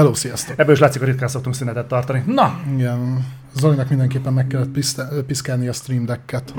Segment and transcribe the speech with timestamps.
[0.00, 0.58] Hello, sziasztok!
[0.58, 2.22] Ebből is látszik, hogy ritkán szoktunk szünetet tartani.
[2.26, 2.60] Na!
[2.76, 6.54] Igen, Zolinak mindenképpen meg kellett piszte- piszkálni a stream decket.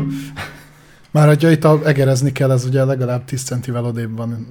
[1.11, 4.47] Már hogyha itt a egerezni kell, ez ugye legalább 10 centivel odébb van.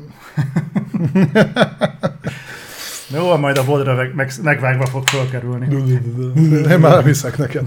[3.14, 5.76] Jó, majd a vodra meg, meg, megvágva fog fölkerülni.
[6.70, 7.64] Én már hiszek neked.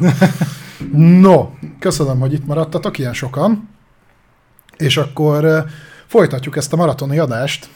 [0.97, 1.49] No,
[1.79, 3.69] köszönöm, hogy itt maradtatok, ilyen sokan.
[4.77, 5.65] És akkor
[6.07, 7.69] folytatjuk ezt a maratoni adást,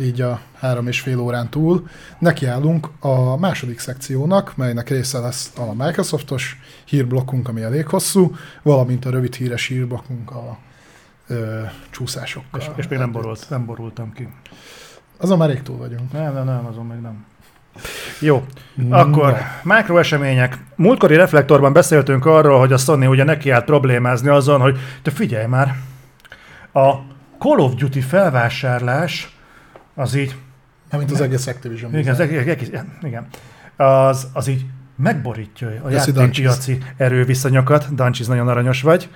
[0.00, 1.88] így a három és fél órán túl.
[2.18, 9.10] Nekiállunk a második szekciónak, melynek része lesz a Microsoftos hírblokkunk, ami elég hosszú, valamint a
[9.10, 10.58] rövid híres hírblokkunk a
[11.26, 12.60] ö, csúszásokkal.
[12.60, 14.28] És, és még nem, borult, nem borultam ki.
[15.18, 16.12] Azon már rég túl vagyunk.
[16.12, 17.24] Nem, nem, nem, azon meg nem.
[18.20, 18.44] Jó,
[18.90, 20.58] akkor makro események.
[20.76, 25.74] Múltkori reflektorban beszéltünk arról, hogy a Sony ugye nekiállt problémázni azon, hogy te figyelj már,
[26.72, 26.94] a
[27.38, 29.35] Call of Duty felvásárlás
[29.98, 30.34] az így,
[30.90, 31.96] Nem, mint az egész Activision.
[31.98, 32.70] igen, az, egész-
[33.02, 33.26] igen,
[33.76, 34.64] az, az így
[34.96, 37.94] megborítja a játékpiaci erőviszonyokat.
[37.94, 39.08] Dancsiz, nagyon aranyos vagy,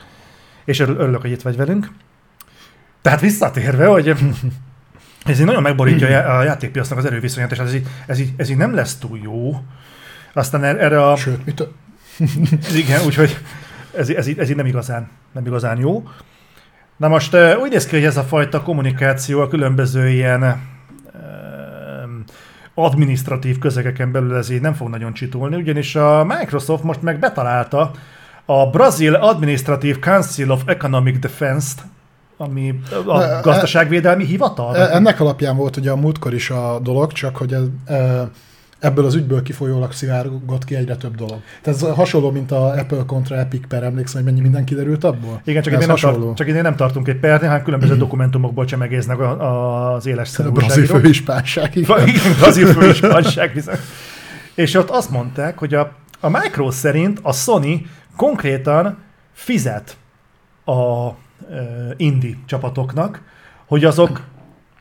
[0.64, 1.90] és örül- örülök, hogy itt vagy velünk.
[3.02, 4.08] Tehát visszatérve, hogy
[5.24, 8.32] ez így nagyon megborítja a já- a játékpiacnak az erőviszonyát, és ez így, ez így,
[8.36, 9.60] ez így nem lesz túl jó.
[10.32, 11.16] Aztán er- erre a...
[11.16, 11.62] Sőt, mit,
[12.84, 13.38] Igen, úgyhogy
[13.96, 16.08] ez, ez, így- ez így nem igazán, nem igazán jó.
[17.00, 20.62] Na most úgy néz ki, hogy ez a fajta kommunikáció a különböző ilyen
[22.74, 27.90] administratív közegeken belül ez így nem fog nagyon csitulni, ugyanis a Microsoft most meg betalálta
[28.44, 31.82] a Brazil Administrative Council of Economic Defense-t,
[32.36, 34.76] ami a gazdaságvédelmi hivatal.
[34.76, 38.30] E- Ennek alapján volt ugye a múltkor is a dolog, csak hogy ez, e,
[38.80, 41.40] ebből az ügyből kifolyólag szivárgott ki egyre több dolog.
[41.62, 45.40] Tehát ez hasonló, mint a Apple kontra Epic per, emlékszem, hogy mennyi minden kiderült abból?
[45.44, 49.18] Igen, csak idén, nem tart, csak idén nem tartunk egy percnél, hanem különböző dokumentumokból csemegéznek
[49.38, 51.72] az éles szerű brazil főispánság.
[51.86, 53.76] Va- Igen, brazil főispánság bizony.
[54.54, 57.86] És ott azt mondták, hogy a, a Micro szerint a Sony
[58.16, 58.98] konkrétan
[59.32, 59.96] fizet
[60.64, 61.08] a
[61.96, 63.22] indie csapatoknak,
[63.66, 64.20] hogy azok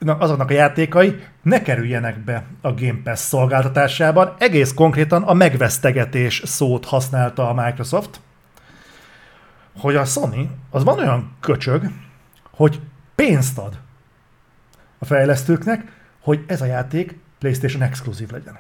[0.06, 4.34] azoknak a játékai ne kerüljenek be a Game Pass szolgáltatásában.
[4.38, 8.22] Egész konkrétan a megvesztegetés szót használta a Microsoft,
[9.78, 11.86] hogy a Sony az van olyan köcsög,
[12.52, 12.80] hogy
[13.16, 13.78] pénzt ad
[15.00, 18.58] a fejlesztőknek, hogy ez a játék PlayStation exkluzív legyen.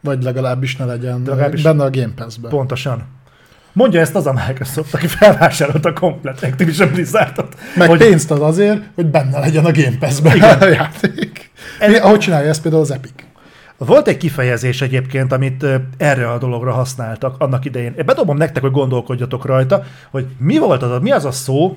[0.00, 2.50] Vagy legalábbis ne legyen De legalábbis- benne a Game Pass-ben.
[2.50, 3.04] Pontosan.
[3.72, 7.56] Mondja ezt az a Microsoft, aki felvásárolta a komplet Activision Blizzardot.
[7.76, 10.58] Meg hogy pénzt ad azért, hogy benne legyen a Game Pass-ben Igen.
[10.62, 11.50] a játék.
[11.78, 13.12] Ez- ahogy csinálja ezt például az Epic.
[13.76, 15.66] Volt egy kifejezés egyébként, amit
[15.96, 17.94] erre a dologra használtak annak idején.
[17.98, 21.76] Én bedobom nektek, hogy gondolkodjatok rajta, hogy mi volt az, mi az a szó,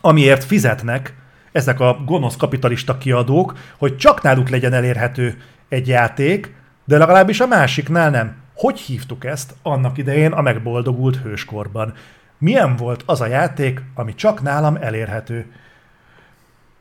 [0.00, 1.14] amiért fizetnek
[1.52, 5.36] ezek a gonosz kapitalista kiadók, hogy csak náluk legyen elérhető
[5.68, 8.34] egy játék, de legalábbis a másiknál nem.
[8.60, 11.94] Hogy hívtuk ezt annak idején a megboldogult hőskorban?
[12.38, 15.52] Milyen volt az a játék, ami csak nálam elérhető?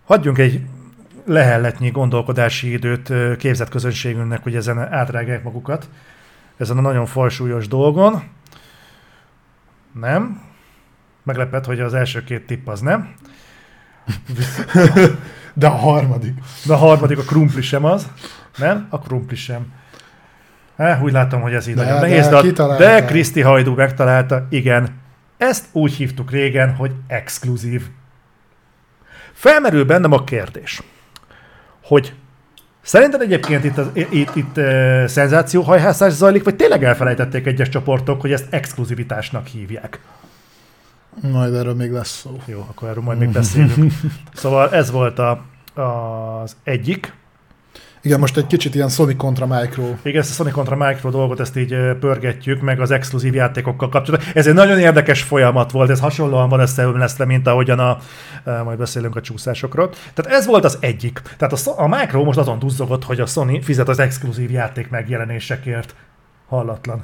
[0.05, 0.61] Hagyjunk egy
[1.25, 5.89] lehelletnyi gondolkodási időt képzett közönségünknek, hogy ezen átrágják magukat,
[6.57, 8.23] ezen a nagyon fajsúlyos dolgon.
[9.91, 10.41] Nem.
[11.23, 13.13] Meglepett, hogy az első két tipp az nem.
[15.53, 16.33] De a harmadik.
[16.65, 18.07] De a harmadik a krumpli sem az.
[18.57, 18.87] Nem?
[18.89, 19.77] A krumpli sem.
[20.79, 22.83] Há, úgy látom, hogy ez így De- nagyon de nehéz, de, kitalálta.
[22.83, 24.87] de Kriszti Hajdú megtalálta, igen.
[25.37, 27.87] Ezt úgy hívtuk régen, hogy exkluzív.
[29.33, 30.81] Felmerül bennem a kérdés,
[31.83, 32.13] hogy
[32.81, 38.31] szerinted egyébként itt, az, itt, itt uh, szenzációhajhászás zajlik, vagy tényleg elfelejtették egyes csoportok, hogy
[38.31, 39.99] ezt exkluzivitásnak hívják?
[41.21, 42.39] Majd erről még lesz szó.
[42.45, 43.93] Jó, akkor erről majd még beszélünk.
[44.33, 45.43] Szóval ez volt a,
[45.81, 47.13] az egyik.
[48.01, 49.83] Igen, most egy kicsit ilyen Sony kontra Micro.
[50.03, 54.29] Igen, ezt a Sony kontra Micro dolgot, ezt így pörgetjük, meg az exkluzív játékokkal kapcsolatban.
[54.33, 57.97] Ez egy nagyon érdekes folyamat volt, ez hasonlóan van összeömlesztve, mint ahogyan a,
[58.63, 59.89] majd beszélünk a csúszásokról.
[60.13, 61.21] Tehát ez volt az egyik.
[61.37, 65.95] Tehát a, a Micro most azon duzzogott, hogy a Sony fizet az exkluzív játék megjelenésekért.
[66.47, 67.03] Hallatlan.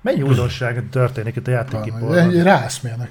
[0.00, 2.42] Mennyi újdonság történik itt a játékiparban?
[2.42, 3.10] Ráeszmélnek.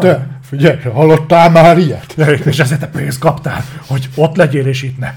[0.00, 2.14] Te, figyelj, hallottál már ilyet?
[2.44, 5.12] És ezért te pénzt kaptál, hogy ott legyél és itt ne.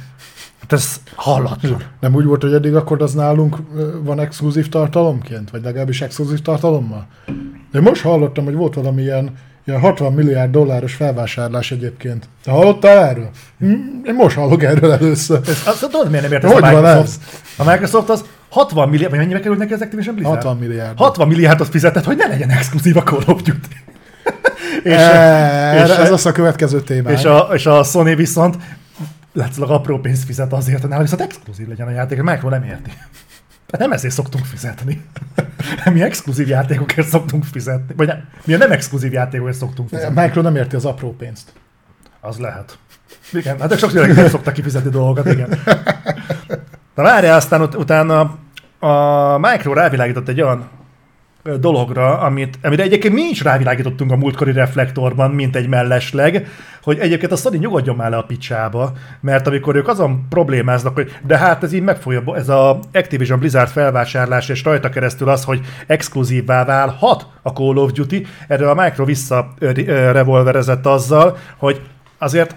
[0.69, 1.83] Hát ez hallatlan.
[1.99, 3.57] Nem úgy volt, hogy eddig akkor az nálunk
[4.03, 5.49] van exkluzív tartalomként?
[5.49, 7.07] Vagy legalábbis exkluzív tartalommal?
[7.73, 9.29] Én most hallottam, hogy volt valami ilyen,
[9.65, 12.29] ilyen 60 milliárd dolláros felvásárlás egyébként.
[12.43, 13.29] Te hallottál erről?
[13.59, 13.71] Hm,
[14.05, 15.39] Én most hallok erről először.
[15.47, 17.19] Ez, azt tudod, miért nem ért ez Hogy a van Microsoft?
[17.57, 20.35] A Microsoft az 60 milliárd, vagy mennyibe került neki az Activision Blizzard?
[20.43, 20.97] 60 milliárd.
[20.97, 23.59] 60 milliárdot fizetett, hogy ne legyen exkluzív a Call of Duty.
[24.83, 27.09] és, Ez, és- ez az a következő téma.
[27.11, 28.55] és, a, és a Sony viszont
[29.35, 32.91] látszólag apró pénzt fizet azért, hogy nála viszont exkluzív legyen a játék, Micro nem érti.
[33.71, 35.05] Hát nem ezért szoktunk fizetni.
[35.93, 37.93] mi exkluzív játékokért szoktunk fizetni.
[37.97, 40.21] Vagy nem, mi a nem exkluzív játékokért szoktunk fizetni.
[40.21, 41.53] Micro nem érti az apró pénzt.
[42.21, 42.77] Az lehet.
[43.33, 45.59] Igen, hát sok tényleg nem szoktak kifizetni dolgokat, igen.
[46.95, 48.37] Na várjál, aztán ut- utána
[48.79, 50.69] a Micro rávilágított egy olyan
[51.59, 56.47] dologra, amit, amire egyébként mi is rávilágítottunk a múltkori reflektorban, mint egy mellesleg,
[56.81, 61.17] hogy egyébként a Sony nyugodjon már le a picsába, mert amikor ők azon problémáznak, hogy
[61.25, 61.97] de hát ez így meg
[62.35, 67.91] ez a Activision Blizzard felvásárlás, és rajta keresztül az, hogy exkluzívvá válhat a Call of
[67.91, 69.53] Duty, erre a Micro vissza
[70.11, 71.81] revolverezett azzal, hogy
[72.17, 72.55] azért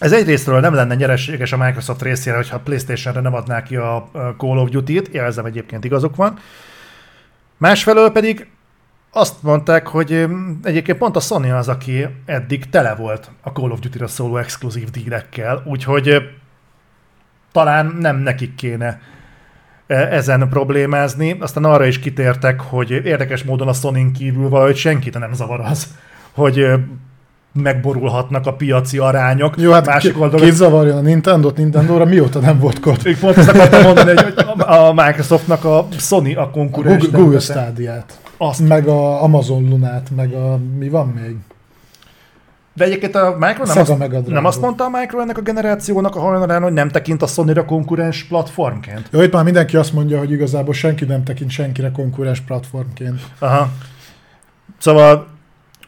[0.00, 4.58] ez egyrésztről nem lenne nyereséges a Microsoft részére, hogyha PlayStation-re nem adná ki a Call
[4.58, 6.38] of Duty-t, jelzem egyébként igazuk van.
[7.62, 8.46] Másfelől pedig
[9.12, 10.26] azt mondták, hogy
[10.62, 14.90] egyébként pont a Sony az, aki eddig tele volt a Call of Duty-ra szóló exkluzív
[14.90, 16.30] dílekkel, úgyhogy
[17.52, 19.00] talán nem nekik kéne
[19.86, 21.36] ezen problémázni.
[21.40, 25.94] Aztán arra is kitértek, hogy érdekes módon a sony kívül valahogy senkit nem zavar az,
[26.32, 26.66] hogy
[27.52, 29.54] megborulhatnak a piaci arányok.
[29.56, 33.00] Jó, hát Másik oldalon ki zavarjon a Nintendo-t Nintendo-ra, mióta nem volt kod?
[33.04, 37.02] ők pont ezt akartam mondani, hogy a Microsoftnak a Sony a A konkurens.
[37.02, 37.60] Google, Google területe.
[37.60, 38.68] Stadia-t, Azt.
[38.68, 40.58] meg a Amazon Lunát, meg a...
[40.78, 41.36] mi van még?
[42.74, 46.16] De egyébként a Micro nem, Sega azt, nem azt mondta a Micro ennek a generációnak
[46.16, 49.08] a hajnalán, hogy nem tekint a Sony-ra konkurens platformként.
[49.10, 53.20] Jó, itt már mindenki azt mondja, hogy igazából senki nem tekint senkire konkurens platformként.
[53.38, 53.68] Aha.
[54.78, 55.26] Szóval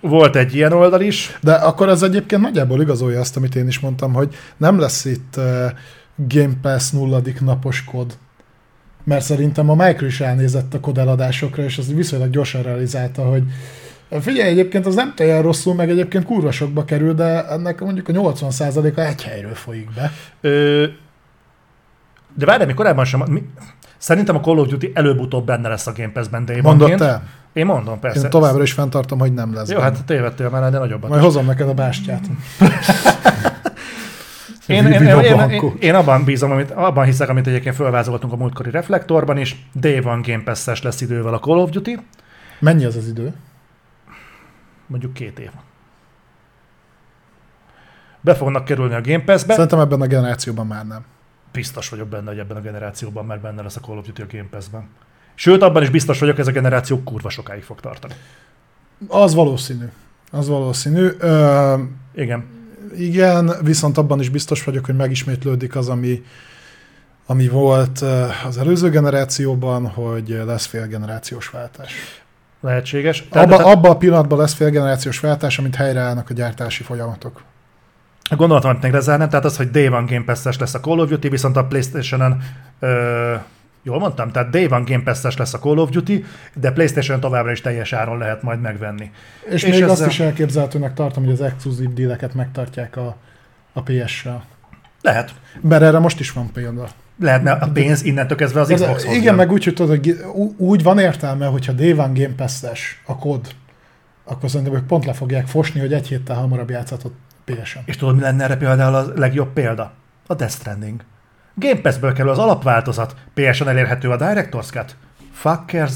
[0.09, 1.39] volt egy ilyen oldal is.
[1.43, 5.35] De akkor ez egyébként nagyjából igazolja azt, amit én is mondtam, hogy nem lesz itt
[5.37, 5.45] uh,
[6.17, 8.17] Game Pass nulladik napos kod.
[9.05, 13.43] Mert szerintem a Micro is elnézett a kod eladásokra, és az viszonylag gyorsan realizálta, hogy
[14.21, 18.13] figyelj, egyébként az nem olyan rosszul, meg egyébként kurva sokba kerül, de ennek mondjuk a
[18.13, 20.13] 80%-a egy helyről folyik be.
[20.41, 20.87] Ö,
[22.35, 23.23] de várj, mi korábban sem...
[23.29, 23.43] Mi,
[23.99, 26.99] szerintem a Call of Duty előbb-utóbb benne lesz a Game Pass-ben one-ként.
[26.99, 27.23] te?
[27.55, 28.25] Én mondom, persze.
[28.25, 29.69] Én továbbra is fenntartom, hogy nem lesz.
[29.69, 29.91] Jó, benne.
[29.91, 31.11] hát tévedtél már, de nagyobbat.
[31.11, 32.25] Majd hozom neked a bástyát.
[34.67, 38.71] Én, én, én, én, én, abban bízom, amit, abban hiszek, amit egyébként felvázoltunk a múltkori
[38.71, 41.99] reflektorban is, Day One Game Pass-es lesz idővel a Call of Duty,
[42.59, 43.35] Mennyi az az idő?
[44.87, 45.51] mondjuk két év.
[48.21, 51.05] Be fognak kerülni a Game Pass-be, Szerintem ebben a generációban már nem.
[51.53, 54.27] biztos vagyok benne, hogy ebben a generációban már benne lesz a Call of Duty a
[54.31, 54.89] Game Pass-ben.
[55.35, 58.15] Sőt, abban is biztos vagyok, ez a generáció kurva sokáig fog tartani.
[59.09, 59.85] Az valószínű.
[60.31, 61.09] Az valószínű.
[61.19, 61.75] Ö,
[62.15, 62.45] Igen.
[62.97, 66.23] igen, viszont abban is biztos vagyok, hogy megismétlődik az, ami,
[67.27, 68.05] ami volt
[68.47, 71.93] az előző generációban, hogy lesz félgenerációs váltás.
[72.61, 73.27] Lehetséges.
[73.31, 77.43] Tehát, Abba, tehát abba a pillanatban lesz félgenerációs váltás, amint helyreállnak a gyártási folyamatok.
[78.31, 80.99] a gondolatom, amit még lezárnám, tehát az, hogy Day One Game Pass-es lesz a Call
[80.99, 82.43] of Duty, viszont a Playstation-en
[82.81, 83.35] ö,
[83.87, 84.31] Jól mondtam?
[84.31, 87.93] Tehát Day One Game Pass-es lesz a Call of Duty, de Playstation továbbra is teljes
[87.93, 89.11] áron lehet majd megvenni.
[89.49, 93.17] És, És még ezzel- azt is elképzelhetőnek tartom, hogy az exkluzív díleket megtartják a,
[93.73, 94.45] a PS-sel.
[95.03, 95.35] Lehet.
[95.61, 96.87] Mert erre most is van példa.
[97.21, 99.35] Lehetne a pénz innentől kezdve az Xbox-hoz igen, jön.
[99.35, 100.25] meg úgy, hogy tudod, hogy
[100.57, 103.47] úgy van értelme, hogyha Day One Game Pass-es a kód,
[104.25, 107.15] akkor szerintem ők pont le fogják fosni, hogy egy héttel hamarabb játszhatott
[107.45, 107.83] PS-en.
[107.87, 109.93] És tudod, mi lenne erre például a legjobb példa?
[110.27, 111.01] A Death Stranding.
[111.55, 114.97] Game Pass-ből kerül az alapváltozat, PS-en elérhető a Director's Cut.
[115.33, 115.95] Fuckers.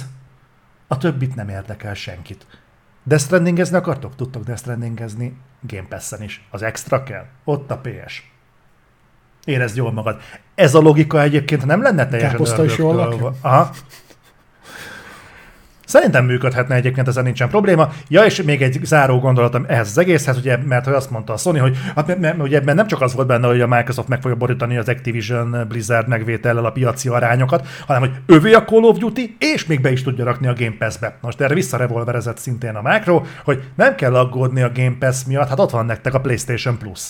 [0.86, 2.46] A többit nem érdekel senkit.
[3.02, 4.16] Death Strandingezni akartok?
[4.16, 6.46] Tudtok Death Strandingezni Game Pass-en is.
[6.50, 7.24] Az extra kell.
[7.44, 8.32] Ott a PS.
[9.44, 10.20] Érezd jól magad.
[10.54, 13.70] Ez a logika egyébként nem lenne teljesen Káposzta is jól Aha.
[15.88, 17.92] Szerintem működhetne egyébként, ezen nincsen probléma.
[18.08, 21.36] Ja, és még egy záró gondolatom ehhez az egészhez, ugye, mert hogy azt mondta a
[21.36, 24.20] Sony, hogy hát, mert, ugye ebben nem csak az volt benne, hogy a Microsoft meg
[24.20, 28.98] fogja borítani az Activision Blizzard megvétellel a piaci arányokat, hanem hogy övé a Call of
[28.98, 31.18] Duty, és még be is tudja rakni a Game Pass-be.
[31.20, 35.60] Most erre visszarevolverezett szintén a Micro, hogy nem kell aggódni a Game Pass miatt, hát
[35.60, 37.00] ott van nektek a PlayStation Plus.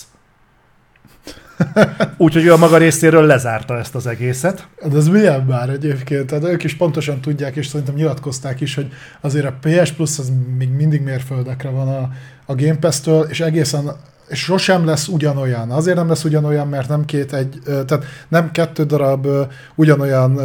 [2.17, 4.67] Úgyhogy ő a maga részéről lezárta ezt az egészet.
[4.89, 6.25] De ez milyen már egyébként?
[6.25, 8.87] Tehát ők is pontosan tudják, és szerintem nyilatkozták is, hogy
[9.21, 12.09] azért a PS Plus az még mindig mérföldekre van a,
[12.45, 13.91] a Game Pass-től, és egészen
[14.29, 15.71] és sosem lesz ugyanolyan.
[15.71, 19.27] Azért nem lesz ugyanolyan, mert nem két egy, tehát nem kettő darab
[19.75, 20.39] ugyanolyan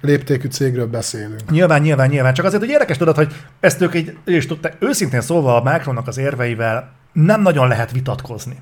[0.00, 1.50] léptékű cégről beszélünk.
[1.50, 2.34] Nyilván, nyilván, nyilván.
[2.34, 6.08] Csak azért, hogy érdekes tudod, hogy ezt ők így, és tudták, őszintén szólva a Macronnak
[6.08, 8.58] az érveivel nem nagyon lehet vitatkozni.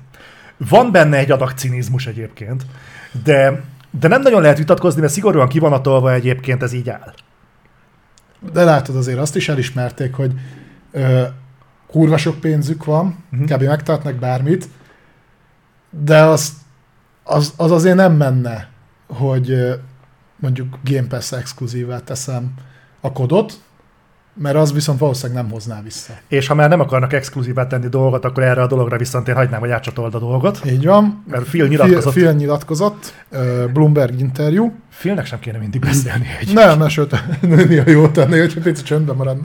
[0.57, 2.65] Van benne egy adag cinizmus egyébként,
[3.23, 3.63] de,
[3.99, 7.13] de nem nagyon lehet vitatkozni, mert szigorúan kivanatolva egyébként ez így áll.
[8.51, 10.33] De látod, azért azt is elismerték, hogy
[10.91, 11.23] ö,
[11.87, 13.49] kurva sok pénzük van, uh-huh.
[13.49, 13.63] kb.
[13.63, 14.67] megtartnak bármit,
[15.89, 16.53] de az,
[17.23, 18.69] az, az azért nem menne,
[19.07, 19.79] hogy
[20.35, 22.53] mondjuk Game Pass exkluzívá teszem
[23.01, 23.61] a kodot,
[24.35, 26.13] mert az viszont valószínűleg nem hozná vissza.
[26.27, 29.59] És ha már nem akarnak exkluzívát tenni dolgot, akkor erre a dologra viszont én hagynám,
[29.59, 30.61] hogy átcsatold a dolgot.
[30.65, 31.23] Így van.
[31.29, 32.11] Mert Phil nyilatkozott.
[32.11, 33.13] Phil, Phil nyilatkozott,
[33.73, 34.73] Bloomberg interjú.
[34.99, 36.27] Philnek sem kéne mindig beszélni.
[36.39, 36.53] Egy.
[36.53, 39.43] Nem, nem, sőt, néha jó tenni, hogy pici csöndben maradna.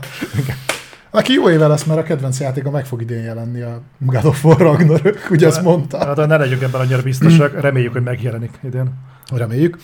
[1.10, 4.44] Aki jó éve lesz, mert a kedvenc játéka meg fog idén jelenni a God of
[4.44, 5.98] War Ragnarök, ugye ezt mondta.
[5.98, 8.92] Hát ne legyünk ebben annyira biztosak, reméljük, hogy megjelenik idén.
[9.34, 9.76] Reméljük.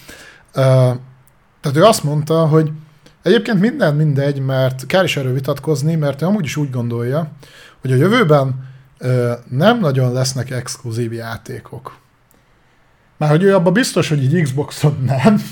[0.54, 0.62] Uh,
[1.60, 2.70] tehát ő azt mondta, hogy
[3.24, 7.30] egyébként minden mindegy, mert kell is erről vitatkozni, mert ő amúgy is úgy gondolja,
[7.80, 8.68] hogy a jövőben
[9.00, 11.96] uh, nem nagyon lesznek exkluzív játékok.
[13.16, 15.42] Már hogy ő abban biztos, hogy így Xboxon nem,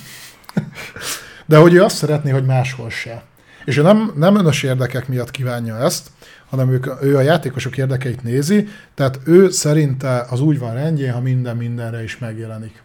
[1.46, 3.22] de hogy ő azt szeretné, hogy máshol se.
[3.64, 6.10] És ő nem, nem önös érdekek miatt kívánja ezt,
[6.48, 11.20] hanem ő, ő a játékosok érdekeit nézi, tehát ő szerinte az úgy van rendjén, ha
[11.20, 12.82] minden mindenre is megjelenik.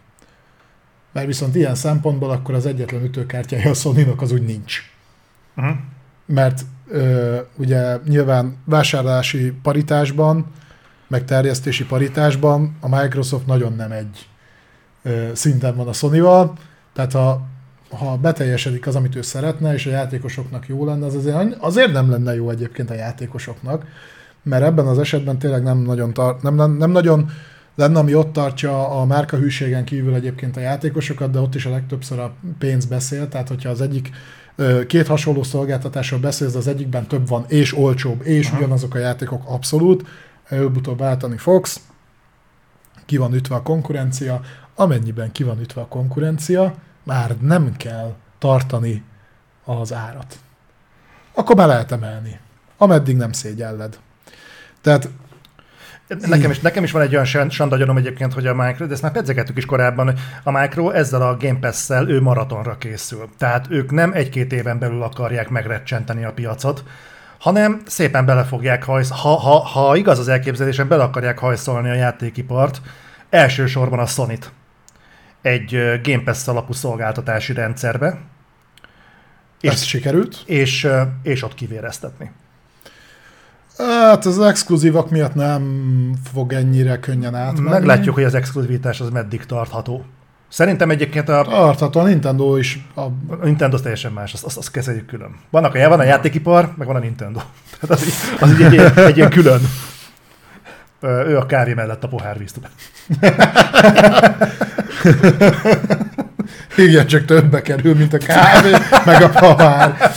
[1.12, 4.82] Mert viszont ilyen szempontból akkor az egyetlen ütőkártyája a sony az úgy nincs.
[5.56, 5.76] Uh-huh.
[6.26, 10.46] Mert ö, ugye nyilván vásárlási paritásban,
[11.08, 14.28] meg terjesztési paritásban a Microsoft nagyon nem egy
[15.02, 16.52] ö, szinten van a Sony-val,
[16.92, 17.46] tehát ha
[17.90, 22.10] ha beteljesedik az, amit ő szeretne, és a játékosoknak jó lenne, az azért, azért nem
[22.10, 23.86] lenne jó egyébként a játékosoknak,
[24.42, 27.30] mert ebben az esetben tényleg nem nagyon, tar- nem, nem, nem nagyon
[27.78, 32.18] lenne, ami ott tartja a márkahűségen kívül egyébként a játékosokat, de ott is a legtöbbször
[32.18, 34.10] a pénz beszél, tehát hogyha az egyik
[34.86, 38.56] két hasonló szolgáltatásról beszélsz, az egyikben több van, és olcsóbb, és Aha.
[38.58, 40.06] ugyanazok a játékok abszolút,
[40.48, 41.80] előbb-utóbb váltani fogsz,
[43.06, 44.40] ki van ütve a konkurencia,
[44.74, 49.04] amennyiben ki van ütve a konkurencia, már nem kell tartani
[49.64, 50.38] az árat.
[51.34, 52.38] Akkor már lehet emelni.
[52.76, 53.98] Ameddig nem szégyelled.
[54.80, 55.08] Tehát
[56.08, 59.12] Nekem is, nekem is van egy olyan sandagyanom egyébként, hogy a Micro, de ezt már
[59.12, 63.28] pedzegettük is korábban, hogy a Micro ezzel a Game Pass-szel ő maratonra készül.
[63.38, 66.84] Tehát ők nem egy-két éven belül akarják megrecsenteni a piacot,
[67.38, 71.94] hanem szépen bele fogják hajsz, ha, ha, ha igaz az elképzelésen, bele akarják hajszolni a
[71.94, 72.80] játékipart,
[73.30, 74.52] elsősorban a Sony-t
[75.42, 78.18] egy Game Pass alapú szolgáltatási rendszerbe.
[79.60, 80.42] És, Ez sikerült?
[80.46, 80.88] És,
[81.22, 82.30] és ott kivéreztetni.
[83.78, 87.68] Hát az exkluzívak miatt nem fog ennyire könnyen átmenni.
[87.68, 90.04] Meglátjuk, hogy az exkluzivitás az meddig tartható.
[90.48, 91.42] Szerintem egyébként a...
[91.42, 92.86] Tartható, a Nintendo is.
[92.94, 93.10] A, a
[93.42, 95.36] Nintendo az teljesen más, azt, azt, azt kezeljük külön.
[95.50, 97.40] Vannak a, van a játékipar, meg van a Nintendo.
[97.80, 99.60] Tehát az, az egy, egy, egy ilyen külön.
[101.00, 102.54] Ő a kávé mellett a pohár víz
[106.76, 108.70] Igen, csak többbe kerül, mint a kávé,
[109.04, 110.12] meg a pavár.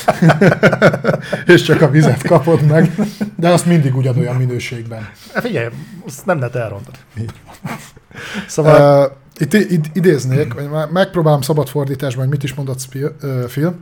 [1.54, 2.92] és csak a vizet kapod meg.
[3.36, 5.10] De azt mindig ugyanolyan minőségben.
[5.34, 5.68] Hát figyelj,
[6.06, 6.98] azt nem lehet elrontani.
[8.48, 9.06] Szóval...
[9.06, 12.88] Uh, itt, itt idéznék, vagy megpróbálom szabad fordításban, hogy mit is mondott
[13.48, 13.76] Phil.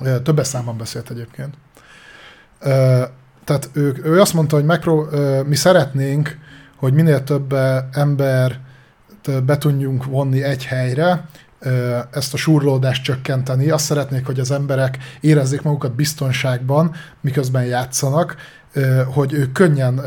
[0.00, 1.54] Uh, többes számban beszélt egyébként.
[2.60, 2.70] Uh,
[3.44, 6.38] tehát ő, ő azt mondta, hogy megpró, uh, mi szeretnénk,
[6.76, 7.54] hogy minél több
[7.92, 8.60] ember
[9.46, 11.28] be tudjunk vonni egy helyre,
[12.10, 13.70] ezt a surlódást csökkenteni.
[13.70, 18.36] Azt szeretnék, hogy az emberek érezzék magukat biztonságban, miközben játszanak,
[19.06, 20.00] hogy ők könnyen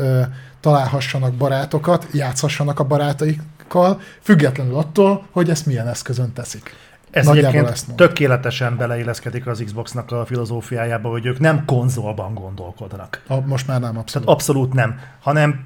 [0.60, 6.74] találhassanak barátokat, játszhassanak a barátaikkal, függetlenül attól, hogy ezt milyen eszközön teszik.
[7.10, 13.22] Ez Nagyjából egyébként ezt tökéletesen beleilleszkedik az Xboxnak a filozófiájába, hogy ők nem konzolban gondolkodnak.
[13.26, 14.12] A, most már nem, abszolút.
[14.12, 15.64] Tehát abszolút nem, hanem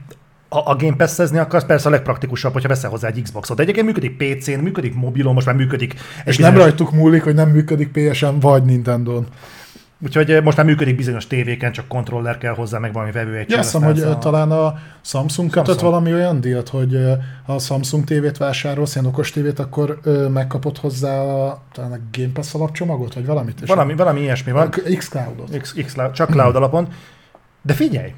[0.52, 3.56] a, a Game Pass-ezni akarsz, persze a legpraktikusabb, hogyha veszel hozzá egy Xboxot.
[3.56, 5.94] De egyébként működik PC-n, működik mobilon, most már működik.
[6.24, 9.26] És nem rajtuk múlik, hogy nem működik PS-en vagy Nintendo-n.
[10.04, 13.58] Úgyhogy eh, most már működik bizonyos tévéken, csak kontroller kell hozzá, meg valami vevő Ja,
[13.58, 14.18] azt hogy a...
[14.18, 15.90] talán a Samsung kötött Samsung.
[15.90, 20.28] valami olyan dílt, hogy eh, ha a Samsung tévét vásárolsz, ilyen okos tévét, akkor eh,
[20.28, 23.66] megkapod hozzá a, talán a Game Pass alapcsomagot, vagy valamit?
[23.66, 24.70] Valami, valami ilyesmi van.
[24.70, 25.58] X-Cloudot.
[25.58, 26.88] X, X, csak cloud alapon.
[27.62, 28.12] De figyelj,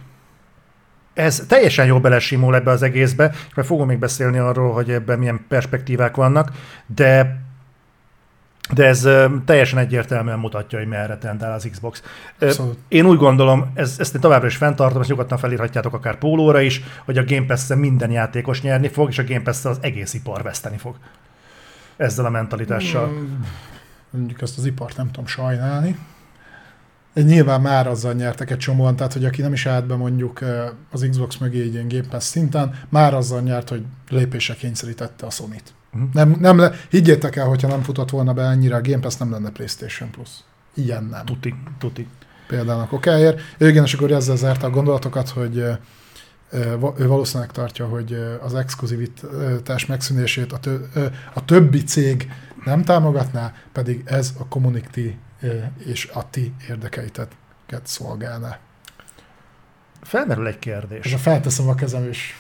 [1.15, 5.19] ez teljesen jól belesimul ebbe az egészbe, és majd fogom még beszélni arról, hogy ebben
[5.19, 6.53] milyen perspektívák vannak,
[6.87, 7.43] de
[8.73, 9.09] de ez
[9.45, 12.03] teljesen egyértelműen mutatja, hogy merre tendál az Xbox.
[12.41, 12.79] Abszolút.
[12.89, 16.83] Én úgy gondolom, ez, ezt én továbbra is fenntartom, ezt nyugodtan felírhatjátok akár pólóra is,
[17.05, 20.43] hogy a Game pass minden játékos nyerni fog, és a Game pass az egész ipar
[20.43, 20.97] veszteni fog.
[21.97, 23.07] Ezzel a mentalitással.
[23.07, 23.47] Hmm,
[24.11, 25.99] mondjuk ezt az ipart nem tudom sajnálni.
[27.15, 30.41] Nyilván már azzal nyertek egy csomóan, tehát hogy aki nem is állt be mondjuk
[30.91, 35.31] az Xbox mögé egy ilyen Game Pass szinten, már azzal nyert, hogy lépésre kényszerítette a
[35.31, 35.75] Sony-t.
[35.95, 36.13] Uh-huh.
[36.13, 39.31] Nem, nem le, higgyétek el, hogyha nem futott volna be ennyire a Game Pass, nem
[39.31, 40.29] lenne PlayStation Plus.
[40.75, 41.25] Ilyen nem.
[41.25, 42.07] Tuti, tuti.
[42.47, 43.41] Például a kokáért.
[43.59, 45.65] Igen, és akkor ezzel zárta a gondolatokat, hogy
[46.99, 50.77] ő valószínűleg tartja, hogy az exkluzivitás megszűnését a, tö,
[51.35, 52.31] a többi cég
[52.65, 55.17] nem támogatná, pedig ez a community
[55.87, 58.59] és a ti érdekeiteket szolgálná.
[60.03, 61.05] Felmerül egy kérdés.
[61.05, 62.35] És a felteszem a kezem, és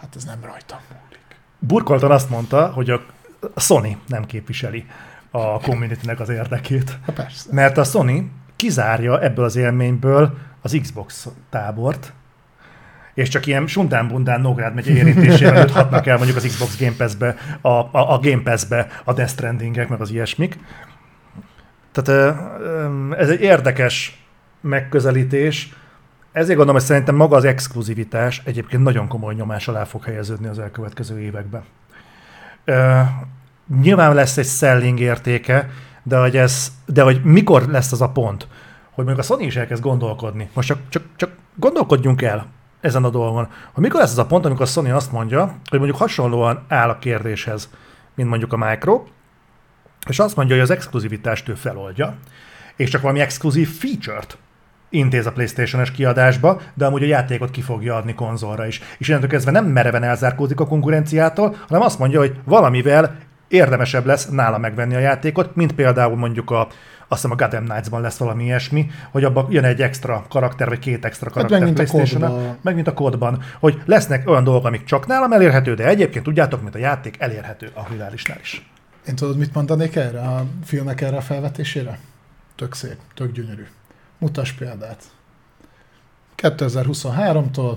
[0.00, 1.40] hát ez nem rajtam múlik.
[1.58, 3.00] Burkoltan azt mondta, hogy a
[3.56, 4.86] Sony nem képviseli
[5.30, 6.98] a community az érdekét.
[7.04, 7.48] Ha persze.
[7.52, 12.12] Mert a Sony kizárja ebből az élményből az Xbox tábort,
[13.14, 17.68] és csak ilyen sundán-bundán Nógrád megy érintésével juthatnak el mondjuk az Xbox Game Pass-be, a,
[17.68, 20.58] a, a Game Pass-be a Death Strandingek, meg az ilyesmik.
[22.02, 22.40] Tehát
[23.16, 24.24] ez egy érdekes
[24.60, 25.74] megközelítés.
[26.32, 30.58] Ezért gondolom, hogy szerintem maga az exkluzivitás egyébként nagyon komoly nyomás alá fog helyeződni az
[30.58, 31.62] elkövetkező években.
[33.80, 35.70] Nyilván lesz egy selling értéke,
[36.02, 38.48] de hogy, ez, de hogy mikor lesz az a pont,
[38.90, 40.50] hogy mondjuk a Sony is elkezd gondolkodni.
[40.54, 42.46] Most csak, csak, csak gondolkodjunk el
[42.80, 43.48] ezen a dolgon.
[43.72, 46.88] Hogy mikor lesz az a pont, amikor a Sony azt mondja, hogy mondjuk hasonlóan áll
[46.88, 47.70] a kérdéshez,
[48.14, 49.04] mint mondjuk a Micro,
[50.08, 52.16] és azt mondja, hogy az exkluzivitást ő feloldja,
[52.76, 54.38] és csak valami exkluzív feature-t
[54.90, 58.80] intéz a PlayStation-es kiadásba, de amúgy a játékot ki fogja adni konzolra is.
[58.98, 63.16] És innentől kezdve nem mereven elzárkózik a konkurenciától, hanem azt mondja, hogy valamivel
[63.48, 66.60] érdemesebb lesz nála megvenni a játékot, mint például mondjuk a,
[67.08, 70.78] azt hiszem a Gotham Knights-ban lesz valami ilyesmi, hogy abban jön egy extra karakter, vagy
[70.78, 71.68] két extra hát karakter hát
[72.22, 76.24] a meg mint a kódban, hogy lesznek olyan dolgok, amik csak nálam elérhető, de egyébként
[76.24, 78.70] tudjátok, mint a játék elérhető a riválisnál is.
[79.06, 81.98] Én tudod, mit mondanék erre a filmek erre a felvetésére?
[82.54, 83.66] Tök szép, tök gyönyörű.
[84.18, 85.02] Mutas példát.
[86.36, 87.76] 2023-tól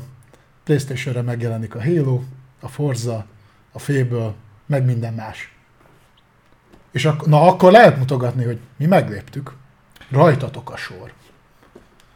[0.63, 2.21] Playstation-re megjelenik a Halo,
[2.59, 3.25] a Forza,
[3.71, 4.33] a Fable,
[4.65, 5.55] meg minden más.
[6.91, 9.53] És ak- na akkor lehet mutogatni, hogy mi megléptük.
[10.09, 11.13] Rajtatok a sor.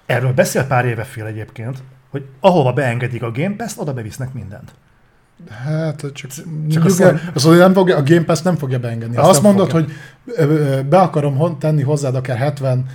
[0.05, 4.73] Erről beszél pár éve fél egyébként, hogy ahova beengedik a Game Pass-t, oda bevisznek mindent.
[5.49, 6.31] Hát, csak,
[6.69, 9.17] csak azt, mondja, azt mondja, nem fogja, a Game Pass nem fogja beengedni.
[9.17, 9.85] Azt, azt mondod, fogja.
[9.85, 12.85] hogy be akarom tenni hozzád akár 70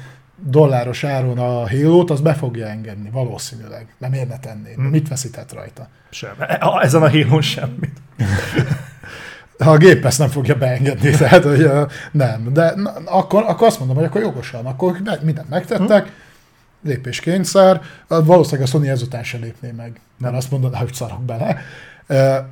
[0.44, 3.94] dolláros áron a halo az be fogja engedni, valószínűleg.
[3.98, 4.74] Nem miért ne tennéd?
[4.74, 4.84] Hmm.
[4.84, 5.88] Mit veszített rajta?
[6.10, 6.34] Sem.
[6.80, 7.92] Ezen a halo semmit.
[9.64, 12.52] ha a gép ezt nem fogja beengedni, tehát hogy uh, nem.
[12.52, 16.88] De na, akkor, akkor azt mondom, hogy akkor jogosan, akkor mindent megtettek, hm.
[16.88, 20.00] lépéskényszer, valószínűleg a Sony ezután se lépné meg.
[20.18, 21.62] Nem azt mondod, hogy szarok bele.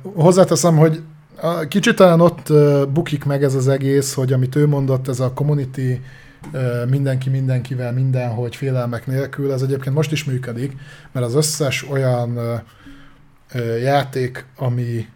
[0.01, 1.01] Hozzáteszem, hogy
[1.67, 2.53] kicsit talán ott
[2.89, 6.01] bukik meg ez az egész, hogy amit ő mondott, ez a community
[6.89, 10.75] mindenki mindenkivel, mindenhogy félelmek nélkül, ez egyébként most is működik,
[11.11, 12.39] mert az összes olyan
[13.81, 15.07] játék, ami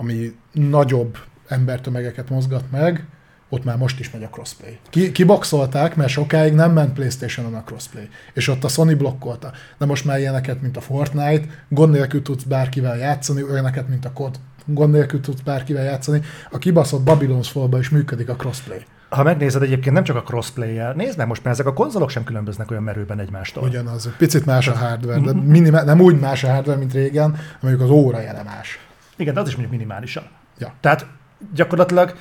[0.00, 1.18] ami nagyobb
[1.48, 3.06] embertömegeket mozgat meg,
[3.50, 4.78] ott már most is megy a crossplay.
[4.90, 8.08] Ki, kiboxolták, mert sokáig nem ment Playstation-on a crossplay.
[8.32, 9.52] És ott a Sony blokkolta.
[9.78, 14.12] De most már ilyeneket, mint a Fortnite, gond nélkül tudsz bárkivel játszani, olyaneket, mint a
[14.12, 16.20] COD, gond nélkül tudsz bárkivel játszani.
[16.50, 18.84] A kibaszott Babylon's Fall-ba is működik a crossplay.
[19.08, 22.24] Ha megnézed egyébként nem csak a crossplay-jel, nézd meg most, mert ezek a konzolok sem
[22.24, 23.62] különböznek olyan merőben egymástól.
[23.62, 27.82] Ugyanaz, picit más a hardware, de minimál, nem úgy más a hardware, mint régen, mondjuk
[27.82, 28.78] az óra jele más.
[29.16, 30.22] Igen, de az is mondjuk minimálisan.
[30.58, 30.72] Ja.
[30.80, 31.06] Tehát
[31.54, 32.14] gyakorlatilag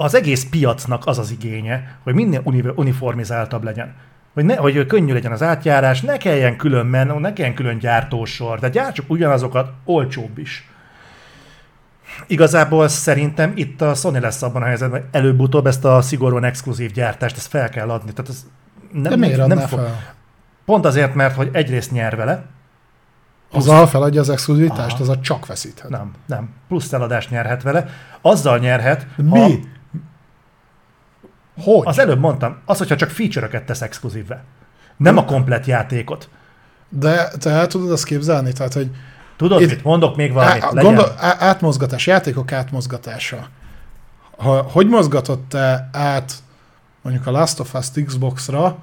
[0.00, 2.42] az egész piacnak az az igénye, hogy minél
[2.74, 3.94] uniformizáltabb legyen.
[4.34, 8.58] Hogy, ne, hogy könnyű legyen az átjárás, ne kelljen külön menni, ne kelljen külön gyártósor,
[8.58, 10.70] de gyártsuk ugyanazokat, olcsóbb is.
[12.26, 16.92] Igazából szerintem itt a Sony lesz abban a helyzetben, hogy előbb-utóbb ezt a szigorúan exkluzív
[16.92, 18.12] gyártást, ezt fel kell adni.
[18.12, 18.46] Tehát ez
[18.92, 19.78] nem, de miért nem fog.
[19.78, 20.14] fel?
[20.64, 22.44] Pont azért, mert hogy egyrészt nyer vele,
[23.52, 25.90] Azzal feladja az exkluzivitást, az a csak veszíthet.
[25.90, 26.48] Nem, nem.
[26.68, 27.86] Plusz eladást nyerhet vele.
[28.20, 29.40] Azzal nyerhet, Mi?
[29.40, 29.48] Ha...
[31.56, 31.86] Hogy?
[31.86, 34.44] Az előbb mondtam, az, hogyha csak feature-öket tesz exkluzívve.
[34.96, 36.28] Nem a komplet játékot.
[36.88, 38.52] De te el tudod azt képzelni?
[38.52, 38.90] Tehát, hogy
[39.36, 40.62] Tudod, itt, mit mondok még valamit?
[40.62, 43.48] Á, gondol, átmozgatás, játékok átmozgatása.
[44.36, 46.32] Ha, hogy mozgatott te át
[47.02, 48.78] mondjuk a Last of Us Xbox-ra,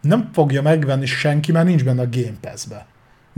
[0.00, 2.86] nem fogja megvenni senki, mert nincs benne a Game Pass-be.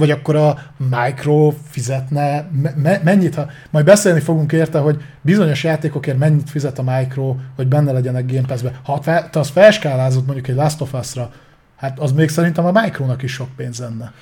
[0.03, 2.51] Vagy akkor a Micro fizetne,
[2.83, 7.67] me- mennyit, ha, majd beszélni fogunk érte, hogy bizonyos játékokért mennyit fizet a Micro, hogy
[7.67, 8.81] benne legyenek Game Pass-be.
[8.85, 11.31] Ha te azt felskálázod mondjuk egy Last of Us-ra,
[11.77, 14.12] hát az még szerintem a Micronak is sok pénz lenne.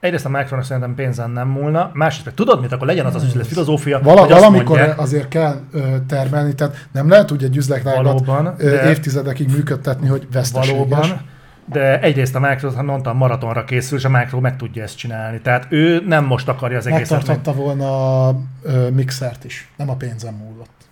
[0.00, 3.46] Egyrészt a Micronak szerintem pénzen nem múlna, másrészt tudod mit, akkor legyen az az üzlet
[3.46, 8.22] filozófia, Vala, hogy valamikor mondják, azért kell ö, termelni, tehát nem lehet úgy egy üzletágat
[8.62, 10.88] évtizedekig működtetni, hogy veszteséges.
[10.88, 11.20] Valóban,
[11.72, 15.40] de egyrészt a Microsoft, ha mondtam, maratonra készül, és a Microsoft meg tudja ezt csinálni.
[15.40, 17.10] Tehát ő nem most akarja az egészet.
[17.10, 17.60] Megtarthatta meg...
[17.60, 18.36] volna a
[18.90, 20.88] mixert is, nem a pénzem múlott.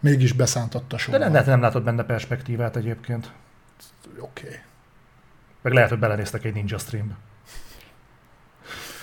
[0.00, 1.18] Mégis beszántotta soha.
[1.18, 3.32] De nem, nem látod benne perspektívát egyébként.
[4.20, 4.46] Oké.
[4.46, 4.58] Okay.
[5.62, 7.14] Meg lehet, hogy belenéztek egy Ninja Streambe.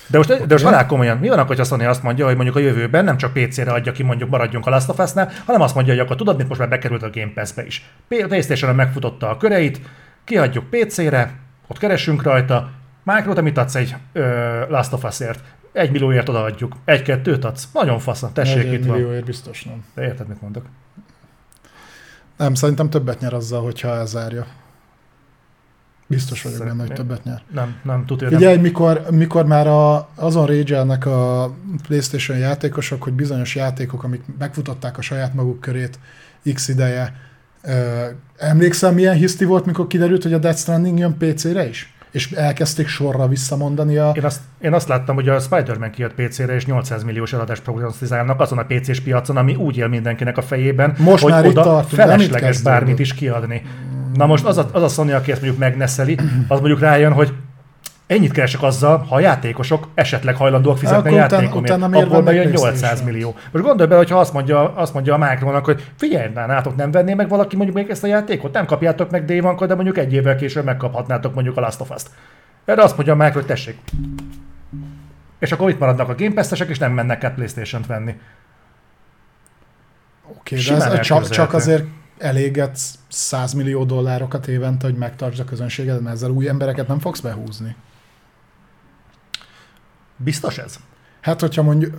[0.06, 0.46] De most, okay.
[0.46, 2.60] de most halál komolyan, mi van akkor, hogy a Sony azt mondja, hogy mondjuk a
[2.60, 5.92] jövőben nem csak PC-re adja ki, mondjuk maradjunk a Last of Us-nál, hanem azt mondja,
[5.92, 7.90] hogy akkor tudod, mint most már bekerült a Game Pass-be is.
[8.08, 9.80] playstation megfutotta a köreit,
[10.26, 12.70] kiadjuk PC-re, ott keresünk rajta,
[13.02, 14.22] Micro, te mit adsz egy ö,
[14.68, 15.40] Last of Us-ért?
[15.72, 16.76] Egy millióért odaadjuk.
[16.84, 17.68] Egy-kettőt adsz?
[17.72, 18.96] Nagyon faszom, tessék egy itt van.
[18.96, 19.84] millióért biztos nem.
[19.94, 20.66] De érted, mit mondok?
[22.36, 24.46] Nem, szerintem többet nyer azzal, hogyha elzárja.
[26.06, 27.42] Biztos vagyok benne, hogy többet nyer.
[27.52, 28.28] Nem, nem tudja.
[28.28, 28.38] Nem.
[28.38, 31.50] Figyelj, mikor, mikor már a, azon rage a
[31.82, 35.98] PlayStation játékosok, hogy bizonyos játékok, amik megfutották a saját maguk körét
[36.54, 37.14] x ideje,
[37.66, 37.72] ö,
[38.36, 41.94] emlékszel, milyen hiszti volt, mikor kiderült, hogy a Death Stranding jön PC-re is?
[42.10, 44.12] És elkezdték sorra visszamondani a...
[44.16, 48.40] Én azt, én azt láttam, hogy a Spider-Man kijött PC-re, és 800 milliós eladást prognosztizálnak
[48.40, 51.62] azon a PC-s piacon, ami úgy él mindenkinek a fejében, Most hogy már itt oda
[51.62, 53.62] tartunk, felesleges bármit is kiadni.
[54.14, 57.32] Na most az a, az a Sony, aki ezt mondjuk megneszeli, az mondjuk rájön, hogy
[58.06, 62.06] ennyit keresek azzal, ha a játékosok esetleg hajlandóak fizetni Akkor a utána- játékomért, utána miért
[62.06, 63.04] abból bejön 800 PlayStation-t?
[63.04, 63.34] millió.
[63.50, 66.90] Most gondolj bele, hogyha azt mondja, azt mondja a Micronak, hogy figyelj, na, nátok nem
[66.90, 69.98] venné meg valaki mondjuk még ezt a játékot, nem kapjátok meg day one de mondjuk
[69.98, 72.10] egy évvel később megkaphatnátok mondjuk a Last of Us-t.
[72.64, 73.78] Erre azt mondja a Micro, hogy tessék.
[75.38, 78.14] És akkor itt maradnak a Game Pass-esek, és nem mennek át Playstation-t venni.
[80.38, 81.84] Oké, de simán ez csak, csak azért
[82.18, 87.20] eléget 100 millió dollárokat évente, hogy megtartsd a közönségedet, mert ezzel új embereket nem fogsz
[87.20, 87.76] behúzni.
[90.16, 90.76] Biztos ez?
[91.20, 91.98] Hát, hogyha mondjuk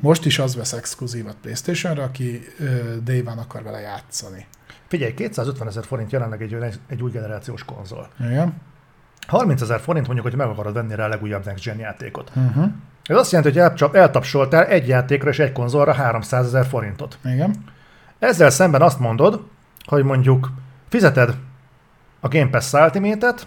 [0.00, 4.46] most is az vesz exkluzívat PlayStation-re, aki uh, Day akar vele játszani.
[4.88, 8.08] Figyelj, 250 ezer forint jelenleg egy, egy új generációs konzol.
[8.20, 8.54] Igen?
[9.26, 12.32] 30 ezer forint mondjuk, hogy meg akarod venni rá a legújabb Next Gen játékot.
[12.34, 12.64] Uh-huh.
[13.04, 17.18] Ez azt jelenti, hogy elcsap- eltapsoltál egy játékra és egy konzolra 300 ezer forintot.
[17.24, 17.64] Igen?
[18.18, 19.46] Ezzel szemben azt mondod,
[19.84, 20.50] hogy mondjuk
[20.88, 21.34] fizeted
[22.20, 23.46] a Game Pass Ultimate-et,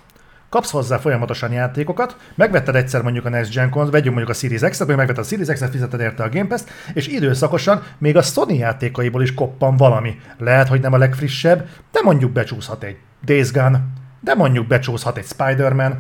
[0.50, 4.62] kapsz hozzá folyamatosan játékokat, megvetted egyszer mondjuk a Next Gen konzol, vegyünk mondjuk a Series
[4.62, 8.22] X-et, vagy megvetted a Series X-et, fizeted érte a Game Pass-t, és időszakosan még a
[8.22, 10.20] Sony játékaiból is koppan valami.
[10.38, 13.82] Lehet, hogy nem a legfrissebb, de mondjuk becsúszhat egy Days Gone,
[14.20, 15.92] de mondjuk becsúszhat egy Spider-Man,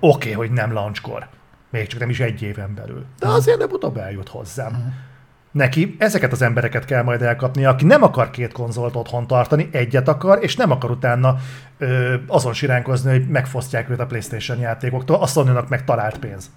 [0.00, 1.26] oké, okay, hogy nem launchkor.
[1.70, 3.04] Még csak nem is egy éven belül.
[3.18, 4.94] De azért nem utóbb eljut hozzám.
[5.56, 10.08] Neki ezeket az embereket kell majd elkapni, aki nem akar két konzolt otthon tartani, egyet
[10.08, 11.36] akar, és nem akar utána
[11.78, 16.50] ö, azon siránkozni, hogy megfosztják őt a PlayStation játékoktól, a sony meg talált pénz.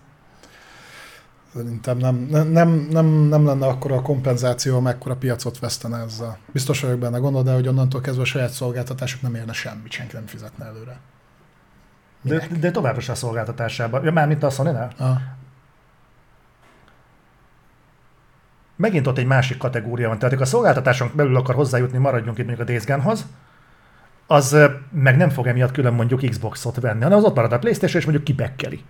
[1.54, 6.38] Szerintem nem, nem, nem, nem, nem lenne akkor a kompenzáció, amekkora piacot vesztene ezzel.
[6.52, 10.16] Biztos vagyok benne, gondolod el, hogy onnantól kezdve a saját szolgáltatások nem érne semmit, senki
[10.16, 11.00] nem fizetne előre.
[12.22, 14.04] De, de továbbra sem szolgáltatásában.
[14.04, 14.92] Ja, mármint a sony -nál.
[14.98, 15.18] Ah.
[18.80, 20.18] Megint ott egy másik kategória van.
[20.18, 23.26] Tehát, akik a szolgáltatáson belül akar hozzájutni, maradjunk itt mondjuk a Days Gone-hoz,
[24.28, 24.58] az
[24.92, 28.04] meg nem fog emiatt külön mondjuk Xboxot venni, hanem az ott marad a Playstation, és
[28.06, 28.84] mondjuk kibekkeli.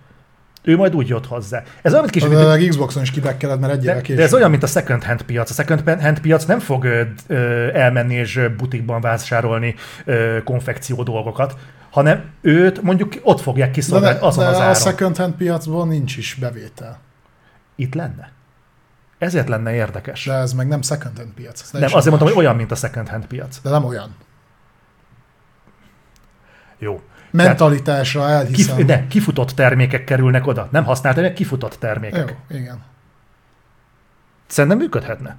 [0.62, 1.62] Ő majd úgy jött hozzá.
[1.82, 4.50] Ez olyan, mint kicsit, mint- a Xboxon is kibekkeled, mert egy de, de ez olyan,
[4.50, 5.50] mint a second hand piac.
[5.50, 9.74] A second hand piac nem fog ö, ö, elmenni és butikban vásárolni
[10.04, 11.56] ö, konfekció dolgokat,
[11.90, 14.74] hanem őt mondjuk ott fogják kiszolgálni azon de az a áron.
[14.74, 17.00] second hand piacban nincs is bevétel.
[17.76, 18.30] Itt lenne.
[19.20, 20.24] Ezért lenne érdekes.
[20.24, 21.60] De ez meg nem second hand piac.
[21.62, 22.30] Ez nem, azért más.
[22.30, 23.60] hogy olyan, mint a second hand piac.
[23.62, 24.14] De nem olyan.
[26.78, 27.02] Jó.
[27.30, 28.76] Mentalitásra elhiszem.
[28.76, 30.68] Kif- ne, kifutott termékek kerülnek oda.
[30.70, 32.36] Nem használt termékek, kifutott termékek.
[32.48, 32.82] Jó, igen.
[34.46, 35.36] Szerintem működhetne.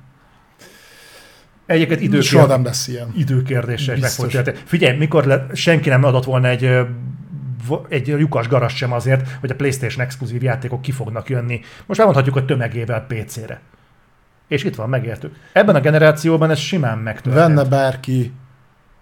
[1.65, 2.44] Egyébként Soha
[3.15, 4.28] időkérdés, nem lesz ilyen.
[4.30, 4.62] megfontolás.
[4.65, 6.80] Figyelj, mikor le, senki nem adott volna egy,
[7.89, 11.62] egy lyukas garas sem azért, hogy a PlayStation exkluzív játékok ki fognak jönni.
[11.86, 13.62] Most elmondhatjuk, hogy tömegével PC-re.
[14.47, 15.36] És itt van, megértük.
[15.54, 17.45] Ebben a generációban ez simán megtörtént.
[17.45, 18.32] Venne bárki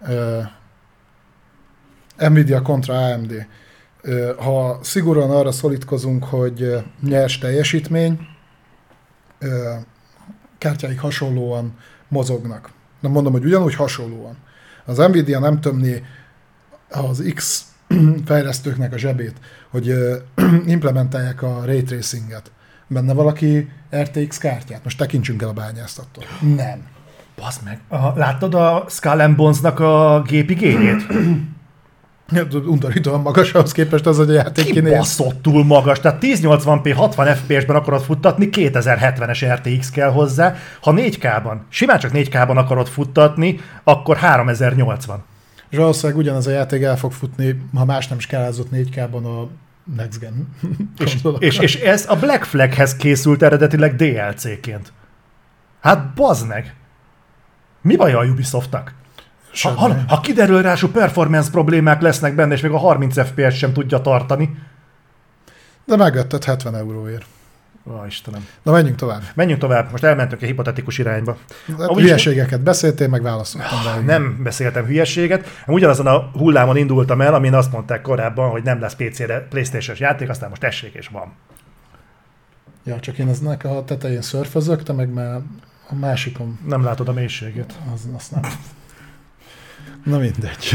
[0.00, 0.46] uh,
[2.28, 3.46] Nvidia kontra AMD.
[4.02, 8.28] Uh, ha szigorúan arra szorítkozunk, hogy uh, nyers teljesítmény,
[9.40, 9.48] uh,
[10.58, 11.76] kártyáik hasonlóan
[12.08, 12.70] mozognak.
[13.00, 14.36] Nem mondom, hogy ugyanúgy hasonlóan.
[14.84, 16.04] Az Nvidia nem tömné
[16.88, 17.69] az X
[18.26, 19.34] fejlesztőknek a zsebét,
[19.70, 19.94] hogy
[20.66, 22.50] implementálják a ray tracinget.
[22.86, 24.84] Benne valaki RTX kártyát?
[24.84, 26.24] Most tekintsünk el a bányásztattól.
[26.56, 26.86] Nem.
[27.36, 27.80] Bazd meg.
[27.88, 31.06] Aha, láttad a Skull and Bones-nak a gépi gényét?
[32.66, 34.90] Undorítóan magas ahhoz képest az, hogy a játék kinéz.
[34.90, 36.00] Kibaszott túl magas.
[36.00, 40.54] Tehát 1080p 60 FPS-ben akarod futtatni, 2070-es RTX kell hozzá.
[40.80, 45.24] Ha 4K-ban, simán csak 4K-ban akarod futtatni, akkor 3080.
[45.70, 49.48] És valószínűleg ugyanaz a játék el fog futni, ha más nem skálázott 4K-ban a
[49.96, 50.48] Next Gen
[50.98, 54.92] És, és, és ez a Black Flaghez készült eredetileg DLC-ként.
[55.80, 56.74] Hát bazd meg!
[57.82, 58.94] Mi baj a Ubisoftnak?
[59.62, 63.72] Ha, ha, ha kiderül rá, performance problémák lesznek benne, és még a 30 FPS sem
[63.72, 64.56] tudja tartani,
[65.84, 67.24] De megvetted 70 euróért.
[67.86, 68.46] Ó, Istenem.
[68.62, 69.22] Na menjünk tovább.
[69.34, 71.36] Menjünk tovább, most elmentünk egy hipotetikus irányba.
[71.66, 73.98] Hát Amúgy- hülyeségeket beszéltél, meg válaszoltam rá.
[74.00, 75.46] Nem beszéltem hülyeséget.
[75.66, 80.28] Ugyanazon a hullámon indultam el, amin azt mondták korábban, hogy nem lesz PC-re playstation játék,
[80.28, 81.32] aztán most tessék és van.
[82.84, 85.40] Ja, csak én eznek a tetején szörfözök, te meg már
[85.88, 87.78] a másikon, Nem látod a mélységet.
[87.94, 88.42] az, azt nem.
[90.04, 90.70] Na mindegy.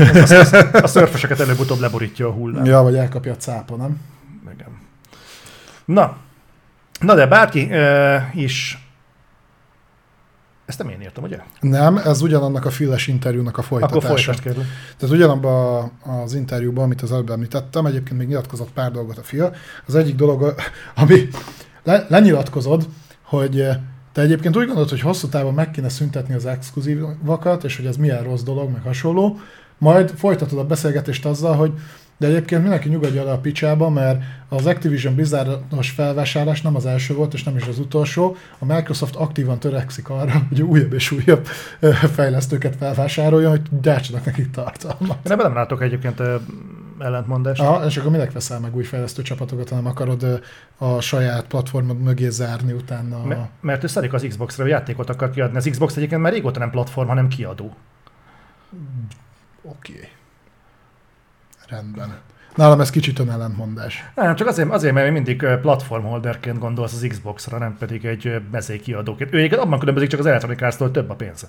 [0.82, 2.66] A szörföseket előbb-utóbb leborítja a hullám.
[2.66, 4.02] ja, vagy elkapja a cápa, nem?
[4.54, 4.68] Igen.
[5.86, 6.18] Na,
[7.06, 8.80] na de bárki uh, is...
[10.66, 11.38] Ezt nem én írtam, ugye?
[11.60, 14.08] Nem, ez ugyanannak a füles interjúnak a Akkor folytatása.
[14.08, 14.66] folytasd kérlek.
[14.98, 15.92] Tehát ugyanabban
[16.24, 19.52] az interjúban, amit az előbb említettem, egyébként még nyilatkozott pár dolgot a fia.
[19.88, 20.56] Az egyik dolog,
[20.96, 21.28] ami
[21.84, 22.88] le, lenyilatkozod,
[23.22, 23.68] hogy
[24.14, 27.98] te egyébként úgy gondolod, hogy hosszú távon meg kéne szüntetni az exkluzívakat, és hogy ez
[27.98, 29.40] milyen rossz dolog, meg hasonló,
[29.78, 31.74] majd folytatod a beszélgetést azzal, hogy
[32.18, 37.14] de egyébként mindenki nyugodja le a picsába, mert az Activision Blizzardos felvásárlás nem az első
[37.14, 38.36] volt, és nem is az utolsó.
[38.60, 41.46] A Microsoft aktívan törekszik arra, hogy újabb és újabb
[42.14, 45.18] fejlesztőket felvásároljon, hogy gyártsanak nekik tartalmat.
[45.26, 46.22] Én ebben nem látok egyébként
[47.00, 47.62] ellentmondást.
[47.62, 50.42] Aha, és akkor minek veszel meg új fejlesztő csapatokat, hanem akarod
[50.78, 53.18] a saját platformod mögé zárni utána.
[53.18, 55.58] a- M- mert ő szedik az Xbox-ra, hogy játékot akar kiadni.
[55.58, 57.76] Az Xbox egyébként már régóta nem platform, hanem kiadó.
[59.62, 59.94] Oké.
[59.94, 60.10] Okay.
[61.68, 62.18] Rendben.
[62.56, 64.10] Nálam ez kicsit önellentmondás.
[64.16, 68.80] Nem, csak azért, azért mert mindig platformholderként gondolsz az Xbox-ra, nem pedig egy ö, mezei
[68.80, 69.34] kiadóként.
[69.34, 71.48] Ő egyébként abban különbözik csak az Electronic Arts-tól, több a pénze.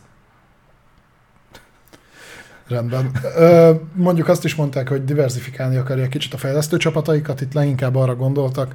[2.69, 3.11] Rendben.
[3.37, 8.17] Ö, mondjuk azt is mondták, hogy diversifikálni akarják kicsit a fejlesztő csapataikat, itt leginkább arra
[8.17, 8.75] gondoltak,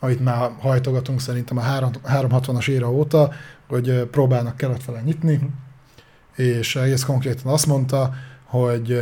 [0.00, 3.32] amit már hajtogatunk szerintem a három- 360-as éra óta,
[3.68, 5.50] hogy próbálnak kelet nyitni,
[6.36, 9.00] és egész konkrétan azt mondta, hogy,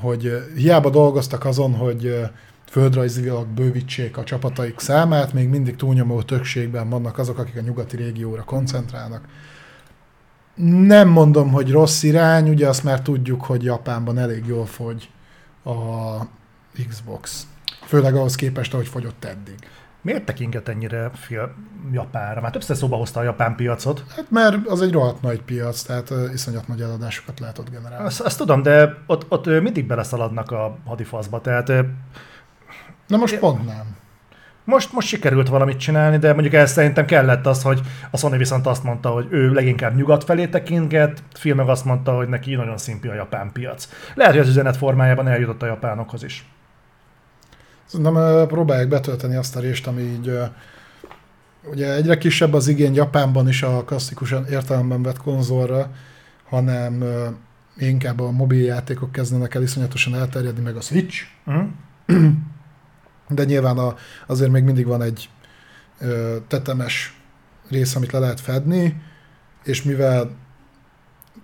[0.00, 2.20] hogy hiába dolgoztak azon, hogy
[2.70, 8.44] földrajzilag bővítsék a csapataik számát, még mindig túlnyomó többségben vannak azok, akik a nyugati régióra
[8.44, 9.24] koncentrálnak.
[10.86, 15.10] Nem mondom, hogy rossz irány, ugye azt már tudjuk, hogy Japánban elég jól fogy
[15.64, 15.74] a
[16.88, 17.46] Xbox.
[17.86, 19.54] Főleg ahhoz képest, ahogy fogyott eddig.
[20.08, 21.54] Miért tekinget ennyire fél
[21.92, 22.40] Japánra?
[22.40, 24.04] Már többször szóba hozta a japán piacot.
[24.16, 28.06] Hát mert az egy rohadt nagy piac, tehát iszonyat nagy eladásokat lehet ott generálni.
[28.06, 31.40] Azt, azt tudom, de ott, ott mindig beleszaladnak a hadifaszba.
[31.40, 31.68] Tehát
[33.06, 33.96] Na most pont nem.
[34.64, 38.66] most, most sikerült valamit csinálni, de mondjuk ez szerintem kellett az, hogy a Sony viszont
[38.66, 42.78] azt mondta, hogy ő leginkább nyugat felé tekintget, Phil meg azt mondta, hogy neki nagyon
[42.78, 43.88] szimpi a japán piac.
[44.14, 46.46] Lehet, hogy az üzenet formájában eljutott a japánokhoz is.
[47.88, 50.38] Szerintem próbálják betölteni azt a részt, ami így
[51.70, 55.90] ugye egyre kisebb az igény Japánban is a klasszikusan értelemben vett konzolra,
[56.48, 57.04] hanem
[57.76, 61.68] inkább a mobiljátékok kezdenek el iszonyatosan elterjedni, meg a Switch, Uh-huh.
[63.28, 63.94] de nyilván a,
[64.26, 65.28] azért még mindig van egy
[66.00, 67.20] ö, tetemes
[67.68, 69.02] rész, amit le lehet fedni,
[69.64, 70.30] és mivel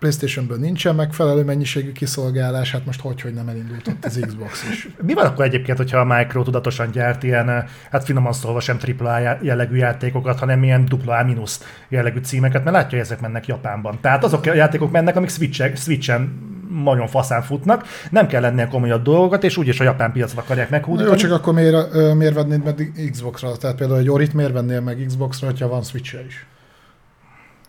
[0.05, 4.89] PlayStation-ből nincsen megfelelő mennyiségű kiszolgálás, hát most hogy, hogy nem elindult ott az Xbox is.
[5.07, 8.79] Mi van akkor egyébként, hogyha a Micro tudatosan gyárt ilyen, eh, hát finoman szólva sem
[8.99, 13.47] AAA jellegű játékokat, hanem ilyen dupla A mínusz jellegű címeket, mert látja, hogy ezek mennek
[13.47, 13.99] Japánban.
[14.01, 16.53] Tehát azok a játékok mennek, amik Switch- Switchen
[16.85, 20.77] nagyon faszán futnak, nem kell lennie komolyabb dolgokat, és úgyis a japán piacra akarják Na
[20.77, 21.11] meghúdítani.
[21.11, 23.57] jó, csak akkor miért, ö, miért vennéd meg Xbox-ra?
[23.57, 26.47] Tehát például egy Orit miért vennél meg Xbox-ra, ha van Switch-e is?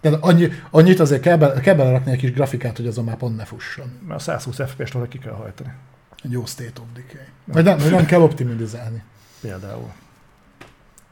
[0.06, 3.38] Tehát annyi, annyit azért kell, be, kell belerakni egy kis grafikát, hogy azon már pont
[3.38, 4.00] ne fusson.
[4.08, 5.70] Mert a 120 FPS-t ki kell hajtani.
[6.24, 7.26] Egy jó State of Decay.
[7.46, 9.04] Vagy nem, nem kell optimizálni.
[9.41, 9.91] Például.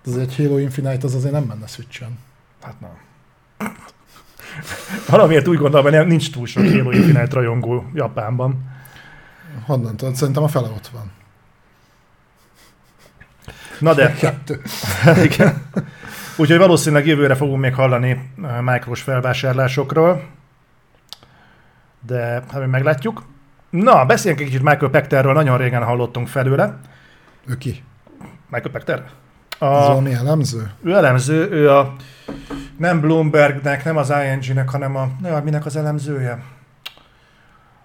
[0.05, 2.19] Ez egy Halo Infinite, az azért nem menne Switch-en.
[2.61, 2.97] Hát nem.
[5.09, 8.71] Valamiért úgy gondolom, hogy nincs túl sok Halo Infinite rajongó Japánban.
[9.65, 10.15] Honnan tudod?
[10.15, 11.11] Szerintem a fele ott van.
[13.79, 14.61] Na de, Kettő.
[15.31, 15.63] Igen.
[16.37, 20.23] Úgyhogy valószínűleg jövőre fogunk még hallani eh, micros felvásárlásokról,
[22.05, 23.23] de hát meglátjuk.
[23.69, 26.77] Na, beszéljünk egy kicsit Michael Pecterről, nagyon régen hallottunk felőle.
[27.45, 27.83] Ő ki?
[28.49, 29.03] Michael Pecter?
[29.57, 30.71] A, valami elemző?
[30.83, 31.95] ő elemző, ő a
[32.77, 36.43] nem Bloombergnek, nem az ING-nek, hanem a, ne, minek az elemzője?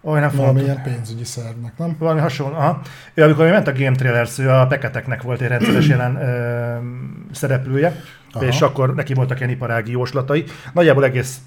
[0.08, 1.96] Olyan Valamilyen pénzügyi szervnek, nem?
[1.98, 2.56] Valami hasonló.
[2.56, 2.80] Aha.
[3.14, 6.76] Ő, amikor ment a Game Trailers, ő a Peketeknek volt egy rendszeres jelen ö,
[7.32, 8.02] szereplője.
[8.32, 8.44] Aha.
[8.46, 10.44] és akkor neki voltak ilyen iparági jóslatai.
[10.72, 11.38] Nagyjából egész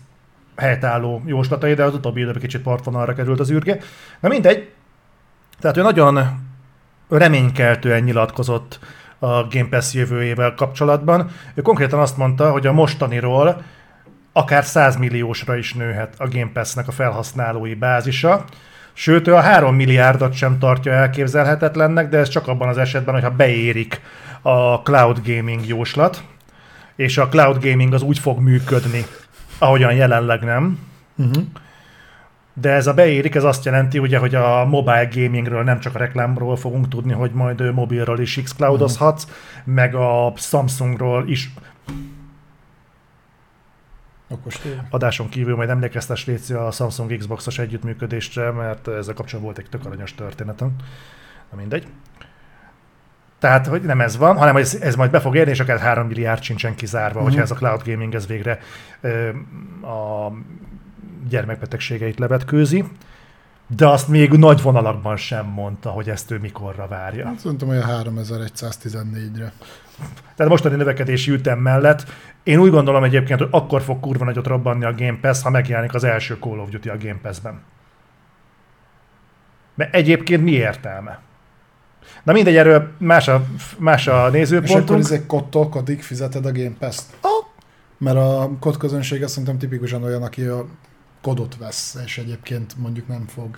[0.55, 3.77] helytálló jóslatai, de az utóbbi időben kicsit partvonalra került az űrge.
[4.19, 4.69] Na mindegy.
[5.59, 6.19] Tehát ő nagyon
[7.09, 8.79] reménykeltően nyilatkozott
[9.19, 11.29] a Game Pass jövőjével kapcsolatban.
[11.53, 13.63] Ő konkrétan azt mondta, hogy a mostaniról
[14.33, 18.45] akár 100 milliósra is nőhet a Game Pass-nek a felhasználói bázisa,
[18.93, 23.31] Sőt, ő a 3 milliárdot sem tartja elképzelhetetlennek, de ez csak abban az esetben, hogyha
[23.31, 24.01] beérik
[24.41, 26.23] a cloud gaming jóslat,
[26.95, 29.05] és a cloud gaming az úgy fog működni,
[29.57, 30.79] ahogyan jelenleg nem.
[31.15, 31.43] Uh-huh.
[32.53, 35.97] De ez a beérik, ez azt jelenti, ugye, hogy a mobile gamingről nem csak a
[35.97, 39.27] reklámról fogunk tudni, hogy majd mobilról is xCloudozhatsz,
[39.63, 41.53] meg a Samsungról is.
[44.89, 49.85] Adáson kívül majd emlékeztes Léci a Samsung Xbox-os együttműködésre, mert ezzel kapcsolatban volt egy tök
[49.85, 50.75] aranyos történetem.
[51.51, 51.87] Na mindegy.
[53.39, 56.07] Tehát, hogy nem ez van, hanem ez, ez majd be fog érni, és akár 3
[56.07, 57.27] milliárd sincsen kizárva, Mhm.
[57.27, 58.59] hogyha ez a cloud gaming ez végre
[59.01, 59.29] ö,
[59.85, 60.31] a
[61.29, 62.83] gyermekbetegségeit levetkőzi.
[63.75, 67.25] De azt még nagy vonalakban sem mondta, hogy ezt ő mikorra várja.
[67.25, 69.51] Hát Szerintem olyan 3114-re.
[70.35, 72.05] Tehát mostani növekedési ütem mellett
[72.43, 75.93] én úgy gondolom egyébként, hogy akkor fog kurva nagyot robbanni a Game Pass, ha megjelenik
[75.93, 77.61] az első Call of Duty a Game Pass-ben.
[79.75, 81.19] Mert egyébként mi értelme?
[82.23, 83.45] Na mindegy, erről más a,
[83.77, 84.99] más a És akkor nézőpontunk.
[84.99, 87.17] ezek kottól kodig fizeted a Game Pass-t?
[87.97, 90.65] Mert a kod közönsége szerintem tipikusan olyan, aki a
[91.21, 93.57] kodot vesz, és egyébként mondjuk nem fog,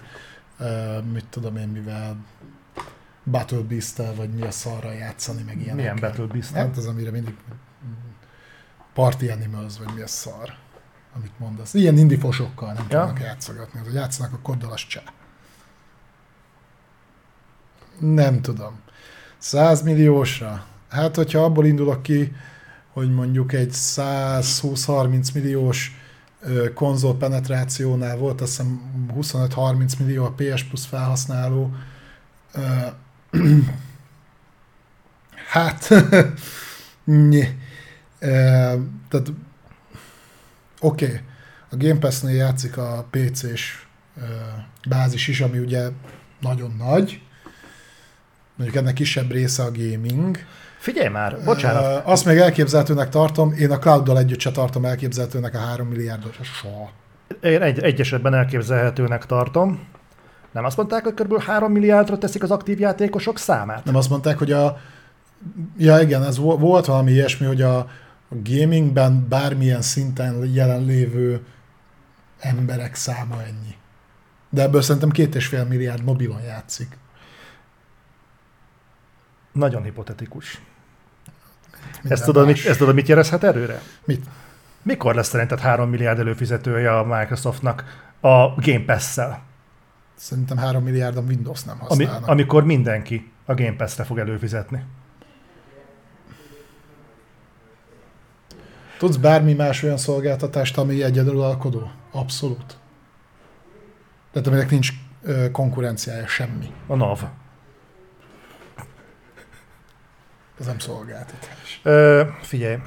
[0.60, 0.68] uh,
[1.14, 2.16] mit tudom én, mivel
[3.24, 5.76] Battle beast vagy mi a szarra játszani, meg ilyenek.
[5.76, 7.34] Milyen Battle beast Hát az, amire mindig
[8.94, 10.54] Party Animals, vagy mi a szar,
[11.16, 11.74] amit mondasz.
[11.74, 13.00] Ilyen indie fosokkal nem Ja.
[13.00, 13.80] tudnak játszogatni.
[13.84, 15.02] Hogy játszanak a koddal, az csá.
[18.00, 18.80] Nem tudom.
[19.38, 20.66] 100 milliósra?
[20.90, 22.36] Hát, hogyha abból indulok ki,
[22.94, 25.98] hogy mondjuk egy 120-30 milliós
[26.74, 28.82] konzol penetrációnál volt, azt hiszem
[29.16, 31.72] 25-30 millió a PS Plus felhasználó.
[35.52, 35.90] Hát,
[37.30, 37.56] nye.
[39.10, 39.32] Tehát
[40.80, 41.20] oké, okay.
[41.70, 43.86] a Game Pass-nél játszik a PC-s
[44.90, 45.90] bázis is, ami ugye
[46.42, 47.22] nagyon nagy,
[48.56, 50.38] mondjuk ennek kisebb része a gaming.
[50.80, 52.06] Figyelj már, bocsánat.
[52.06, 56.92] Azt még elképzelhetőnek tartom, én a clouddal együtt se tartom elképzelhetőnek a 3 milliárdot, soha.
[57.42, 59.88] Én egy, egy esetben elképzelhetőnek tartom.
[60.52, 61.42] Nem azt mondták, hogy kb.
[61.42, 63.86] 3 milliárdra teszik az aktív játékosok számát?
[63.86, 64.78] Nem azt mondták, hogy a...
[65.78, 67.88] Ja igen, ez vo- volt valami ilyesmi, hogy a,
[68.34, 71.46] a gamingben bármilyen szinten jelenlévő
[72.40, 73.76] emberek száma ennyi.
[74.50, 76.98] De ebből szerintem két és fél milliárd mobilon játszik.
[79.52, 80.62] Nagyon hipotetikus.
[81.94, 82.56] Minden Ezt tudod, más.
[82.56, 83.82] mit, ezt tudod, mit jelezhet erőre?
[84.06, 84.26] Mit?
[84.82, 87.84] Mikor lesz szerinted 3 milliárd előfizetője a Microsoftnak
[88.20, 89.44] a Game Pass-szel?
[90.16, 92.30] Szerintem 3 milliárdan Windows nem Ami, használnak.
[92.30, 94.84] amikor mindenki a Game Pass-re fog előfizetni.
[99.04, 101.92] Tudsz bármi más olyan szolgáltatást, ami egyedülalkodó?
[102.12, 102.78] Abszolút.
[104.32, 104.90] Tehát aminek nincs
[105.22, 106.74] ö, konkurenciája, semmi.
[106.88, 107.24] A NAV.
[110.60, 111.80] Ez nem szolgáltatás.
[111.84, 112.78] Ö, figyelj,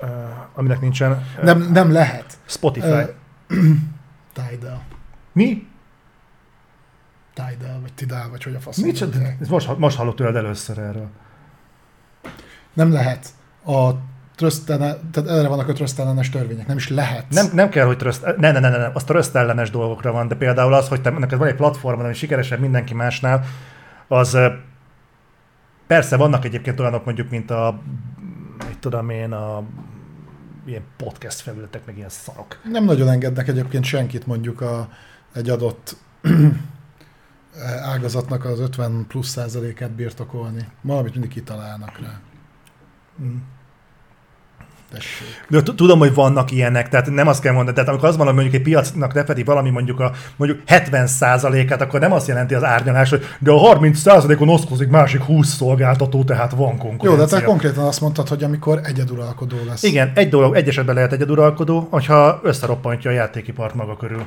[0.00, 0.06] ö,
[0.54, 2.38] aminek nincsen ö, Nem, nem lehet.
[2.46, 2.86] Spotify.
[2.86, 3.02] Ö,
[4.50, 4.82] Tidal.
[5.32, 5.66] Mi?
[7.34, 8.84] Tidal, vagy Tidal, vagy hogy a faszom.
[8.84, 9.40] Mit mondják.
[9.40, 11.08] Ez most, most hallott tőled először erről.
[12.72, 13.28] Nem lehet.
[13.64, 14.08] A
[14.40, 16.66] trösztene, tehát erre vannak a trösztellenes törvények.
[16.66, 17.24] Nem is lehet.
[17.28, 20.28] Nem, nem kell, hogy tröszt, ne, ne, ne, ne, ne, az tröszt ellenes dolgokra van,
[20.28, 23.44] de például az, hogy te, neked van egy platformon, ami sikeresebb mindenki másnál,
[24.08, 24.38] az
[25.86, 27.80] persze vannak egyébként olyanok mondjuk, mint a,
[28.68, 29.62] mit tudom én, a
[30.66, 32.60] ilyen podcast felületek, meg ilyen szarok.
[32.64, 34.88] Nem nagyon engednek egyébként senkit mondjuk a,
[35.32, 35.96] egy adott
[37.94, 40.68] ágazatnak az 50 plusz százalékát birtokolni.
[40.82, 42.20] Valamit mindig kitalálnak rá.
[43.22, 43.36] Mm.
[44.92, 45.44] Tessék.
[45.48, 48.34] De tudom, hogy vannak ilyenek, tehát nem azt kell mondani, tehát amikor az van, hogy
[48.34, 53.10] mondjuk egy piacnak lefedi valami mondjuk a mondjuk 70%-át, akkor nem azt jelenti az árnyalás,
[53.10, 57.26] hogy de a 30%-on oszkozik másik 20 szolgáltató, tehát van Jó, konkurencia.
[57.26, 59.82] de te konkrétan azt mondtad, hogy amikor egyeduralkodó lesz.
[59.82, 64.24] Igen, egy dolog, egy esetben lehet egyeduralkodó, hogyha összeroppantja a játékipart maga körül.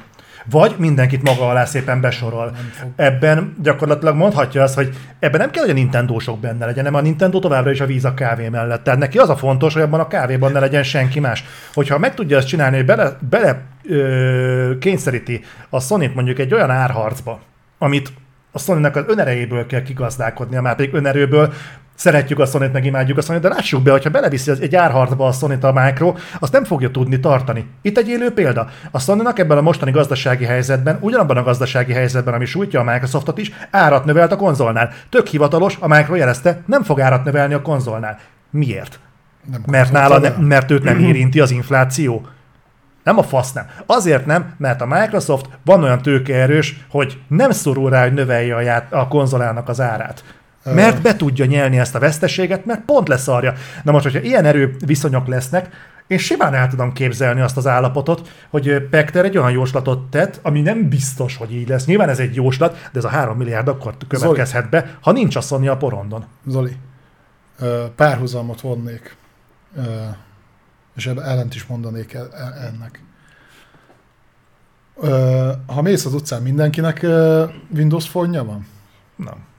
[0.50, 2.56] Vagy mindenkit maga alá szépen besorol.
[2.96, 7.04] Ebben gyakorlatilag mondhatja azt, hogy ebben nem kell, hogy a Nintendo-sok benne legyen, hanem a
[7.04, 8.84] Nintendo továbbra is a víz a kávé mellett.
[8.84, 11.44] Tehát neki az a fontos, hogy abban a kávéban ne legyen senki más.
[11.74, 16.70] Hogyha meg tudja azt csinálni, hogy bele, bele ö, kényszeríti a sony mondjuk egy olyan
[16.70, 17.40] árharcba,
[17.78, 18.14] amit
[18.52, 21.54] a sony az önerejéből kell kigazdálkodnia, már pedig önerőből
[21.96, 25.28] szeretjük a sony meg imádjuk a sony de lássuk be, hogyha beleviszi az egy árharcba
[25.28, 27.68] a sony a Micro, azt nem fogja tudni tartani.
[27.82, 28.68] Itt egy élő példa.
[28.92, 33.38] A sony ebben a mostani gazdasági helyzetben, ugyanabban a gazdasági helyzetben, ami sújtja a Microsoftot
[33.38, 34.90] is, árat növelt a konzolnál.
[35.10, 38.20] Tök hivatalos, a Micro jelezte, nem fog árat növelni a konzolnál.
[38.50, 39.00] Miért?
[39.52, 42.28] Nem Mert, nála ne, mert őt nem érinti az infláció.
[43.04, 43.66] Nem a fasz nem.
[43.86, 48.60] Azért nem, mert a Microsoft van olyan tőkeerős, hogy nem szorul rá, hogy növelje a,
[48.60, 50.24] ját- a konzolának az árát.
[50.64, 53.54] Mert be tudja nyelni ezt a veszteséget, mert pont leszarja.
[53.84, 58.30] Na most, hogyha ilyen erő viszonyok lesznek, én simán el tudom képzelni azt az állapotot,
[58.50, 61.86] hogy Pekter egy olyan jóslatot tett, ami nem biztos, hogy így lesz.
[61.86, 65.42] Nyilván ez egy jóslat, de ez a 3 milliárd akkor következhet be, ha nincs a
[65.42, 66.26] Sony a porondon.
[66.48, 66.76] Zoli,
[67.96, 69.16] párhuzamot vonnék,
[70.96, 72.18] és ellent is mondanék
[72.62, 73.04] ennek.
[75.66, 77.06] Ha mész az utcán, mindenkinek
[77.76, 78.68] Windows fonja van?
[79.16, 79.52] Nem.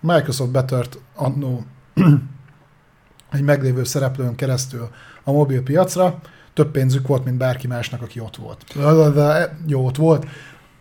[0.00, 1.64] Microsoft betört annó
[3.32, 4.88] egy meglévő szereplőn keresztül
[5.24, 6.20] a mobil piacra,
[6.54, 8.64] több pénzük volt, mint bárki másnak, aki ott volt.
[9.14, 10.26] De jó, ott volt,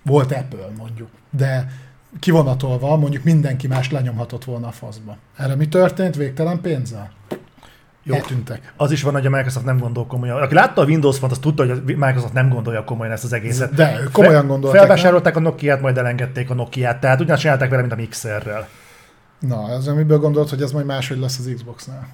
[0.04, 1.72] volt Apple mondjuk, de
[2.20, 5.18] kivonatolva mondjuk mindenki más lenyomhatott volna a faszba.
[5.38, 6.16] Erre mi történt?
[6.16, 7.12] Végtelen pénzzel?
[8.04, 8.16] Jó.
[8.16, 8.74] Eltűntek.
[8.78, 10.42] Az is van, hogy a Microsoft nem gondol komolyan.
[10.42, 13.34] Aki látta a Windows Phone, az tudta, hogy a Microsoft nem gondolja komolyan ezt az
[13.34, 13.74] egészet.
[13.74, 14.80] De komolyan gondolták.
[14.80, 17.00] Felvásárolták a Nokia-t, majd elengedték a Nokia-t.
[17.00, 18.68] Tehát ugyanazt csinálták vele, mint a Mixerrel.
[19.40, 22.08] Na, ez miből gondolt, hogy ez majd máshogy lesz az Xbox-nál?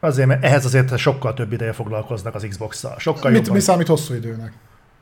[0.00, 2.98] Azért, mert ehhez azért sokkal több ideje foglalkoznak az Xbox-szal.
[2.98, 3.54] Sokkal Mit, jobban.
[3.54, 4.52] mi számít hosszú időnek?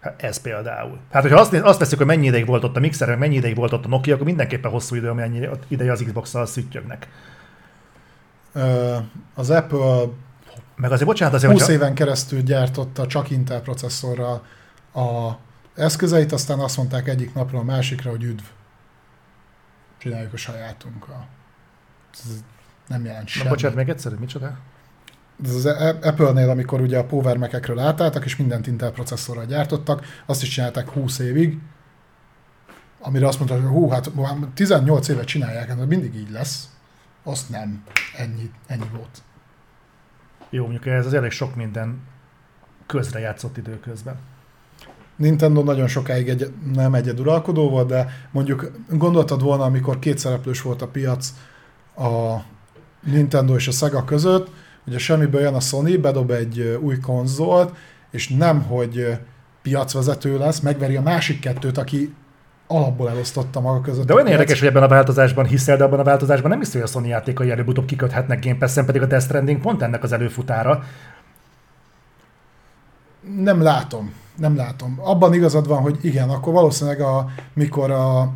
[0.00, 0.98] Hát Ez például.
[1.12, 3.72] Hát, hogyha azt, azt veszük, hogy mennyi ideig volt ott a Mixer, mennyi ideig volt
[3.72, 7.08] ott a Nokia, akkor mindenképpen hosszú idő, amennyi ideje az Xbox-szal szüttyögnek.
[8.52, 8.96] Ö,
[9.34, 10.04] Az Apple
[10.76, 11.74] Meg azért, bocsánat, azért, 20 hogyha...
[11.76, 14.42] éven keresztül gyártotta csak Intel processzorral
[14.94, 15.30] a
[15.74, 18.44] eszközeit, aztán azt mondták egyik napról a másikra, hogy üdv.
[19.98, 21.26] Csináljuk a sajátunkkal.
[22.12, 22.42] Ez
[22.86, 23.48] nem jelent Na, semmit.
[23.48, 24.58] bocsánat, még egyszer, micsoda?
[25.44, 30.04] Ez az A- Apple-nél, amikor ugye a Power Mac-ekről átálltak, és mindent Intel processzorral gyártottak,
[30.26, 31.58] azt is csinálták 20 évig,
[33.00, 36.68] amire azt mondták, hogy hú, hát már 18 éve csinálják, hát mindig így lesz.
[37.22, 37.84] Azt nem.
[38.16, 39.22] Ennyi, ennyi volt.
[40.50, 42.00] Jó, mondjuk ez az elég sok minden
[42.86, 44.16] közre játszott időközben.
[45.16, 50.88] Nintendo nagyon sokáig egy, nem egyeduralkodó volt, de mondjuk gondoltad volna, amikor kétszereplős volt a
[50.88, 51.32] piac
[51.98, 52.44] a
[53.04, 54.50] Nintendo és a Sega között,
[54.84, 57.76] hogy a semmiből jön a Sony, bedob egy új konzolt,
[58.10, 59.18] és nem, hogy
[59.62, 62.14] piacvezető lesz, megveri a másik kettőt, aki
[62.66, 64.06] alapból elosztotta maga között.
[64.06, 66.90] De olyan érdekes, hogy ebben a változásban hiszel, de abban a változásban nem hiszem, hogy
[66.90, 70.82] a Sony játékai előbb-utóbb kiköthetnek Game Pass-en, pedig a Death Stranding pont ennek az előfutára.
[73.36, 74.12] Nem látom.
[74.36, 74.98] Nem látom.
[75.02, 78.20] Abban igazad van, hogy igen, akkor valószínűleg a, mikor a,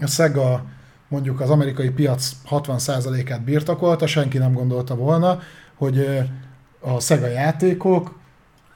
[0.00, 0.64] a Sega
[1.10, 5.40] mondjuk az amerikai piac 60%-át birtokolta, senki nem gondolta volna,
[5.74, 6.20] hogy
[6.80, 8.18] a Sega játékok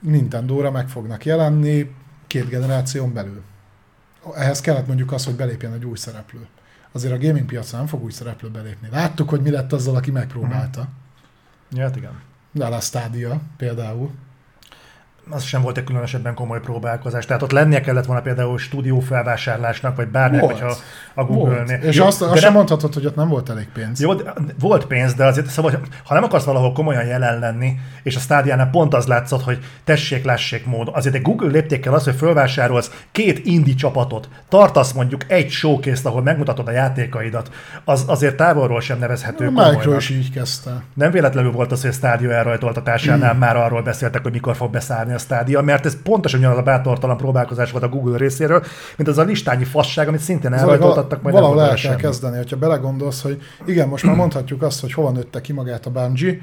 [0.01, 1.95] Nintendo-ra meg fognak jelenni
[2.27, 3.43] két generáción belül.
[4.35, 6.47] Ehhez kellett mondjuk az, hogy belépjen egy új szereplő.
[6.93, 8.89] Azért a gaming piacra nem fog új szereplő belépni.
[8.91, 10.89] Láttuk, hogy mi lett azzal, aki megpróbálta.
[11.71, 12.21] Ja, hát igen.
[12.53, 14.11] De a Stadia például.
[15.31, 17.27] Az sem volt egy különösebben komoly próbálkozás.
[17.27, 20.77] Tehát ott lennie kellett volna például stúdió felvásárlásnak, vagy bármi, hogyha
[21.15, 21.79] a Google-nél.
[21.83, 24.01] És Jó, azt, de azt sem mondhatod, hogy ott nem volt elég pénz.
[24.01, 28.17] Jó, de volt pénz, de azért szóval, ha nem akarsz valahol komolyan jelen lenni, és
[28.17, 30.89] a stádiánál pont az látszott, hogy tessék, lássék mód.
[30.93, 36.23] Azért egy Google léptékkel az, hogy fölvásárolsz két indie csapatot, tartasz mondjuk egy showcase ahol
[36.23, 37.51] megmutatod a játékaidat,
[37.85, 40.83] az azért távolról sem nevezhető A Micro is így kezdte.
[40.95, 45.13] Nem véletlenül volt az, hogy a stádió elrajtoltatásánál már arról beszéltek, hogy mikor fog beszállni
[45.15, 48.65] a stádia, mert ez pontosan ugyanaz a bátortalan próbálkozás volt a Google részéről,
[48.97, 52.01] mint az a listányi fasság, amit szintén elrajtoltattak, majd valahol el kell semmi.
[52.01, 55.91] kezdeni, hogyha belegondolsz, hogy igen, most már mondhatjuk azt, hogy hova nőtte ki magát a
[55.91, 56.39] Bungie,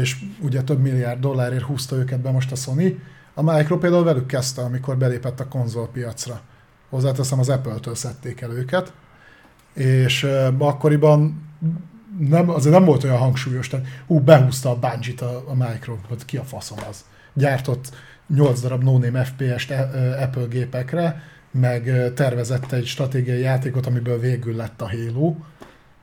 [0.00, 3.00] és ugye több milliárd dollárért húzta őket be most a Sony.
[3.34, 6.40] A Micro például velük kezdte, amikor belépett a konzolpiacra.
[6.90, 8.92] Hozzáteszem, az Apple-től szedték el őket,
[9.74, 10.26] és
[10.58, 11.44] akkoriban
[12.18, 16.24] nem, azért nem volt olyan hangsúlyos, tehát hú, behúzta a Bungie-t a, a Micro, hogy
[16.24, 17.04] ki a faszom az.
[17.36, 17.94] Gyártott
[18.34, 24.18] 8 darab no-name FPS-t e- ö, Apple gépekre, meg ö, tervezett egy stratégiai játékot, amiből
[24.18, 25.34] végül lett a Halo,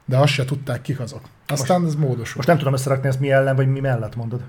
[0.06, 1.22] de azt se tudták kik azok.
[1.48, 2.34] Aztán ez módosul.
[2.36, 4.42] Most nem tudom összerakni ezt mi ellen, vagy mi mellett mondod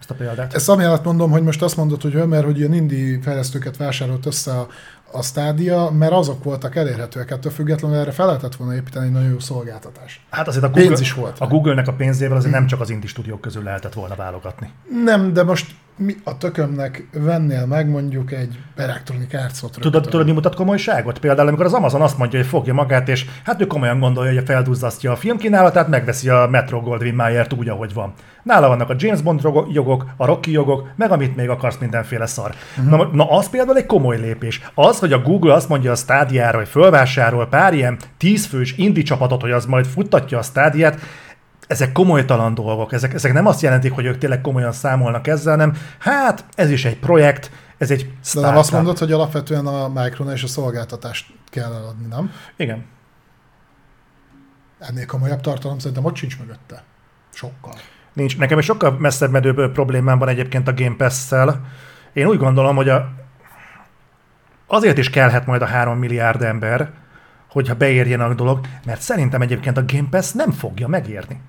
[0.00, 0.54] ezt a példát.
[0.54, 4.26] Ezt amiatt mondom, hogy most azt mondod, hogy ő, mert hogy ilyen indie fejlesztőket vásárolt
[4.26, 4.68] össze a,
[5.12, 9.30] a stádia, mert azok voltak elérhetőek, ettől függetlenül erre fel lehetett volna építeni egy nagyon
[9.30, 10.20] jó szolgáltatást.
[10.30, 12.90] Hát azért a Pénz Google, is volt A Google-nek a pénzével azért nem csak az
[12.90, 14.70] indie stúdiók közül lehetett volna válogatni.
[15.04, 20.32] Nem, de most mi a tökömnek vennél meg mondjuk egy Electronic Arts-ot Tudod, tudod, mi
[20.32, 21.18] mutat komolyságot?
[21.18, 24.44] Például, amikor az Amazon azt mondja, hogy fogja magát, és hát ő komolyan gondolja, hogy
[24.44, 28.12] felduzzasztja a filmkínálatát, megveszi a Metro Goldwyn Mayer-t úgy, ahogy van.
[28.42, 29.40] Nála vannak a James Bond
[29.72, 32.54] jogok, a Rocky jogok, meg amit még akarsz, mindenféle szar.
[32.78, 32.98] Uh-huh.
[32.98, 34.60] Na, na, az például egy komoly lépés.
[34.74, 39.40] Az, hogy a Google azt mondja a stádiára, hogy fölvásárol pár ilyen tízfős indie csapatot,
[39.40, 41.00] hogy az majd futtatja a stádiát,
[41.70, 45.76] ezek komolytalan dolgok, ezek, ezek nem azt jelentik, hogy ők tényleg komolyan számolnak ezzel, hanem
[45.98, 48.58] hát ez is egy projekt, Ez egy De nem startup.
[48.58, 52.32] azt mondod, hogy alapvetően a Micronál és a szolgáltatást kell eladni, nem?
[52.56, 52.84] Igen.
[54.78, 56.82] Ennél komolyabb tartalom szerintem ott sincs mögötte.
[57.32, 57.74] Sokkal.
[58.12, 58.38] Nincs.
[58.38, 61.60] Nekem egy sokkal messzebb medőbb problémám van egyébként a Game Pass-szel.
[62.12, 63.12] Én úgy gondolom, hogy a...
[64.66, 66.90] azért is kellhet majd a 3 milliárd ember,
[67.50, 71.40] hogyha beérjen a dolog, mert szerintem egyébként a Game Pass nem fogja megérni.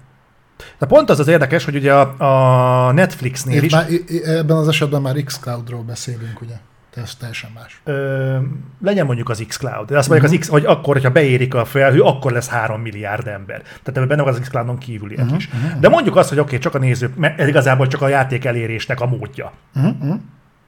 [0.80, 3.88] De pont az az érdekes, hogy ugye a, a Netflixnél Itt is már,
[4.26, 6.56] ebben az esetben már xCloud-ról beszélünk, ugye?
[6.96, 7.82] Ez teljesen más.
[7.84, 8.38] ö,
[8.82, 9.88] legyen mondjuk az xCloud.
[9.88, 13.28] De azt mondjuk az X, hogy akkor, hogyha beérik a felhő, akkor lesz 3 milliárd
[13.28, 13.62] ember.
[13.62, 15.50] Tehát ebben benne van az xCloudon kívüliek uh-huh, is.
[15.80, 18.46] De mondjuk azt, hogy oké, okay, csak a nézők, mert ez igazából csak a játék
[18.46, 19.52] elérésnek a módja.
[19.76, 20.20] Uh-huh, uh-huh.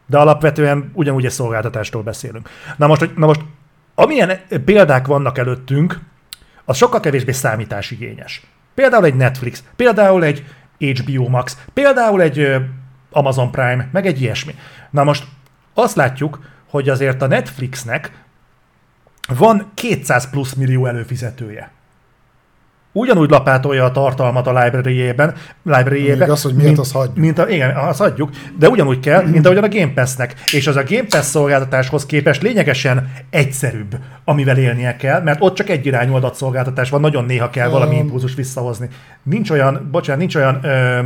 [0.05, 2.49] De alapvetően ugyanúgy egy szolgáltatástól beszélünk.
[2.77, 3.41] Na most, hogy, na most
[3.95, 5.99] amilyen példák vannak előttünk,
[6.65, 8.41] az sokkal kevésbé számításigényes.
[8.73, 10.45] Például egy Netflix, például egy
[10.77, 12.55] HBO Max, például egy
[13.11, 14.55] Amazon Prime, meg egy ilyesmi.
[14.89, 15.25] Na most
[15.73, 18.11] azt látjuk, hogy azért a Netflixnek
[19.27, 21.71] van 200 plusz millió előfizetője.
[22.95, 25.33] Ugyanúgy lapátolja a tartalmat a library-ében,
[25.63, 27.15] library Még az, hogy miért, azt hagyjuk.
[27.15, 28.29] mint a, igen, azt adjuk,
[28.59, 30.35] de ugyanúgy kell, mint ahogyan a Game Pass-nek.
[30.51, 35.69] És az a Game Pass szolgáltatáshoz képest lényegesen egyszerűbb, amivel élnie kell, mert ott csak
[35.69, 38.87] egy irányú adatszolgáltatás van, nagyon néha kell valami impulzus visszahozni.
[39.23, 40.99] Nincs olyan, bocsánat, nincs olyan, ö,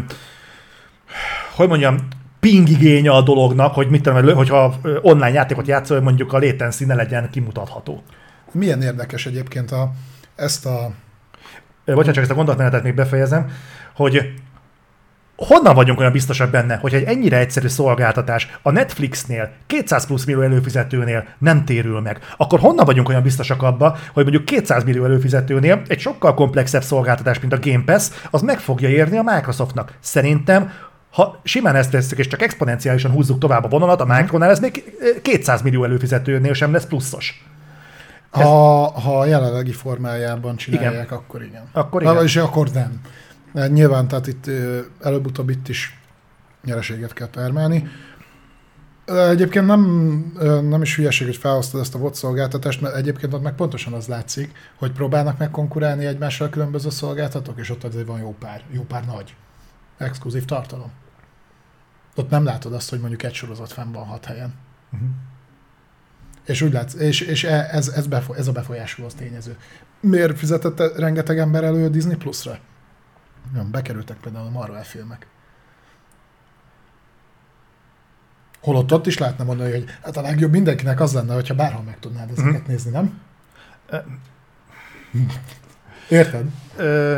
[1.56, 1.98] hogy mondjam,
[2.40, 6.96] ping igénye a dolognak, hogy mit tudom, hogyha online játékot játszol, mondjuk a latency ne
[6.96, 8.04] legyen kimutatható.
[8.52, 9.92] Milyen érdekes egyébként a,
[10.36, 10.92] ezt a...
[11.96, 13.52] Bocsánat, csak ezt a gondolatmenetet még befejezem,
[13.96, 14.34] hogy
[15.36, 20.42] honnan vagyunk olyan biztosak benne, hogy egy ennyire egyszerű szolgáltatás a Netflixnél, 200 plusz millió
[20.42, 25.82] előfizetőnél nem térül meg, akkor honnan vagyunk olyan biztosak abba, hogy mondjuk 200 millió előfizetőnél
[25.88, 29.94] egy sokkal komplexebb szolgáltatás, mint a Game Pass, az meg fogja érni a Microsoftnak.
[30.00, 30.72] Szerintem
[31.12, 34.84] ha simán ezt tesszük, és csak exponenciálisan húzzuk tovább a vonalat, a Micronál ez még
[35.22, 37.44] 200 millió előfizetőnél sem lesz pluszos.
[38.30, 41.18] Ha, ha a jelenlegi formájában csinálják, igen.
[41.18, 41.70] akkor igen.
[41.72, 42.24] Akkor Na, igen.
[42.24, 43.02] És akkor nem.
[43.54, 44.50] Mert nyilván, tehát itt
[45.02, 46.00] előbb-utóbb itt is
[46.64, 47.88] nyereséget kell termelni.
[49.06, 49.82] Egyébként nem,
[50.70, 54.08] nem is hülyeség, hogy felhoztad ezt a VOD szolgáltatást, mert egyébként ott meg pontosan az
[54.08, 58.82] látszik, hogy próbálnak meg konkurálni egymással különböző szolgáltatók, és ott azért van jó pár, jó
[58.82, 59.36] pár nagy
[59.98, 60.92] exkluzív tartalom.
[62.16, 64.54] Ott nem látod azt, hogy mondjuk egy sorozat fenn van hat helyen.
[64.94, 65.10] Uh-huh.
[66.48, 69.58] És úgy látsz, és, és e- ez, ez, befo- ez a befolyásoló tényező.
[70.00, 72.60] Miért fizetett rengeteg ember elő a Disney Plus-ra?
[73.54, 75.28] Nem, bekerültek például a Marvel filmek.
[78.62, 82.00] Holott ott is lehetne mondani, hogy hát a legjobb mindenkinek az lenne, hogyha bárhol meg
[82.00, 82.54] tudnád ezeket Mhm.
[82.54, 82.68] uh-huh.
[82.68, 83.20] nézni, nem?
[86.10, 86.46] Érted?
[86.76, 87.18] Ö,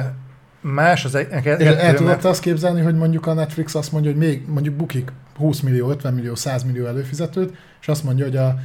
[0.61, 1.45] más az egy...
[1.45, 5.11] És el tudod azt képzelni, hogy mondjuk a Netflix azt mondja, hogy még mondjuk bukik
[5.35, 8.55] 20 millió, 50 millió, 100 millió előfizetőt, és azt mondja, hogy a,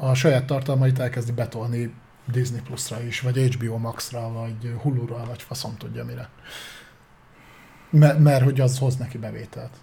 [0.00, 1.94] a saját tartalmait elkezdi betolni
[2.26, 6.28] Disney Plus-ra is, vagy HBO Max-ra, vagy Hulu-ra, vagy faszom tudja mire.
[7.90, 9.76] Mert, mert hogy az hoz neki bevételt.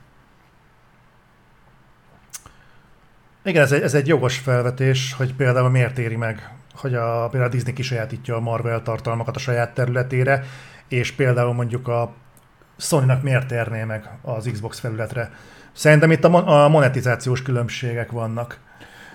[3.43, 7.51] Igen, ez egy, ez egy jogos felvetés, hogy például miért éri meg, hogy a, például
[7.51, 10.43] a Disney kisajátítja a Marvel tartalmakat a saját területére,
[10.87, 12.13] és például mondjuk a
[12.77, 15.31] Sony-nak miért érné meg az Xbox felületre.
[15.71, 18.59] Szerintem itt a, mon- a monetizációs különbségek vannak.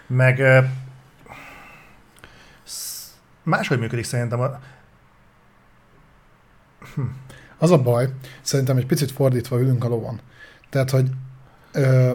[0.06, 0.64] Meg
[3.42, 4.60] máshogy működik szerintem a,
[7.62, 8.08] Az a baj,
[8.40, 10.20] szerintem egy picit fordítva ülünk a lovon.
[10.70, 11.10] Tehát, hogy
[11.72, 12.10] ö,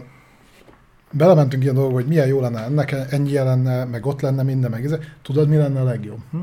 [1.12, 4.86] belementünk ilyen dolgokba, hogy milyen jó lenne ennek, ennyi lenne, meg ott lenne minden, meg
[4.86, 4.96] ez.
[5.22, 6.20] Tudod, mi lenne a legjobb?
[6.32, 6.38] Hm?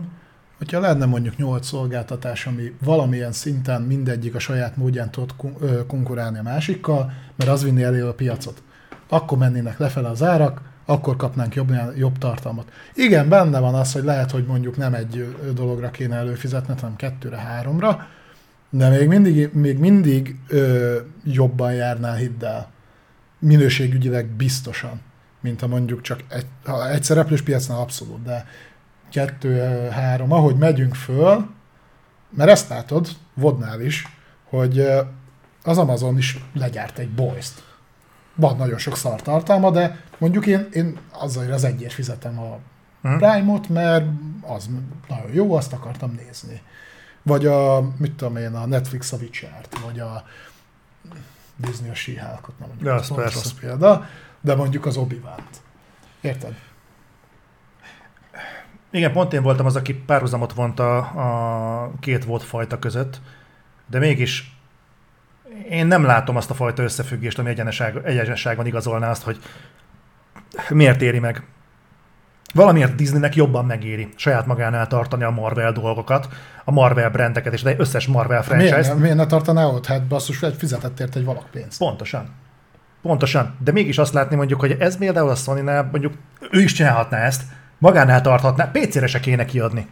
[0.58, 5.30] Hogyha lenne mondjuk nyolc szolgáltatás, ami valamilyen szinten mindegyik a saját módján tud
[5.86, 8.62] konkurálni a másikkal, mert az vinni elő a piacot.
[9.08, 12.72] Akkor mennének lefele az árak, akkor kapnánk jobb, jobb tartalmat.
[12.94, 17.36] Igen, benne van az, hogy lehet, hogy mondjuk nem egy dologra kéne előfizetni, hanem kettőre,
[17.36, 18.06] háromra,
[18.70, 22.72] de még mindig, még mindig ö, jobban járnál, hidd el.
[23.38, 25.00] Minőségügyileg biztosan,
[25.40, 28.46] mint ha mondjuk csak egy, ha egy szereplős piacnál abszolút, de
[29.10, 29.58] kettő,
[29.90, 31.46] három, ahogy megyünk föl,
[32.30, 34.06] mert ezt látod, vodnál is,
[34.44, 34.86] hogy
[35.62, 37.73] az Amazon is legyárt egy boys-t.
[38.34, 42.58] Van nagyon sok szar tartalma, de mondjuk én, én azzal az egyért fizetem a
[43.04, 43.16] Hm?
[43.16, 44.06] Prime-ot, mert
[44.42, 44.68] az
[45.08, 46.62] nagyon jó, azt akartam nézni.
[47.22, 50.24] Vagy a, mit tudom én, a Netflix a Witcher-t, vagy a
[51.56, 53.34] Disney a She-Hulk-ot, nem mondjuk, De az persze.
[53.34, 54.06] rossz példa,
[54.40, 55.20] de mondjuk az obi
[56.20, 56.54] Érted?
[58.90, 63.20] Igen, pont én voltam az, aki párhuzamot vonta a két volt fajta között,
[63.86, 64.53] de mégis
[65.68, 69.38] én nem látom azt a fajta összefüggést, ami egyeneság, egyenesságban igazolná azt, hogy
[70.68, 71.42] miért éri meg?
[72.54, 76.28] Valamiért Disneynek jobban megéri saját magánál tartani a Marvel dolgokat,
[76.64, 79.86] a Marvel brandeket és az összes Marvel franchise Miért, ne- miért ne tartaná ott?
[79.86, 81.78] Hát basszus, egy fizetett ért egy valak pénzt.
[81.78, 82.28] Pontosan.
[83.02, 83.56] Pontosan.
[83.64, 86.14] De mégis azt látni mondjuk, hogy ez például a sony mondjuk
[86.50, 87.42] ő is csinálhatná ezt,
[87.78, 89.86] magánál tarthatná, PC-re se kéne kiadni.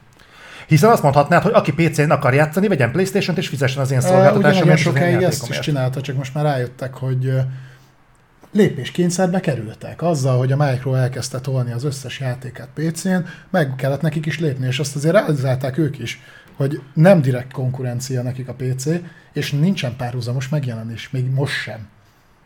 [0.73, 4.05] Hiszen azt mondhatnád, hogy aki PC-n akar játszani, vegyen Playstation-t és fizessen az én Uh,
[4.05, 4.79] szolgáltatásomért.
[4.79, 7.33] én sokáig ezt is csinálta, csak most már rájöttek, hogy
[8.53, 10.03] lépéskényszerbe kerültek.
[10.03, 13.17] Azzal, hogy a Micro elkezdte tolni az összes játékát PC-n,
[13.51, 16.21] meg kellett nekik is lépni, és azt azért realizálták ők is,
[16.57, 18.87] hogy nem direkt konkurencia nekik a PC,
[19.33, 21.89] és nincsen párhuzamos megjelenés, még most sem.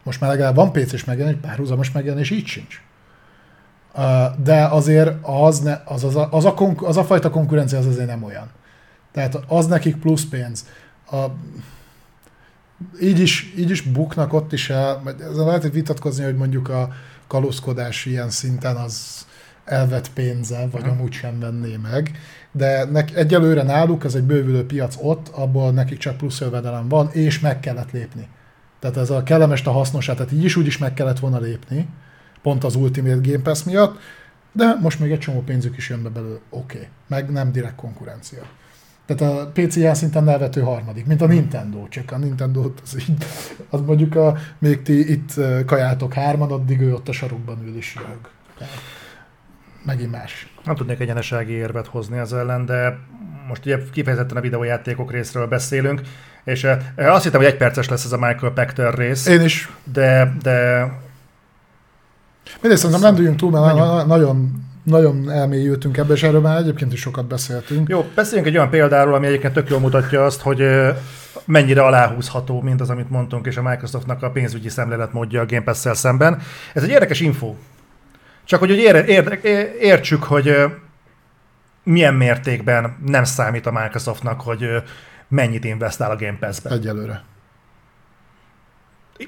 [0.02, 2.80] Most már legalább van PC-s megjelenés, párhuzamos megjelenés így sincs.
[4.42, 7.86] De azért az, ne, az, az, a, az, a konk, az a fajta konkurencia az
[7.86, 8.50] azért nem olyan.
[9.12, 10.66] Tehát az nekik plusz pénz.
[11.10, 11.16] A,
[13.00, 16.88] így is, így is buknak ott is el, ezzel lehet vitatkozni, hogy mondjuk a
[17.26, 19.26] kalózkodás ilyen szinten az
[19.64, 22.18] elvett pénze, vagy amúgy sem venné meg,
[22.52, 27.10] de nek, egyelőre náluk ez egy bővülő piac ott, abból nekik csak plusz jövedelem van,
[27.12, 28.28] és meg kellett lépni.
[28.78, 31.88] Tehát ez a kellemes a hasznos, tehát így is úgy is meg kellett volna lépni,
[32.46, 33.98] pont az Ultimate Game Pass miatt,
[34.52, 36.88] de most még egy csomó pénzük is jön be belőle, oké, okay.
[37.06, 38.42] meg nem direkt konkurencia.
[39.06, 43.24] Tehát a PC ilyen szinten elvető harmadik, mint a Nintendo, csak a Nintendo az így,
[43.70, 45.32] az mondjuk a, még ti itt
[45.66, 48.30] kajátok hárman, addig ő ott a sarokban ül is röhög.
[49.84, 50.52] Megint más.
[50.64, 52.98] Nem tudnék egyenesági érvet hozni ez ellen, de
[53.48, 56.00] most ugye kifejezetten a videójátékok részről beszélünk,
[56.44, 56.66] és
[56.96, 59.68] azt hittem, hogy egy perces lesz ez a Michael Pector rész, Én is.
[59.84, 60.86] de, de
[62.66, 63.86] Mindegy, szerintem lendüljünk túl, mert Menjünk.
[63.86, 67.88] na- nagyon, nagyon elmélyültünk ebbe, és erről már egyébként is sokat beszéltünk.
[67.88, 70.64] Jó, beszéljünk egy olyan példáról, ami egyébként tök jól mutatja azt, hogy
[71.44, 75.94] mennyire aláhúzható mind az, amit mondtunk, és a Microsoftnak a pénzügyi szemléletmódja a Game Pass-szel
[75.94, 76.38] szemben.
[76.74, 77.54] Ez egy érdekes info.
[78.44, 80.56] Csak hogy, hogy ér, ér, ér, értsük, hogy
[81.82, 84.82] milyen mértékben nem számít a Microsoftnak, hogy
[85.28, 86.70] mennyit investál a Game Pass-be.
[86.70, 87.22] Egyelőre.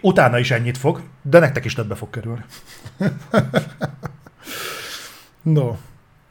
[0.00, 2.44] Utána is ennyit fog, de nektek is többbe fog kerülni.
[5.42, 5.76] No.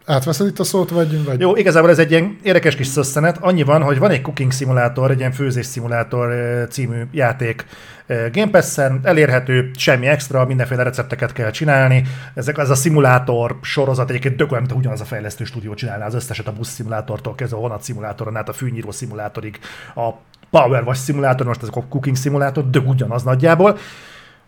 [0.05, 1.25] Átveszed itt a szót, vagy...
[1.25, 1.39] vagy...
[1.39, 3.37] Jó, igazából ez egy ilyen érdekes kis szösszenet.
[3.37, 6.33] Annyi van, hogy van egy cooking szimulátor, egy ilyen főzés szimulátor
[6.69, 7.65] című játék
[8.07, 12.03] Game Pass-en, elérhető, semmi extra, mindenféle recepteket kell csinálni.
[12.33, 16.47] Ezek, ez a szimulátor sorozat egyébként olyan, mint ugyanaz a fejlesztő stúdió csinálná az összeset
[16.47, 19.59] a busz szimulátortól kezdve a vonat szimulátoron át a fűnyíró szimulátorig,
[19.95, 20.09] a
[20.49, 23.77] Power Wash szimulátor, most ezek a cooking szimulátor, de ugyanaz nagyjából.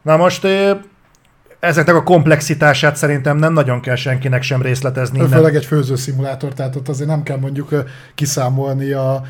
[0.01, 0.47] Na most
[1.59, 5.27] ezeknek a komplexitását szerintem nem nagyon kell senkinek sem részletezni.
[5.27, 7.83] Főleg egy főzőszimulátor, tehát ott azért nem kell mondjuk
[8.15, 9.21] kiszámolni a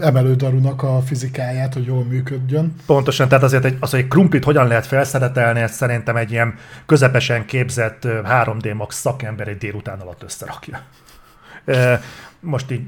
[0.00, 2.74] emelődarunak a fizikáját, hogy jól működjön.
[2.86, 6.54] Pontosan, tehát azért egy, az, hogy egy krumplit hogyan lehet felszeretelni, ezt szerintem egy ilyen
[6.86, 10.80] közepesen képzett ö, 3D Max szakember egy délután alatt összerakja.
[12.40, 12.82] Most így,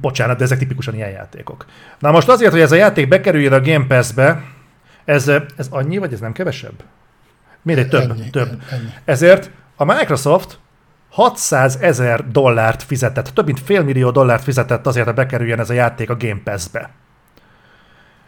[0.00, 1.64] bocsánat, de ezek tipikusan ilyen játékok.
[1.98, 4.42] Na most azért, hogy ez a játék bekerüljön a Game Pass-be,
[5.04, 6.84] ez, ez annyi, vagy ez nem kevesebb?
[7.62, 8.10] Miért egy több?
[8.10, 8.62] Ennyi, több.
[8.70, 8.88] ennyi.
[9.04, 10.58] Ezért a Microsoft
[11.10, 15.72] 600 ezer dollárt fizetett, több mint fél millió dollárt fizetett azért, hogy bekerüljen ez a
[15.72, 16.90] játék a Game Pass-be.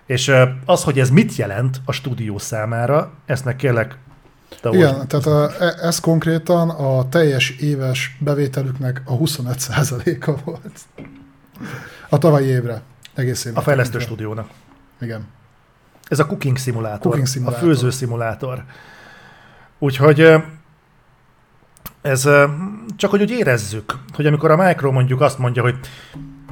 [0.06, 0.32] És
[0.64, 3.96] az, hogy ez mit jelent a stúdió számára, ezt meg kérlek,
[4.60, 5.06] te Igen, olvasd.
[5.08, 10.80] tehát a, e- ez konkrétan a teljes éves bevételüknek a 25%-a volt.
[12.08, 12.82] A tavalyi évre.
[13.14, 13.58] Egész évre.
[13.58, 14.14] a fejlesztő tekintve.
[14.16, 14.48] stúdiónak.
[15.00, 15.26] Igen.
[16.08, 17.68] Ez a cooking szimulátor, Cooking a szimulátor.
[17.68, 18.64] főző szimulátor.
[19.78, 20.34] Úgyhogy
[22.02, 22.28] ez
[22.96, 25.74] csak hogy úgy érezzük, hogy amikor a Micro mondjuk azt mondja, hogy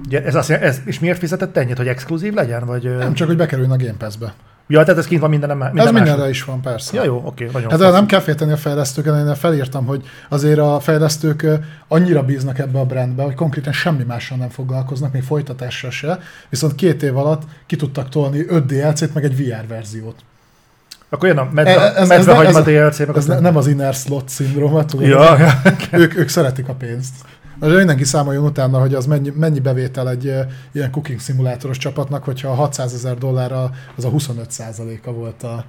[0.06, 2.64] ugye ez azt ez, és miért fizetett ennyit, hogy exkluzív legyen?
[2.66, 4.34] Vagy, Nem csak, hogy bekerüljön a Game Pass-be.
[4.71, 6.97] Ja, tehát ez kint van minden, minden Ez mindenre is van, persze.
[6.97, 10.81] Ja, jó, oké, nagyon Hát nem kell félteni a fejlesztőket, én felírtam, hogy azért a
[10.81, 11.47] fejlesztők
[11.89, 16.18] annyira bíznak ebbe a brandbe, hogy konkrétan semmi mással nem foglalkoznak, még folytatással se,
[16.49, 20.16] viszont két év alatt ki tudtak tolni 5 DLC-t, meg egy VR verziót.
[21.09, 23.57] Akkor jön a medve, Ez- ez- medve ez- hagyma ez- DLC, meg Ez ne, nem
[23.57, 25.07] az inner slot szindróma, tudod?
[25.07, 25.62] Ja, ja.
[25.91, 27.14] Ők, ők szeretik a pénzt.
[27.61, 30.24] Most mindenki számoljon utána, hogy az mennyi, mennyi bevétel egy
[30.72, 34.50] ilyen cooking szimulátoros csapatnak, hogyha a 600 ezer dollárra az a 25
[35.04, 35.64] a volt a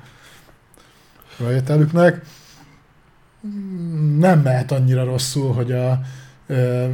[1.39, 2.25] bevételüknek.
[4.17, 6.01] Nem mehet annyira rosszul, hogy a
[6.47, 6.87] ö,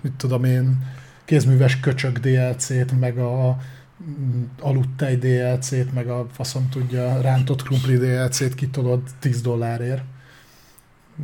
[0.00, 0.78] mit tudom én,
[1.24, 3.56] kézműves köcsök DLC-t, meg a
[4.02, 10.02] mm, aludtej DLC-t, meg a faszom tudja, rántott krumpli DLC-t kitolod 10 dollárért.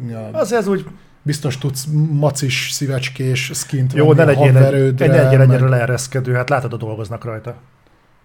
[0.09, 0.87] Ja, Az ez úgy,
[1.23, 6.73] Biztos tudsz macis, szívecskés skint jó, ne legyél egy, egy, egy, meg- leereszkedő, hát látod,
[6.73, 7.55] a dolgoznak rajta.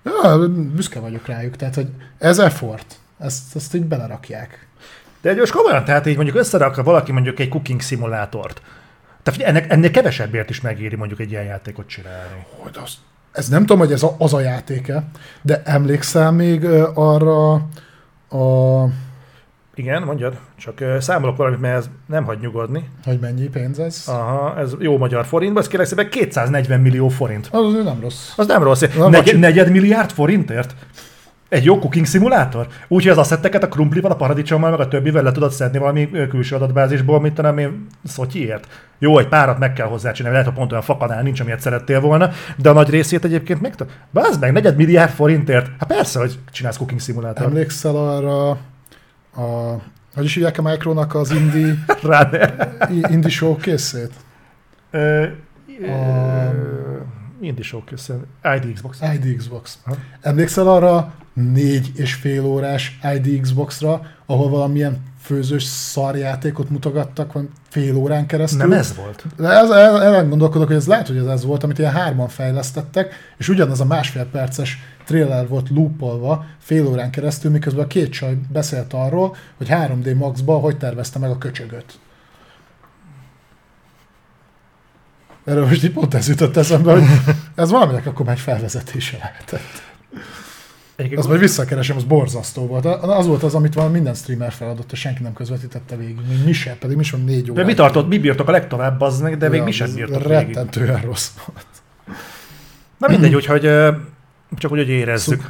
[0.03, 1.87] Ja, büszke vagyok rájuk, tehát hogy
[2.17, 4.67] ez effort, ezt, ezt így belerakják.
[5.21, 8.61] De egy komolyan, tehát így mondjuk összerakva valaki mondjuk egy cooking szimulátort.
[9.23, 12.45] Tehát ennek, ennél kevesebbért is megéri mondjuk egy ilyen játékot csinálni.
[12.57, 12.93] Hogy az,
[13.31, 15.03] ez nem tudom, hogy ez a, az a játéke,
[15.41, 17.53] de emlékszel még arra
[18.29, 18.83] a,
[19.77, 22.89] Igen, mondjad, csak számolok valamit, mert ez nem hagy nyugodni.
[23.03, 24.03] hogy mennyi pénz ez?
[24.07, 27.47] Aha, ez jó magyar forintban, ez kérlek szépen 240 millió forint.
[27.51, 28.31] Az nem rossz.
[28.35, 28.83] Az nem rossz.
[28.97, 30.75] Na, Negy, negyed milliárd forintért?
[31.49, 32.67] Egy jó cooking szimulátor?
[32.87, 36.55] Úgyhogy az asszetteket a krumplival, a paradicsommal, meg a többivel le tudod szedni valami külső
[36.55, 38.67] adatbázisból, mint tudom én, szotyiért.
[38.99, 41.99] Jó, egy párat meg kell hozzá csinálni, lehet, hogy pont olyan fakadál nincs, amilyet szerettél
[41.99, 43.75] volna, de a nagy részét egyébként meg.
[44.09, 45.65] Bázd meg, negyed milliárd forintért.
[45.79, 47.47] Hát persze, hogy csinálsz cooking szimulátort.
[47.49, 48.57] Emlékszel arra
[49.37, 49.75] a,
[50.15, 52.45] hogy is hívják a Micronak az indie, Rá ne.
[52.93, 54.11] i- indie show készét?
[54.91, 55.31] Ö, A-
[55.81, 56.97] ö,
[57.41, 58.25] Indie show köszön.
[58.55, 58.99] ID Xbox.
[59.13, 59.77] ID Xbox.
[59.85, 59.95] Aha.
[60.21, 67.95] Emlékszel arra négy és fél órás ID Xbox-ra, ahol valamilyen főzős szarjátékot mutogattak van fél
[67.95, 68.67] órán keresztül?
[68.67, 69.25] Nem ez volt.
[69.37, 72.27] De ez, el, ellen gondolkodok, hogy ez lehet, hogy ez ez volt, amit ilyen hárman
[72.27, 78.11] fejlesztettek, és ugyanaz a másfél perces trailer volt loopolva fél órán keresztül, miközben a két
[78.11, 81.99] csaj beszélt arról, hogy 3D Max-ba hogy tervezte meg a köcsögöt.
[85.47, 87.03] Erről most így pont ez jutott eszembe, hogy
[87.55, 89.81] ez valaminek akkor már egy felvezetése lehetett.
[90.95, 92.85] Egyébként Az majd visszakeresem, az borzasztó volt.
[92.85, 96.17] Az volt az, amit valami minden streamer feladott, és senki nem közvetítette végig.
[96.29, 97.65] Még mi se, pedig mi van négy De órát.
[97.65, 100.31] mi tartott, mi bírtok a legtovább, az de még Ja, mi sem ez bírtok végig.
[100.31, 101.65] Rettentően rossz volt.
[102.97, 103.61] Na mindegy, úgyhogy
[104.57, 105.49] csak úgy, hogy érezzük.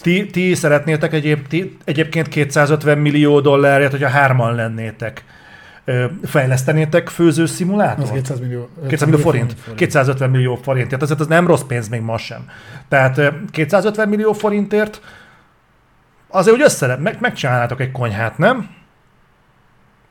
[0.00, 5.24] Ti, ti szeretnétek egyéb, ti, egyébként 250 millió dollárért, hogyha hárman lennétek.
[6.24, 8.12] Fejlesztenétek főző Az szimulátort?
[8.12, 9.54] 200 millió, 200 millió forint.
[9.74, 12.44] 250 millió forintért, azért az nem rossz pénz még ma sem.
[12.88, 15.00] Tehát ö, 250 millió forintért
[16.28, 18.70] azért úgy össze, meg, megcsinálnátok egy konyhát, nem?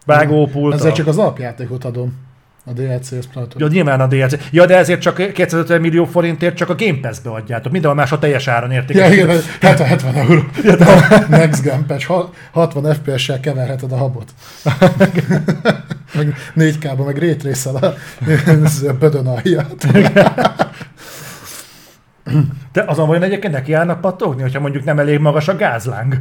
[0.05, 0.73] Vágópult.
[0.73, 2.29] Ezzel csak az alapjátékot adom.
[2.65, 3.53] A DLC Splatoon.
[3.57, 4.37] Ja, nyilván a DLC.
[4.51, 7.71] Ja, de ezért csak 250 millió forintért csak a Game Pass-be adjátok.
[7.71, 8.97] Mindenhol más a teljes áron érték.
[8.97, 9.27] Ja, igen,
[9.61, 10.41] 70, 70 euró.
[11.29, 14.29] Next Gen patch, ha- 60 FPS-sel keverheted a habot.
[16.15, 17.85] meg 4K-ba, meg rétrészel a,
[18.87, 19.87] a bödön alját.
[22.71, 26.15] De azon vajon egyébként neki állnak pattogni, hogyha mondjuk nem elég magas a gázláng?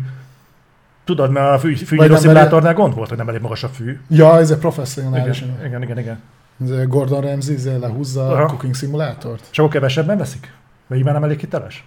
[1.11, 4.01] Tudod, mert a fű, fűnyíró nem szimulátornál gond volt, hogy nem elég magas a fű.
[4.09, 5.41] Ja, ez egy professzionális.
[5.41, 5.99] Igen, igen, igen.
[5.99, 6.21] igen.
[6.63, 8.43] Ez Gordon Ramsay izé lehúzza Aha.
[8.43, 9.49] a cooking szimulátort.
[9.51, 10.53] És akkor kevesebben veszik?
[10.87, 11.85] Vagy már nem elég hiteles?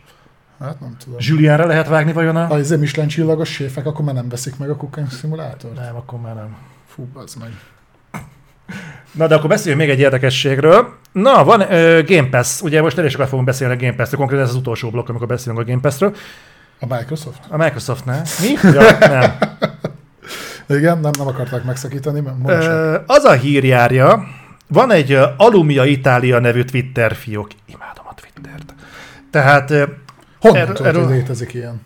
[0.60, 1.18] Hát nem tudom.
[1.22, 2.46] Julianre lehet vágni vajon a...
[2.46, 5.76] Ha ez Michelin csillagos séfek, akkor már nem veszik meg a cooking szimulátort.
[5.76, 6.56] Nem, akkor már nem.
[6.88, 7.50] Fú, az meg.
[9.12, 10.88] Na, de akkor beszéljünk még egy érdekességről.
[11.12, 11.68] Na, van uh,
[12.06, 12.62] Game Pass.
[12.62, 15.28] Ugye most elég sokat fogunk beszélni a Game Pass-ről, konkrétan ez az utolsó blokk, amikor
[15.28, 16.16] beszélünk a Game Pass-ről.
[16.80, 17.40] A Microsoft?
[17.50, 18.24] A Microsoftnál.
[18.42, 18.70] Mi?
[18.72, 19.32] Ja, nem.
[20.80, 22.64] Igen, nem, nem akarták megszakítani, mert.
[22.64, 24.24] Ö, az a hír járja,
[24.68, 27.48] van egy Alumia Italia nevű Twitter fiók.
[27.66, 28.74] Imádom a Twittert.
[29.30, 29.70] Tehát
[30.40, 31.82] Honnan erről- tudod, hogy erről- létezik ilyen?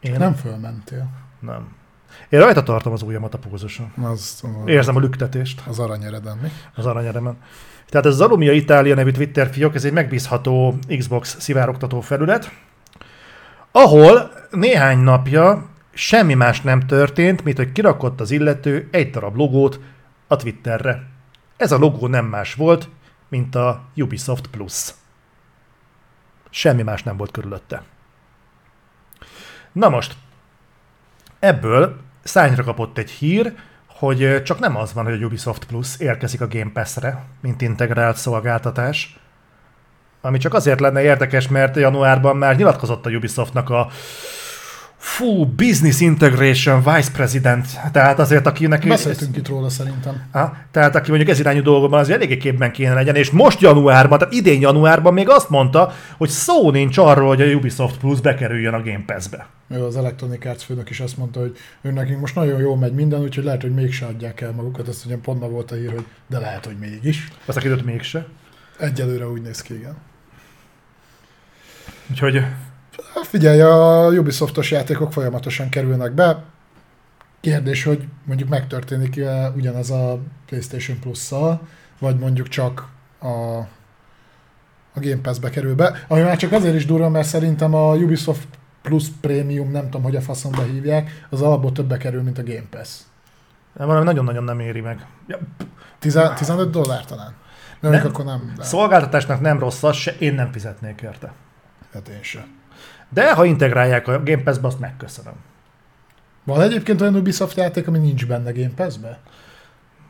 [0.00, 1.06] én Nem fölmentél.
[1.40, 1.68] nem.
[2.28, 3.92] Én rajta tartom az ujjamat a pózuson.
[4.02, 6.48] Az, Érzem a lüktetést az aranyeredem, mi?
[6.74, 7.36] az aranyeremen.
[7.88, 12.50] Tehát ez az Alumia Italia nevű Twitter fiók, ez egy megbízható Xbox szivárogtató felület,
[13.76, 19.80] ahol néhány napja semmi más nem történt, mint hogy kirakott az illető egy darab logót
[20.26, 21.02] a Twitterre.
[21.56, 22.88] Ez a logó nem más volt,
[23.28, 24.90] mint a Ubisoft Plus.
[26.50, 27.82] Semmi más nem volt körülötte.
[29.72, 30.16] Na most,
[31.38, 33.54] ebből szányra kapott egy hír,
[33.86, 38.16] hogy csak nem az van, hogy a Ubisoft Plus érkezik a Game Pass-re, mint integrált
[38.16, 39.18] szolgáltatás,
[40.26, 43.88] ami csak azért lenne érdekes, mert januárban már nyilatkozott a Ubisoftnak a
[44.96, 48.86] fú, Business Integration Vice President, tehát azért, akinek...
[48.88, 50.28] Beszéltünk itt róla szerintem.
[50.32, 54.18] Ha, tehát aki mondjuk ez irányú dolgokban az eléggé képben kéne legyen, és most januárban,
[54.18, 58.74] tehát idén januárban még azt mondta, hogy szó nincs arról, hogy a Ubisoft Plus bekerüljön
[58.74, 59.46] a Game Pass-be.
[59.68, 62.92] Ő az Electronic Arts főnök is azt mondta, hogy ő nekünk most nagyon jól megy
[62.92, 64.88] minden, úgyhogy lehet, hogy mégse adják el magukat.
[64.88, 67.28] Azt ugye pont ma volt a hír, hogy de lehet, hogy mégis.
[67.44, 68.26] Aztán kiderült mégse.
[68.78, 69.96] Egyelőre úgy néz ki, igen.
[72.10, 72.44] Úgyhogy
[73.22, 76.42] figyelj, a Ubisoftos játékok folyamatosan kerülnek be.
[77.40, 81.60] Kérdés, hogy mondjuk megtörténik -e ugyanez a PlayStation Plus-szal,
[81.98, 82.88] vagy mondjuk csak
[83.18, 83.58] a,
[84.94, 86.04] a Game Pass-be kerül be.
[86.08, 88.48] Ami már csak azért is durva, mert szerintem a Ubisoft
[88.82, 92.66] Plus Premium, nem tudom, hogy a faszomba hívják, az alapból többe kerül, mint a Game
[92.70, 92.98] Pass.
[93.72, 95.06] valami nagyon-nagyon nem éri meg.
[95.26, 95.38] Ja,
[95.98, 97.34] 10, 15 dollár talán?
[97.80, 98.06] Nem, Nem.
[98.06, 98.52] akkor nem.
[98.56, 101.32] De, szolgáltatásnak nem rossz az, se én nem fizetnék érte.
[101.96, 102.44] Hát én sem.
[103.08, 105.34] De ha integrálják a Game Pass-be, azt megköszönöm.
[106.44, 109.18] Van egyébként olyan Ubisoft játék, ami nincs benne Game Pass-be?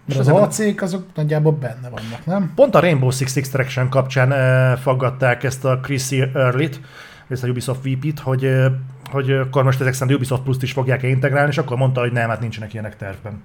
[0.05, 2.53] Mert az alcék azok nagyjából benne vannak, nem?
[2.55, 6.81] Pont a Rainbow Six Extraction kapcsán e, faggatták ezt a Chrissy Early-t,
[7.29, 8.73] ezt a Ubisoft VP-t, hogy, eh,
[9.11, 12.29] hogy akkor most ezek szerint Ubisoft Plus-t is fogják integrálni, és akkor mondta, hogy nem,
[12.29, 13.43] hát nincsenek ilyenek tervben.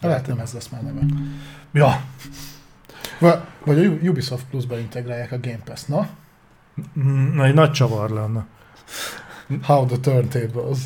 [0.00, 1.00] Lehet nem ez lesz már neve.
[1.72, 2.00] Ja,
[3.18, 6.08] Va- Vagy a Ubisoft Plus-ba integrálják a Game Pass, na?
[6.98, 8.46] Mm, egy nagy csavar lenne.
[9.62, 10.78] How the turntables.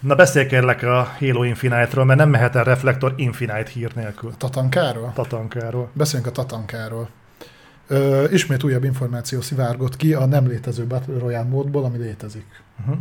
[0.00, 4.32] Na beszélj kérlek a Halo Infinite-ról, mert nem mehet el Reflector Infinite hír nélkül.
[4.36, 5.12] Tatankáról?
[5.14, 5.90] Tatankáról.
[5.92, 7.08] Beszéljünk a Tatankáról.
[7.86, 12.46] Ö, ismét újabb információ szivárgott ki a nem létező Battle Royale módból, ami létezik.
[12.80, 12.96] Uh-huh.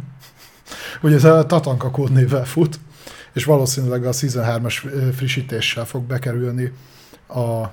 [1.02, 2.80] Ugye ez a Tatanka kódnévvel fut,
[3.34, 6.74] és valószínűleg a Season 3-as ö, frissítéssel fog bekerülni
[7.28, 7.64] a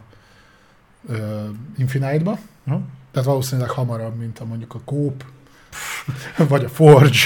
[1.08, 1.44] ö,
[1.76, 2.38] Infinite-ba.
[2.66, 2.82] Uh-huh.
[3.10, 5.24] Tehát valószínűleg hamarabb, mint a mondjuk a Coop,
[6.48, 7.18] vagy a Forge.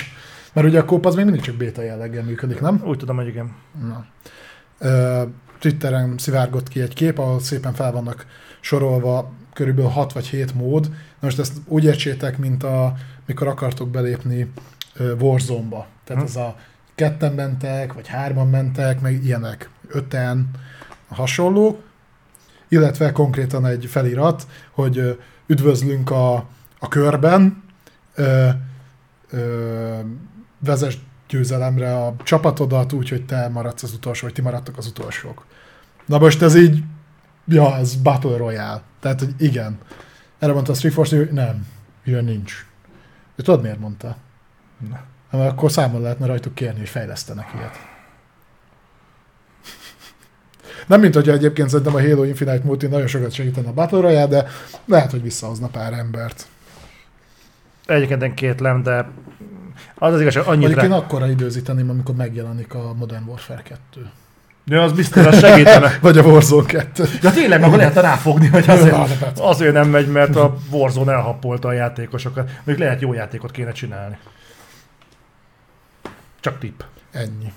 [0.52, 2.82] Mert ugye a Coop az még mindig csak beta jelleggel működik, nem?
[2.84, 3.54] Úgy tudom, hogy igen.
[3.80, 4.04] Na.
[5.58, 8.26] Twitteren szivárgott ki egy kép, ahol szépen fel vannak
[8.60, 10.88] sorolva körülbelül 6 vagy 7 mód.
[10.90, 12.94] Na most ezt úgy értsétek, mint a,
[13.26, 14.52] mikor akartok belépni
[15.20, 15.86] Warzone-ba.
[16.04, 16.28] Tehát Hm.
[16.28, 16.56] ez a
[16.94, 20.50] ketten mentek, vagy hárman mentek, meg ilyenek, öten,
[21.08, 21.82] hasonló.
[22.68, 26.34] Illetve konkrétan egy felirat, hogy üdvözlünk a,
[26.78, 27.62] a körben,
[28.14, 28.48] ö,
[29.30, 29.98] ö,
[30.58, 30.96] vezess
[31.28, 35.46] győzelemre a csapatodat úgy, hogy te maradsz az utolsó, vagy ti maradtok az utolsók.
[36.06, 36.82] Na most ez így,
[37.46, 38.82] ja, ez Battle Royale.
[39.00, 39.78] Tehát, hogy igen.
[40.38, 41.66] Erre mondta a Street Force, hogy nem,
[42.04, 42.66] ilyen nincs.
[43.36, 44.16] De tudod, miért mondta?
[44.88, 45.00] Na.
[45.30, 47.93] Mert akkor számon lehetne rajtuk kérni, hogy fejlesztenek ilyet.
[50.86, 54.26] Nem mint hogy egyébként szerintem a Halo Infinite Multi nagyon sokat segítene a Battle Royale,
[54.26, 54.46] de
[54.84, 56.46] lehet, hogy visszahozna pár embert.
[57.86, 59.06] Egyébként én kétlem, de
[59.94, 60.96] az az igazság, annyit Mondjuk én rá...
[60.96, 64.10] akkora időzíteném, amikor megjelenik a Modern Warfare 2.
[64.66, 65.98] Ja, az biztos, az segítene.
[66.02, 67.04] Vagy a Warzone 2.
[67.22, 68.96] Ja tényleg, meg lehetne ráfogni, hogy azért,
[69.38, 72.50] azért nem megy, mert a Warzone elhappolta a játékosokat.
[72.64, 74.18] Még lehet jó játékot kéne csinálni.
[76.40, 76.80] Csak tipp.
[77.12, 77.52] Ennyi.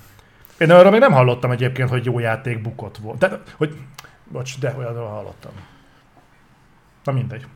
[0.58, 3.18] Én arra még nem hallottam egyébként, hogy jó játék bukott volt.
[3.18, 3.76] De, hogy,
[4.32, 5.52] bocs, de olyanról hallottam.
[7.04, 7.46] Na mindegy.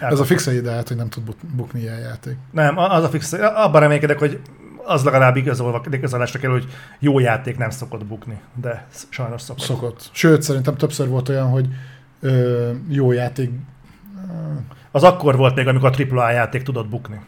[0.00, 2.36] Ez a fixe ideát, hogy nem tud bu- bukni ilyen játék.
[2.50, 4.40] Nem, az a fix, abban reménykedek, hogy
[4.84, 6.66] az legalább igazolva, igazolásra kell, hogy
[6.98, 9.62] jó játék nem szokott bukni, de sajnos szokott.
[9.64, 10.08] Szokott.
[10.12, 11.68] Sőt, szerintem többször volt olyan, hogy
[12.20, 13.50] ö, jó játék,
[14.90, 17.20] Az akkor volt még, amikor a AAA játék tudott bukni.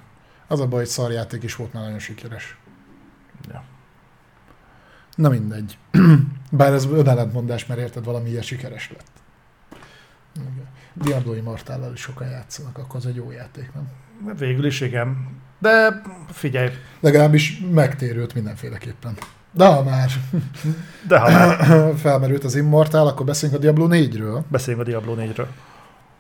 [0.47, 2.57] az a baj, hogy szarjáték is volt már nagyon sikeres.
[3.49, 3.63] Ja.
[5.15, 5.79] Na mindegy.
[6.51, 9.11] Bár ez önellentmondás, mert érted, valami ilyen sikeres lett.
[10.95, 13.89] Diablo Immortal-lel is sokan játszanak, akkor az egy jó játék, nem?
[14.37, 15.39] Végül is igen.
[15.59, 16.71] De figyelj,
[17.01, 19.17] Legalábbis megtérült mindenféleképpen.
[19.53, 20.11] De ha már
[21.09, 24.43] de ha már felmerült az Immortal, akkor beszéljünk a Diablo 4-ről.
[24.49, 25.47] beszéljünk a Diablo 4-ről.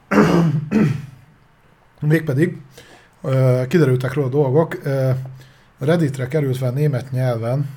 [2.00, 2.60] Mégpedig
[3.68, 4.78] kiderültek róla dolgok.
[5.80, 7.70] Redditre került fel német nyelven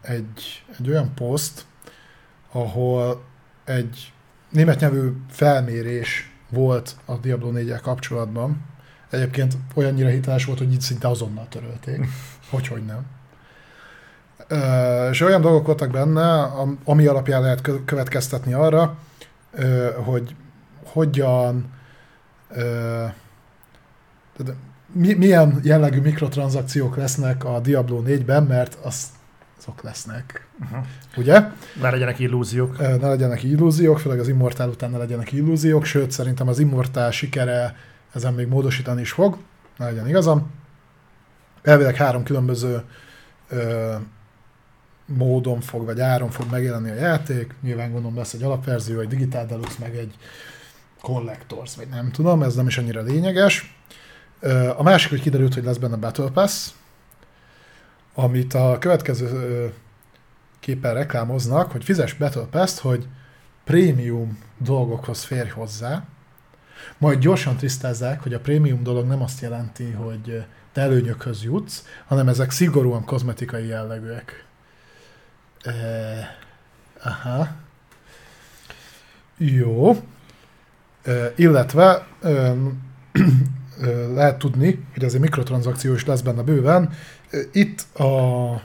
[0.00, 1.64] egy, egy olyan poszt,
[2.52, 3.22] ahol
[3.64, 4.12] egy
[4.48, 8.64] német nyelvű felmérés volt a Diablo 4 kapcsolatban.
[9.10, 12.06] Egyébként olyannyira hiteles volt, hogy itt szinte azonnal törölték.
[12.50, 13.06] Hogy, hogy nem.
[15.10, 18.98] És olyan dolgok voltak benne, am- ami alapján lehet kö- következtetni arra,
[20.04, 20.34] hogy
[20.84, 21.72] hogyan
[24.92, 29.06] mi, milyen jellegű mikrotranszakciók lesznek a Diablo 4-ben, mert az,
[29.58, 30.46] azok lesznek.
[30.60, 30.84] Uh-huh.
[31.16, 31.42] Ugye?
[31.80, 32.78] Ne legyenek illúziók.
[32.78, 37.76] Ne legyenek illúziók, főleg az Immortál után ne legyenek illúziók, sőt szerintem az Immortál sikere
[38.14, 39.36] ezen még módosítani is fog,
[39.76, 40.50] ne legyen igazam.
[41.62, 42.82] Elvileg három különböző
[43.48, 43.94] ö,
[45.06, 47.54] módon fog, vagy áron fog megjelenni a játék.
[47.62, 50.14] Nyilván gondolom lesz egy alapverzió, egy Digital Deluxe, meg egy
[51.00, 53.79] Collectors, vagy nem tudom, ez nem is annyira lényeges.
[54.76, 56.68] A másik, hogy kiderült, hogy lesz benne Battle Pass,
[58.14, 59.72] amit a következő
[60.60, 63.06] képen reklámoznak, hogy fizes Battle Pass-t, hogy
[63.64, 66.04] prémium dolgokhoz férj hozzá,
[66.98, 72.28] majd gyorsan tisztázzák, hogy a prémium dolog nem azt jelenti, hogy te előnyökhöz jutsz, hanem
[72.28, 74.44] ezek szigorúan kozmetikai jellegűek.
[75.62, 75.72] E,
[77.02, 77.48] aha.
[79.36, 80.02] Jó.
[81.02, 82.52] E, illetve ö,
[84.14, 86.90] lehet tudni, hogy azért mikrotranszakció is lesz benne bőven.
[87.52, 88.62] Itt a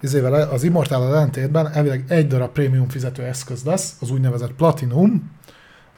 [0.00, 5.30] izével az Immortal ellentétben elvileg egy darab prémium fizető eszköz lesz, az úgynevezett Platinum,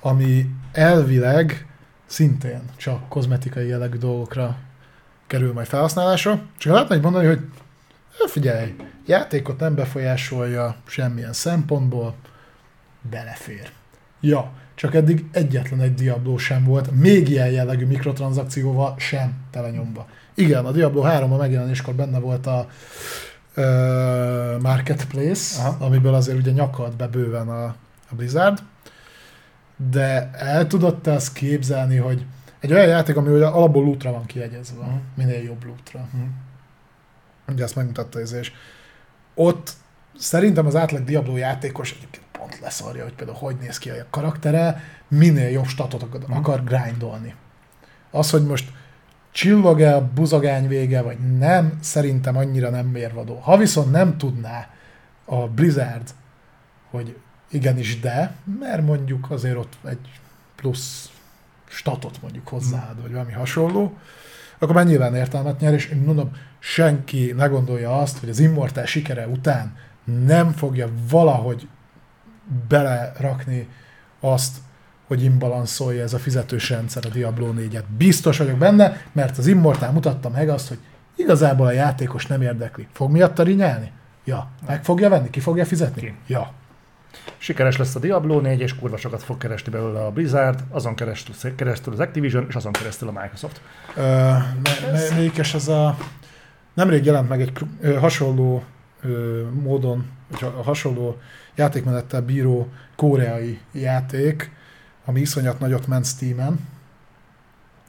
[0.00, 1.66] ami elvileg
[2.06, 4.56] szintén csak kozmetikai jellegű dolgokra
[5.26, 6.42] kerül majd felhasználásra.
[6.58, 7.40] Csak lehetne egy mondani, hogy
[8.20, 8.74] "Ö, figyelj,
[9.06, 12.14] játékot nem befolyásolja semmilyen szempontból,
[13.10, 13.70] belefér.
[14.20, 20.06] Ja, csak eddig egyetlen egy Diablo sem volt, még ilyen jellegű mikrotranszakcióval sem telenyomva.
[20.34, 22.68] Igen, a Diablo 3 a megjelenéskor benne volt a
[23.54, 25.84] ö, Marketplace, Aha.
[25.84, 27.64] Amiből azért ugye nyakad be bőven a,
[28.10, 28.58] a Blizzard,
[29.90, 32.24] de el tudod te azt képzelni, hogy
[32.60, 34.94] egy olyan játék, ami ugye alapból lootra van kiegyezve, Mhm.
[35.14, 36.08] minél jobb lootra.
[36.12, 36.22] Mhm.
[37.48, 38.52] Ugye ezt megmutatta ez, és
[39.34, 39.70] ott
[40.18, 44.82] szerintem az átlag Diablo játékos egyébként pont leszarja, hogy például hogy néz ki a karaktere,
[45.08, 46.32] minél jobb statot akar, Mhm.
[46.32, 47.34] akar grindolni.
[48.10, 48.70] Az, hogy most
[49.30, 53.34] csillog-e a buzogány vége, vagy nem, szerintem annyira nem mérvadó.
[53.34, 54.68] Ha viszont nem tudná
[55.24, 56.10] a Blizzard,
[56.90, 57.16] hogy
[57.50, 60.20] igenis de, mert mondjuk azért ott egy
[60.56, 61.10] plusz
[61.68, 63.96] statot mondjuk hozzáad, vagy valami hasonló,
[64.58, 68.84] akkor már nyilván értelmet nyer, és én mondom, senki ne gondolja azt, hogy az Immortal
[68.84, 71.68] sikere után nem fogja valahogy
[72.68, 73.68] belerakni
[74.20, 74.56] azt,
[75.06, 77.82] hogy imbalanszolja ez a fizetős rendszer a Diablo 4-et.
[77.96, 80.78] Biztos vagyok benne, mert az Immortal mutatta meg azt, hogy
[81.16, 82.86] igazából a játékos nem érdekli.
[82.92, 83.90] Fog miatta rinyálni?
[84.24, 84.50] Ja.
[84.66, 85.30] Meg fogja venni?
[85.30, 86.00] Ki fogja fizetni?
[86.00, 86.14] Ki.
[86.26, 86.52] Ja.
[87.38, 91.54] Sikeres lesz a Diablo 4, és kurva sokat fog keresni belőle a Blizzard, azon keresztül,
[91.54, 93.60] keresztül az Activision, és azon keresztül a Microsoft.
[93.96, 94.02] Ö,
[94.62, 95.96] me- Melyikes ez a...
[96.74, 98.62] Nemrég jelent meg egy ö, hasonló
[99.02, 101.16] ö, módon, vagy ha- hasonló
[101.54, 104.50] játékmenettel bíró koreai játék,
[105.04, 106.68] ami iszonyat nagyot ment Steam-en.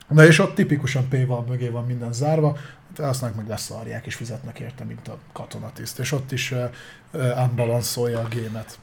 [0.07, 2.57] Na és ott tipikusan P-val mögé van minden zárva,
[2.97, 5.99] aztán meg leszarják és fizetnek érte, mint a katonatiszt.
[5.99, 8.79] És ott is uh, unbalanszolja a gémet.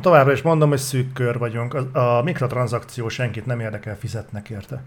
[0.00, 1.74] Továbbra is mondom, hogy szűk kör vagyunk.
[1.74, 4.82] A, a mikrotranszakció senkit nem érdekel, fizetnek érte.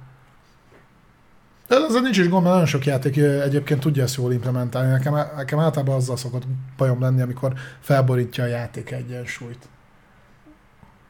[1.74, 4.92] De ezzel nincs is gond, mert nagyon sok játék egyébként tudja ezt jól implementálni.
[4.92, 6.44] Nekem, nekem általában azzal szokott
[6.78, 9.68] bajom lenni, amikor felborítja a játék egyensúlyt.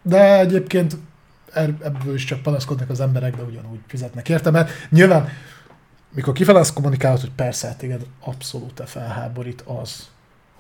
[0.02, 0.98] De egyébként
[1.54, 5.30] er- ebből is csak panaszkodnak az emberek, de ugyanúgy fizetnek érte, mert nyilván
[6.14, 10.10] mikor kifele azt kommunikálod, hogy persze, hát téged abszolút felháborít az,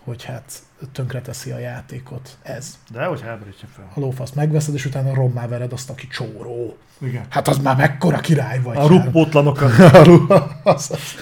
[0.03, 0.51] hogy hát
[0.91, 2.37] tönkreteszi a játékot.
[2.41, 2.77] Ez.
[2.91, 3.91] De hogy háborítja fel.
[3.93, 6.77] A lófaszt megveszed, és utána rommá vered azt, aki csóró.
[7.01, 7.25] Igen.
[7.29, 8.77] Hát az már mekkora király vagy.
[8.77, 9.79] A ruppótlanokat.
[9.93, 11.15] A ruha, az, az.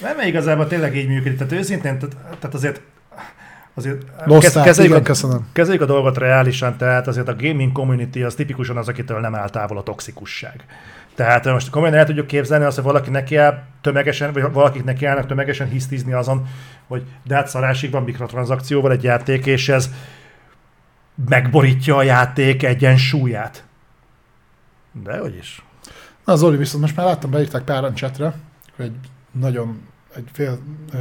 [0.00, 1.38] Nem, igazából tényleg így működik.
[1.38, 2.80] Tehát őszintén, tehát, tehát azért
[3.74, 5.46] azért Losztál, kezeljük, igen, a, köszönöm.
[5.52, 9.48] kezeljük a dolgot reálisan, tehát azért a gaming community az tipikusan az, akitől nem áll
[9.48, 10.64] távol a toxikusság.
[11.18, 15.04] Tehát most komolyan el tudjuk képzelni azt, hogy valaki neki áll tömegesen, vagy valakik neki
[15.04, 16.46] állnak tömegesen hisztizni azon,
[16.86, 19.90] hogy de hát szarásig van mikrotranszakcióval egy játék, és ez
[21.28, 23.64] megborítja a játék egyensúlyát.
[25.04, 25.64] De hogy is.
[26.24, 28.34] Na Zoli, viszont most már láttam, beírták páran chatre,
[28.76, 28.92] hogy
[29.32, 29.80] nagyon
[30.14, 30.58] egy fél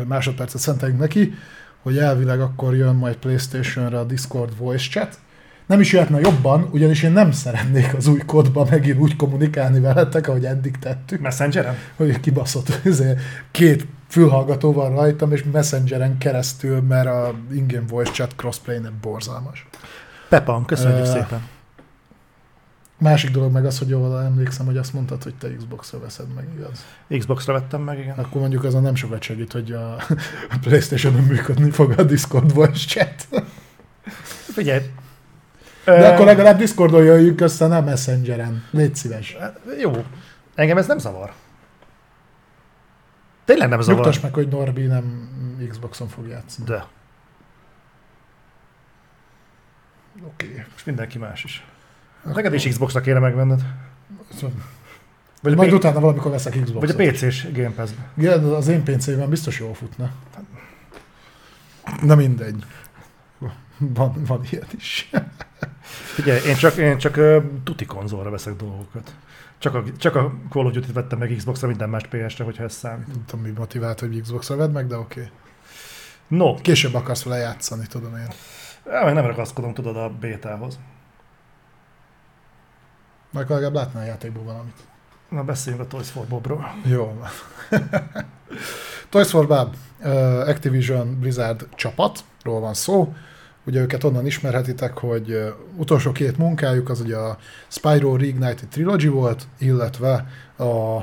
[0.08, 1.34] másodpercet szenteljünk neki,
[1.82, 5.20] hogy elvileg akkor jön majd Playstation-re a Discord voice chat.
[5.68, 10.28] Nem is jöhetne jobban, ugyanis én nem szeretnék az új kódban megint úgy kommunikálni veletek,
[10.28, 11.76] ahogy eddig tettük, Messengeren?
[11.96, 13.20] hogy kibaszott ezért
[13.52, 19.68] két fülhallgató van rajtam, és Messengeren keresztül, mert a ingame voice chat crossplay nem borzalmas.
[20.30, 21.48] Pepan, köszönjük Ö, szépen.
[23.00, 26.48] Másik dolog meg az, hogy jól emlékszem, hogy azt mondtad, hogy te Xbox-ra veszed meg,
[26.56, 26.86] igaz?
[27.20, 28.18] Xbox-ra vettem meg, igen.
[28.18, 29.96] Akkor mondjuk azon nem sokat segít, hogy a
[30.62, 33.44] Playstation-on működni fog a Discord voice chat.
[34.54, 34.82] Figyelj.
[35.96, 38.64] De akkor legalább Discordon jöjjünk össze, nem Messengeren.
[38.72, 39.38] Légy szíves.
[39.80, 39.92] Jó.
[40.56, 41.32] Engem ez nem zavar.
[43.46, 44.04] Tényleg nem zavar.
[44.04, 45.30] Nyugtass meg, hogy Norbi nem
[45.70, 46.66] Xboxon fog játszani.
[46.68, 46.86] De.
[50.26, 50.46] Oké.
[50.52, 50.64] Okay.
[50.72, 51.66] Most mindenki más is.
[52.24, 53.62] Neked is Xbox-ra kéne megvenned.
[55.42, 57.00] Vagy a, Majd P- utána valamikor veszek vagy Xboxot.
[57.00, 60.12] a PC-s Game pass Igen, az én PC-ben biztos jól futna.
[62.02, 62.64] Na mindegy.
[63.78, 65.10] Van, van ilyen is.
[66.16, 69.16] Figyelj, én csak, én csak uh, tuti konzolra veszek dolgokat.
[69.58, 72.74] Csak a, csak a Call of Duty-t vettem meg Xbox-ra, minden más PS-re, hogyha ez
[72.74, 73.08] számít.
[73.08, 75.20] Nem tudom, mi motivált, hogy Xbox-ra vedd meg, de oké.
[75.20, 75.32] Okay.
[76.28, 78.28] No, Később akarsz vele játszani, tudom én.
[78.94, 80.80] á, meg nem ragaszkodom, tudod, a bétához.
[83.32, 84.78] Majd legalább látnál a játékból valamit.
[85.30, 86.76] Na, beszéljünk a Toys for Bobról.
[86.86, 87.22] Jó.
[89.10, 93.14] Toys for Bob, uh, Activision Blizzard csapatról van szó.
[93.68, 97.38] Ugye őket onnan ismerhetitek, hogy utolsó két munkájuk az ugye a
[97.68, 101.02] Spyro Reignited Trilogy volt, illetve a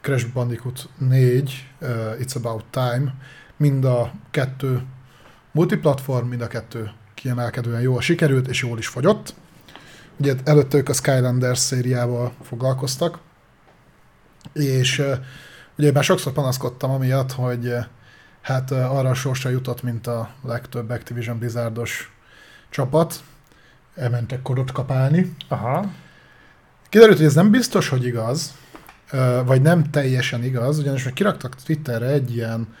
[0.00, 1.88] Crash Bandicoot 4, uh,
[2.18, 3.14] It's About Time,
[3.56, 4.82] mind a kettő
[5.52, 9.34] multiplatform, mind a kettő kiemelkedően jól sikerült, és jól is fogyott.
[10.16, 13.18] Ugye előtte ők a Skylanders szériával foglalkoztak,
[14.52, 15.02] És
[15.78, 17.74] ugye már sokszor panaszkodtam amiatt, hogy
[18.48, 22.12] hát arra a sorsra jutott, mint a legtöbb Activision Blizzardos
[22.70, 23.22] csapat,
[23.94, 25.34] elmentek kodot kapálni.
[25.48, 25.90] Aha.
[26.88, 28.54] Kiderült, hogy ez nem biztos, hogy igaz,
[29.44, 32.74] vagy nem teljesen igaz, ugyanis hogy kiraktak Twitterre egy ilyen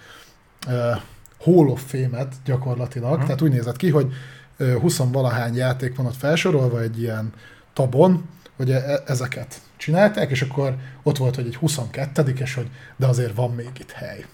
[1.40, 3.24] Hall of Fame-et gyakorlatilag, Mhm.
[3.24, 4.12] tehát úgy nézett ki, hogy
[4.56, 7.32] ö, 20-valahány játék van ott felsorolva egy ilyen
[7.72, 13.06] tabon, hogy e- ezeket csinálták, és akkor ott volt, hogy egy 22 és hogy de
[13.06, 14.24] azért van még itt hely.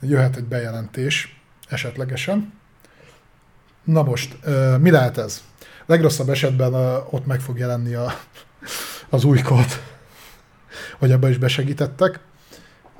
[0.00, 2.52] Jöhet egy bejelentés esetlegesen.
[3.84, 4.36] Na most,
[4.80, 5.42] mi lehet ez?
[5.86, 6.74] Legrosszabb esetben
[7.10, 8.18] ott meg fog jelenni a,
[9.08, 9.82] az új kód,
[10.98, 12.20] hogy abba is besegítettek.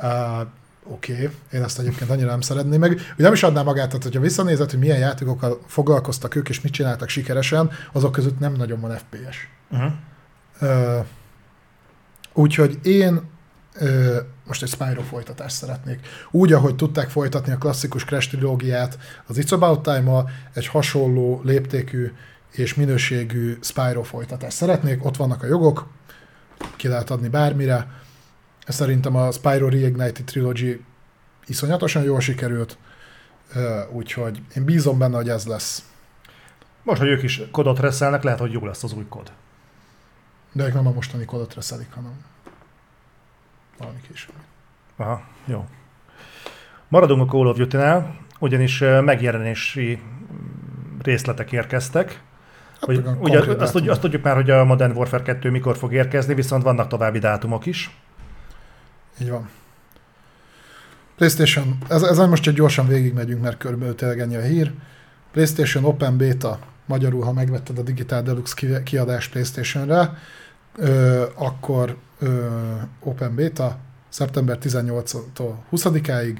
[0.02, 0.40] Uh,
[0.88, 1.28] Oké, okay.
[1.52, 2.90] én ezt egyébként annyira nem szeretném meg.
[2.92, 6.72] Ugye nem is adná magát, tehát hogyha visszanézed, hogy milyen játékokkal foglalkoztak ők, és mit
[6.72, 9.48] csináltak sikeresen, azok között nem nagyon van FPS.
[9.70, 11.06] Uh-huh.
[12.32, 13.20] Úgyhogy én
[14.46, 16.06] most egy Spyro folytatást szeretnék.
[16.30, 22.12] Úgy, ahogy tudták folytatni a klasszikus Crash trilógiát az It's About Time-mal, egy hasonló léptékű
[22.50, 25.04] és minőségű Spyro folytatást szeretnék.
[25.04, 25.86] Ott vannak a jogok,
[26.76, 27.90] ki lehet adni bármire.
[28.66, 30.80] Szerintem a Spyro Reignited Trilogy
[31.46, 32.78] iszonyatosan jól sikerült,
[33.92, 35.82] úgyhogy én bízom benne, hogy ez lesz.
[36.82, 39.32] Most, hogy ők is kodot reszelnek, lehet, hogy jó lesz az új kod.
[40.52, 42.12] De ők nem a mostani kodot reszelik, hanem
[43.78, 44.34] valami később.
[44.96, 45.66] Aha, jó.
[46.88, 52.22] Maradunk a Call of Duty-nál, ugyanis megjelenési mm, részletek érkeztek.
[52.80, 55.76] Hogy, olyan ugye konkrét azt, tudjuk, azt tudjuk már, hogy a Modern Warfare 2 mikor
[55.76, 57.90] fog érkezni, viszont vannak további dátumok is.
[59.20, 59.48] Így van.
[61.16, 64.72] PlayStation, ez, ezen most csak gyorsan végigmegyünk, mert körülbelül tényleg ennyi a hír.
[65.32, 70.18] PlayStation Open Beta, magyarul, ha megvetted a Digital Deluxe ki- kiadást PlayStation-re,
[70.76, 72.46] ö, akkor ö,
[73.00, 73.76] Open Beta
[74.08, 76.36] szeptember 18-tól 20-áig,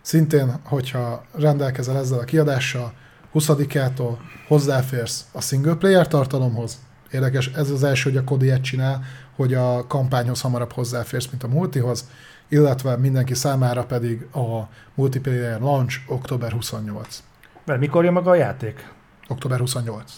[0.00, 2.92] szintén, hogyha rendelkezel ezzel a kiadással,
[3.34, 4.16] 20-ától
[4.48, 6.78] hozzáférsz a single player tartalomhoz.
[7.10, 9.02] Érdekes, ez az első, hogy a Kodi ilyet csinál,
[9.36, 12.08] hogy a kampányhoz hamarabb hozzáférsz, mint a multihoz,
[12.48, 17.22] illetve mindenki számára pedig a multiplayer launch október 28.
[17.64, 18.92] Mert mikor jön maga a játék?
[19.28, 20.12] Október 28.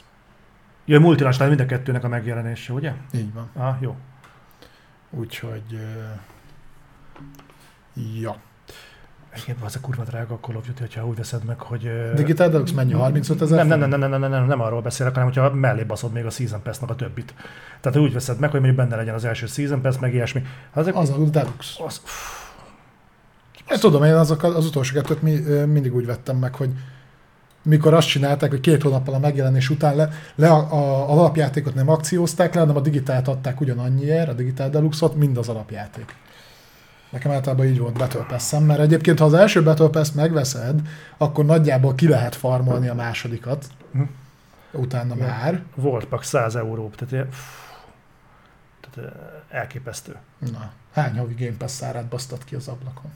[0.85, 2.93] Jö, multinacionál mind a kettőnek a megjelenése, ugye?
[3.15, 3.51] Így van.
[3.55, 3.97] Ah, jó.
[5.11, 5.79] Úgyhogy...
[8.21, 8.37] Ja.
[9.31, 12.13] Egyébként az a kurva drága a Call of Duty, hogyha úgy veszed meg, hogy...
[12.15, 12.95] Digital Deluxe mennyi?
[12.95, 12.99] Mm.
[12.99, 13.67] 35 ezer?
[13.67, 16.13] Nem, nem, nem, nem, nem, nem, nem, nem Nem arról beszélek, hanem hogyha mellé baszod
[16.13, 17.35] még a Season pass a többit.
[17.81, 20.43] Tehát úgy veszed meg, hogy mondjuk benne legyen az első Season Pass, meg ilyesmi.
[20.75, 21.85] Hát az, az a Deluxe.
[21.85, 22.43] Az, pff,
[23.71, 26.71] én tudom, én azok az utolsó kettőt mi, mindig úgy vettem meg, hogy
[27.63, 31.89] mikor azt csinálták, hogy két hónappal a megjelenés után le, le a, a, alapjátékot nem
[31.89, 36.15] akciózták le, hanem a digitált adták ugyanannyiért, a Digital Deluxe-ot, mind az alapjáték.
[37.11, 40.81] Nekem általában így volt Battle pass mert egyébként, ha az első Battle Pass megveszed,
[41.17, 43.67] akkor nagyjából ki lehet farmolni a másodikat.
[43.93, 44.03] Hm.
[44.73, 45.27] Utána Ja.
[45.27, 45.63] már.
[45.75, 47.39] volt pak 100 euró, tehát, pff,
[48.81, 49.13] tehát
[49.49, 50.17] elképesztő.
[50.39, 53.11] Na, hány havi Game Pass árát basztad ki az ablakon?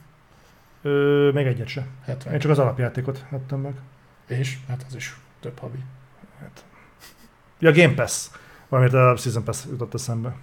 [0.82, 1.86] Ö, még egyet se.
[2.04, 2.32] 70.
[2.32, 3.74] Én csak az alapjátékot vettem meg.
[4.26, 4.56] És?
[4.68, 5.78] Hát az is több havi.
[7.58, 8.26] Ja, Game Pass.
[8.68, 10.34] Valamit a Season Pass jutott eszembe.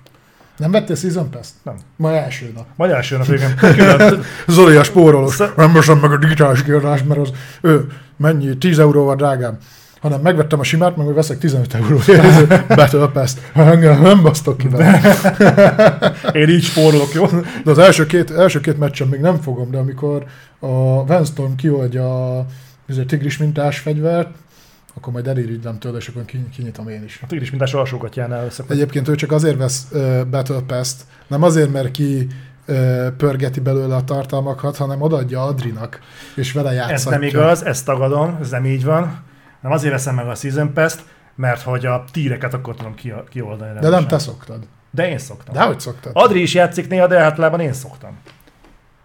[0.58, 1.54] Nem vettél Season Pass-t?
[1.64, 1.76] Nem.
[1.96, 2.66] Ma első nap.
[2.76, 3.56] Majd első nap igen.
[4.48, 5.34] Zoli a spórolós.
[5.34, 7.32] Sz- Nem veszem meg a digitális kiadást, mert az
[7.62, 9.60] ő, mennyi, 10 euróval drágább.
[10.02, 13.52] Hanem megvettem a simát, meg veszek 15 euróért Battle Pass-t.
[13.54, 15.02] Engem nem basztok ki vele.
[16.34, 17.26] Én így spórolok, jó?
[17.64, 20.26] De az első két, első két meccsen még nem fogom, de amikor
[20.60, 22.46] a Vanstorm kioldja a
[22.88, 24.30] ezért tigris mintás fegyvert,
[24.94, 27.20] akkor majd elirigylem tőle, és akkor ki- kinyitom én is.
[27.24, 28.64] A tigris mintás alsógatjánál össze.
[28.70, 32.28] Egyébként ő csak azért vesz uh, Battle Pass-t, nem azért, mert ki
[33.18, 36.00] pörgeti belőle a tartalmakat, hanem odaadja Adrinak,
[36.36, 36.96] és vele játszhatja.
[36.96, 39.24] Ez nem igaz, ezt tagadom, ez nem így van.
[39.62, 41.04] Nem azért veszem meg a Season Pass-t,
[41.36, 43.74] mert hogy a tíreket akkor tudom ki, kioldani.
[43.74, 44.08] De nem rendesen.
[44.08, 44.68] te szoktad.
[44.92, 45.54] De én szoktam.
[45.54, 46.12] De hogy szoktad?
[46.16, 48.18] Adri is játszik néha, de általában én szoktam.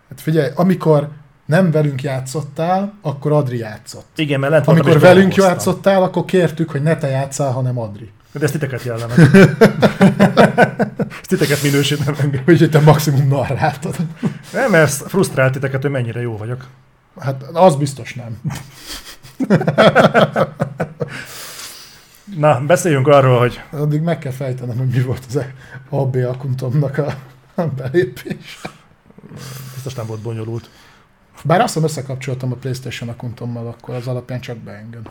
[0.09, 1.09] Hát figyelj, amikor
[1.49, 4.07] nem velünk játszottál, akkor Adri játszott.
[4.17, 8.11] Igen, mert lent Amikor velünk játszottál, akkor kértük, hogy ne te játszál, hanem Adri.
[8.33, 9.19] De ez titeket jellemez.
[11.21, 12.43] ez titeket minősít, nem engem.
[12.49, 13.97] Úgyhogy te maximum narráltad.
[14.53, 16.67] Nem, ez frusztrált titeket, hogy mennyire jó vagyok.
[17.19, 18.41] Hát az biztos nem.
[22.37, 25.41] Na, beszéljünk arról, hogy Addig meg kell fejtenem, hogy mi volt az
[25.91, 27.15] AB akuntomnak a
[27.59, 28.61] a belépés.
[29.75, 30.71] biztos nem volt bonyolult.
[31.45, 35.03] Bár azt hiszem összekapcsoltam a Playstation akuntommal, akkor az alapján csak beenged.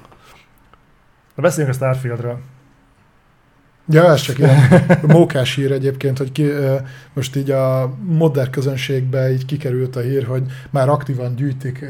[1.36, 2.42] Na, beszéljünk a Starfieldről.
[3.90, 6.50] Ja, ez csak ilyen mókás hír egyébként, hogy ki,
[7.14, 11.86] most így a modern közönségbe így kikerült a hír, hogy már aktívan gyűjtik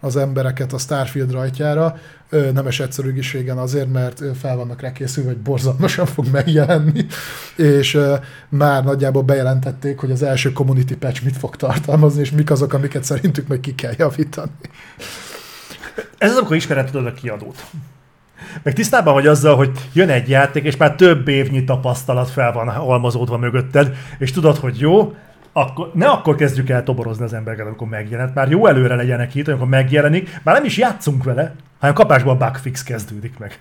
[0.00, 1.98] az embereket a Starfield rajtjára,
[2.30, 7.06] nemes egyszerűségen azért, mert fel vannak rá készülve, hogy borzalmasan fog megjelenni,
[7.56, 7.98] és
[8.48, 13.04] már nagyjából bejelentették, hogy az első community patch mit fog tartalmazni, és mik azok, amiket
[13.04, 14.50] szerintük meg ki kell javítani.
[16.18, 17.64] Ez az, amikor ismered tudod a kiadót.
[18.62, 22.68] Meg tisztában vagy azzal, hogy jön egy játék, és már több évnyi tapasztalat fel van
[22.70, 25.14] halmazódva mögötted, és tudod, hogy jó,
[25.52, 28.34] akkor, ne akkor kezdjük el toborozni az embereket, amikor megjelent.
[28.34, 32.82] Már jó előre legyenek itt, amikor megjelenik, már nem is játszunk vele, hanem kapásból bugfix
[32.82, 33.58] kezdődik meg.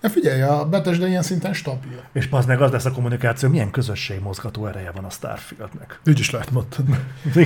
[0.00, 2.02] Na figyelj, a Bethesda ilyen szinten stabil.
[2.12, 6.00] És az meg az lesz a kommunikáció, milyen közösség mozgató ereje van a Starfieldnek.
[6.06, 6.98] Úgy is lehet mondani.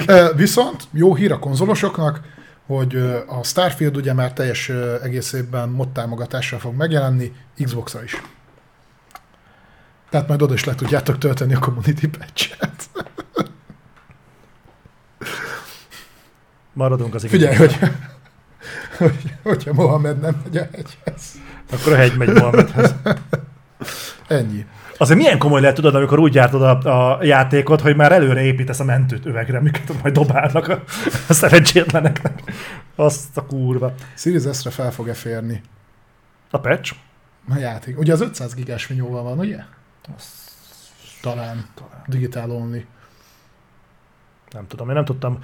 [0.06, 2.20] Ö, Viszont jó hír a konzolosoknak,
[2.66, 2.96] hogy
[3.26, 4.68] a Starfield ugye már teljes
[5.02, 7.32] egészében mod támogatással fog megjelenni,
[7.64, 8.22] Xbox-ra is.
[10.10, 12.90] Tehát majd oda is le tudjátok tölteni a community patch-et.
[16.72, 17.78] Maradunk az Figyelj, hogy,
[18.98, 21.32] hogy hogyha Mohamed nem megy a hegyhez.
[21.70, 22.94] Akkor a hegy megy Mohamedhez.
[24.26, 24.66] Ennyi.
[24.98, 28.80] Azért milyen komoly lehet tudod, amikor úgy gyártod a, a játékot, hogy már előre építesz
[28.80, 30.82] a mentőt övegre, amiket majd dobálnak a,
[31.28, 32.42] a szerencsétleneknek.
[32.96, 33.94] Azt a kurva.
[34.16, 35.62] Series S-re fel fog-e férni
[36.50, 36.94] A patch?
[37.48, 37.98] a játék?
[37.98, 39.58] Ugye az 500 gigás vinyóval van, ugye?
[41.22, 41.66] Talán.
[41.74, 42.02] Talán.
[42.06, 42.86] Digitál only.
[44.50, 45.38] Nem tudom, én nem tudtam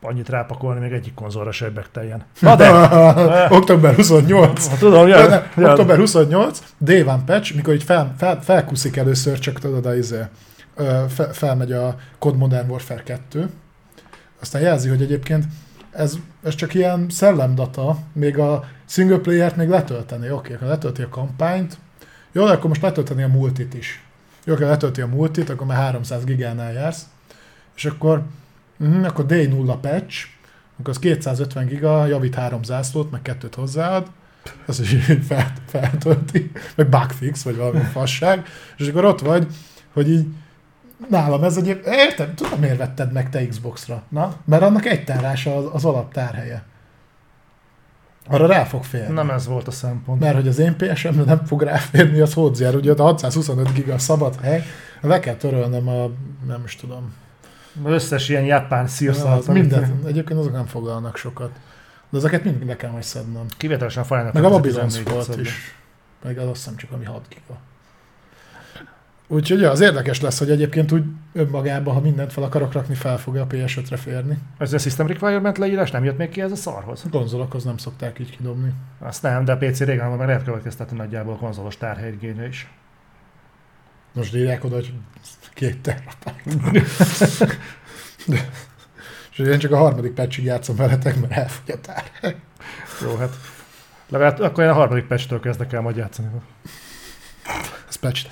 [0.00, 2.24] annyit rápakolni még egyik konzolra se teljen.
[2.40, 2.70] Na de!
[3.58, 4.66] Október 28.
[4.68, 8.96] Ha tudom, ja, ne, ja, Október 28, Day One patch, mikor így fel, fel, felkuszik
[8.96, 10.20] először, csak tudod, a izé,
[11.32, 13.50] felmegy a COD Modern Warfare 2,
[14.40, 15.44] aztán jelzi, hogy egyébként
[15.90, 20.30] ez, ez csak ilyen szellemdata, még a single player-t még letölteni.
[20.30, 21.78] Oké, okay, letölti a kampányt,
[22.32, 24.04] jó, de akkor most letölteni a multit is.
[24.44, 27.02] Jó, ha letölti a multit, akkor már 300 gigánál jársz,
[27.76, 28.22] és akkor,
[28.80, 30.26] uh, akkor D0 patch,
[30.78, 34.06] akkor az 250 giga, javít három zászlót, meg kettőt hozzáad,
[34.66, 34.90] az is
[35.28, 38.46] fel, feltölti, meg bugfix, vagy valami fasság,
[38.76, 39.46] és akkor ott vagy,
[39.92, 40.26] hogy így
[41.08, 44.34] nálam ez egy, értem, tudom miért vetted meg te Xbox-ra, na?
[44.44, 46.62] Mert annak egy tárása az, az alaptárhelye.
[48.26, 49.14] Arra rá fog férni.
[49.14, 50.20] Nem ez volt a szempont.
[50.20, 52.74] Mert hogy az én PSM-re nem fog ráférni, az hozzár.
[52.74, 54.64] Ugye a 625 giga szabad hely,
[55.00, 56.10] le kell törölnem a,
[56.46, 57.12] nem is tudom.
[57.82, 59.46] Az összes ilyen japán szírszalt.
[59.46, 61.50] mindent, egyébként azok nem foglalnak sokat.
[62.10, 63.46] De ezeket mind le kell szednem.
[63.56, 65.74] Kivételesen Final Meg a Babylon 14 volt is.
[66.24, 67.58] Meg az azt hiszem csak ami 6 giga.
[69.32, 73.36] Úgyhogy az érdekes lesz, hogy egyébként úgy önmagában, ha mindent fel akarok rakni, fel fog
[73.36, 74.38] a PS5-re férni.
[74.58, 77.02] Ez a System Requirement leírás nem jött még ki ez a szarhoz?
[77.04, 78.72] A konzolokhoz nem szokták így kidobni.
[78.98, 82.70] Azt nem, de a PC régen meg lehet következtetni nagyjából a konzolos tárhelyigényre is.
[84.12, 84.92] Most írják oda, hogy
[85.54, 86.88] két terapályt.
[89.32, 92.04] És én csak a harmadik patchig játszom veletek, mert elfogy a tár.
[93.02, 93.36] Jó, hát.
[94.08, 96.28] Legalább akkor én a harmadik patch-től kezdek el majd játszani.
[97.88, 98.26] Ez patch.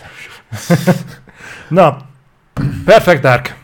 [1.69, 2.09] Na,
[2.85, 3.57] Perfect Dark.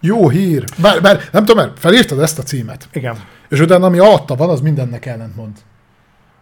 [0.00, 0.64] Jó hír.
[0.78, 2.88] Bár, bár nem tudom, mert felírtad ezt a címet.
[2.92, 3.24] Igen.
[3.48, 5.56] És utána, ami alatta van, az mindennek ellentmond.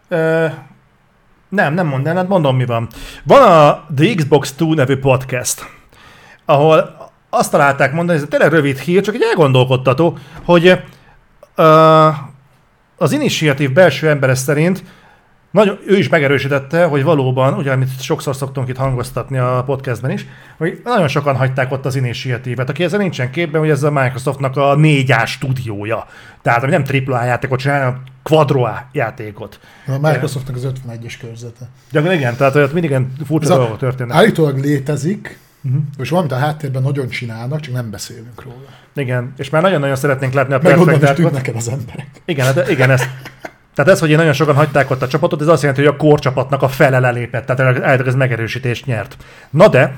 [0.07, 0.47] Ö,
[1.49, 2.87] nem, nem mondom, hát mondom mi van.
[3.23, 5.65] Van a The Xbox 2 nevű podcast,
[6.45, 10.81] ahol azt találták mondani, ez tényleg rövid hír, csak egy elgondolkodtató, hogy
[11.55, 12.07] ö,
[12.97, 14.83] az initiatív belső embere szerint
[15.55, 20.25] nagyon, ő is megerősítette, hogy valóban, ugye, amit sokszor szoktunk itt hangoztatni a podcastben is,
[20.57, 24.57] hogy nagyon sokan hagyták ott az initiatívet, aki ezzel nincsen képben, hogy ez a Microsoftnak
[24.57, 26.07] a 4A stúdiója.
[26.41, 29.59] Tehát, ami nem AAA játékot csinál, hanem Quadro A játékot.
[29.87, 31.67] A Microsoftnak az 51-es körzete.
[31.91, 34.15] Gyakran igen, tehát hogy ott mindig ilyen furcsa Ez dolgok történnek.
[34.15, 35.77] Állítólag létezik, Mhm.
[35.97, 38.55] és valamit a háttérben nagyon csinálnak, csak nem beszélünk róla.
[38.95, 42.07] Igen, és már nagyon-nagyon szeretnénk látni a Meg onnan Perfect is el az emberek.
[42.25, 43.01] Igen, de igen, ez.
[43.75, 45.97] Tehát ez, hogy én nagyon sokan hagyták ott a csapatot, ez azt jelenti, hogy a
[45.97, 49.17] core csapatnak a fele lelépett, tehát ez megerősítést nyert.
[49.49, 49.95] Na de,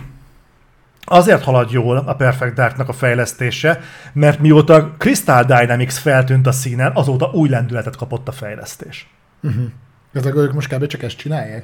[1.04, 3.80] azért halad jól a Perfect Darknak a fejlesztése,
[4.14, 9.10] mert mióta Crystal Dynamics feltűnt a színen, azóta új lendületet kapott a fejlesztés.
[10.14, 10.88] Ezek ők most kb.
[10.88, 11.64] csak ezt csinálják.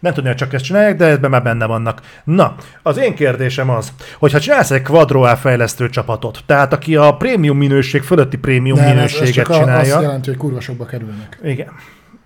[0.00, 2.00] Nem tudni, hogy csak ezt csinálják, de ebben már benne vannak.
[2.24, 7.16] Na, az én kérdésem az, hogy ha csinálsz egy Quadro fejlesztő csapatot, tehát aki a
[7.16, 10.00] prémium minőség fölötti prémium Nem, ez, ez minőséget csak a, azt csinálja.
[10.00, 11.38] jelenti, hogy kurva sokba kerülnek.
[11.42, 11.72] Igen.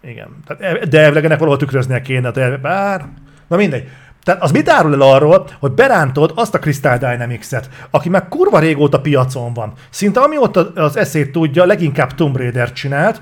[0.03, 0.29] Igen.
[0.59, 3.05] E- de elvileg ennek valahol tükröznie kéne, de bár...
[3.49, 3.89] Na mindegy.
[4.23, 8.59] Tehát az mit árul el arról, hogy berántod azt a Crystal Dynamics-et, aki már kurva
[8.59, 9.73] régóta piacon van.
[9.91, 13.21] Szinte amióta az eszét tudja, leginkább Tomb Raider csinált,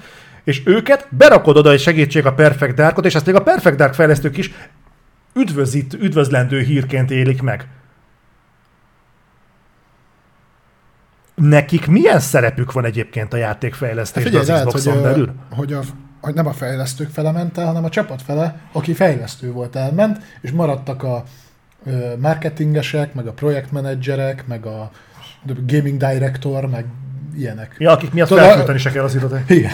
[0.49, 3.95] és őket berakod oda, hogy segítsék a Perfect Darkot, és ezt még a Perfect Dark
[3.95, 4.51] fejlesztők is
[5.35, 7.69] üdvözít, üdvözlendő hírként élik meg.
[11.35, 15.35] Nekik milyen szerepük van egyébként a játékfejlesztésben Figyelj, az Xboxon hogy, belül?
[15.51, 15.81] ö, hogy, a,
[16.21, 20.19] hogy nem a fejlesztők fele ment el, hanem a csapat fele, aki fejlesztő volt elment,
[20.41, 21.25] és maradtak a
[21.85, 24.91] ö, marketingesek, meg a projektmenedzserek, meg a
[25.67, 26.85] gaming director, meg
[27.39, 27.75] ilyenek.
[27.79, 29.51] Ja, akik miatt Tudod, felkölteni se kell az irodát.
[29.51, 29.73] Igen.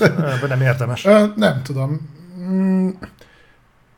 [0.48, 1.02] Nem érdemes.
[1.36, 2.10] Nem tudom.
[2.38, 2.88] Mm,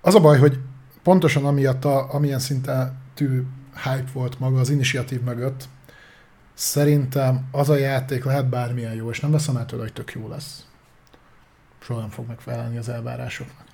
[0.01, 0.59] Az a baj, hogy
[1.03, 3.43] pontosan amiatt, a, amilyen szintű
[3.85, 5.65] hype volt maga az initiatív mögött,
[6.55, 10.29] szerintem az a játék lehet bármilyen jó, és nem veszem el tőle, hogy tök jó
[10.29, 10.67] lesz.
[11.81, 13.67] Soha nem fog megfelelni az elvárásoknak.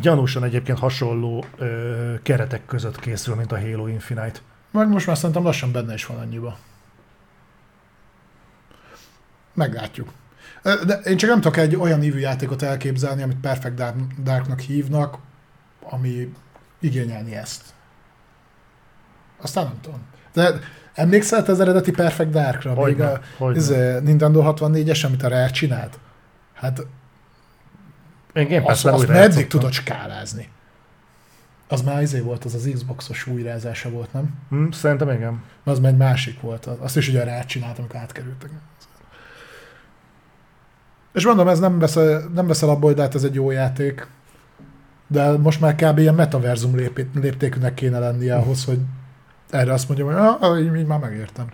[0.00, 4.38] Gyanúsan egyébként hasonló ö, keretek között készül, mint a Halo Infinite.
[4.70, 6.56] Meg most már szerintem lassan benne is van annyiba.
[9.54, 10.12] Meglátjuk.
[10.62, 15.18] De én csak nem tudok egy olyan ívű játékot elképzelni, amit Perfect Dark- Darknak hívnak,
[15.80, 16.32] ami
[16.80, 17.62] igényelni ezt.
[19.40, 20.00] Aztán nem tudom.
[20.32, 20.58] De
[20.94, 22.70] emlékszel te az eredeti Perfect Darkra?
[22.70, 23.58] Még Hogyne, a hogyne.
[23.60, 25.98] ez, Nintendo 64-es, amit a Rare csinált?
[26.54, 26.86] Hát
[28.32, 30.48] Én Game azt, azt meddig tudod skálázni?
[31.68, 34.34] Az már izé volt, az az Xboxos újrázása volt, nem?
[34.48, 35.42] Hm, szerintem igen.
[35.64, 36.66] Az már egy másik volt.
[36.66, 38.50] Azt is ugye rá csinált, amikor átkerültek.
[41.14, 44.06] És mondom, ez nem veszel, nem veszel abból, hogy hát ez egy jó játék.
[45.06, 45.98] De most már kb.
[45.98, 48.78] ilyen metaverzum lép, léptékűnek kéne lennie ahhoz, hogy
[49.50, 51.46] erre azt mondjam, hogy ah, így, így már megértem.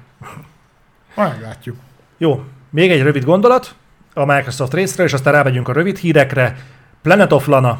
[1.14, 1.76] Majd meglátjuk.
[2.18, 3.74] Jó, még egy rövid gondolat
[4.14, 6.56] a Microsoft részre, és aztán rávegyünk a rövid hírekre.
[7.02, 7.78] Planet of Lana.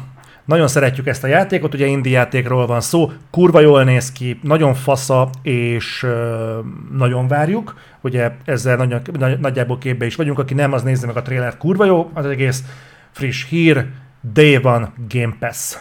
[0.49, 4.73] Nagyon szeretjük ezt a játékot, ugye indie játékról van szó, kurva jól néz ki, nagyon
[4.73, 6.59] fasza, és ö,
[6.91, 7.75] nagyon várjuk.
[8.01, 11.57] Ugye ezzel nagyon, nagy, nagyjából képbe is vagyunk, aki nem, az nézze meg a trailert,
[11.57, 12.63] kurva jó az egész.
[13.11, 13.87] Friss hír,
[14.33, 15.77] Day van Game Pass.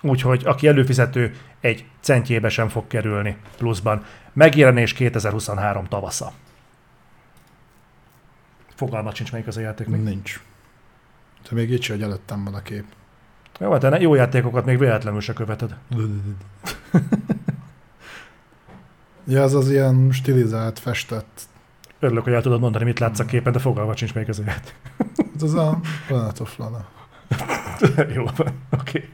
[0.00, 4.04] Úgyhogy aki előfizető, egy centjébe sem fog kerülni pluszban.
[4.32, 6.32] Megjelenés 2023 tavasza.
[8.74, 10.00] Fogalmat sincs, melyik az a játék még.
[10.00, 10.40] Nincs.
[11.48, 12.84] De még így sem, hogy előttem van a kép.
[13.58, 15.76] Jó, hát te ne- jó játékokat még véletlenül se követed.
[19.30, 21.40] Ja, az az ilyen stilizált, festett.
[22.00, 24.74] Örülök, hogy el tudod mondani, mit látsz a képen, de fogalmat sincs, melyik az játék.
[25.36, 26.86] Ez az a Planet of Lana.
[28.14, 28.98] jó, van, oké.
[28.98, 29.08] Okay.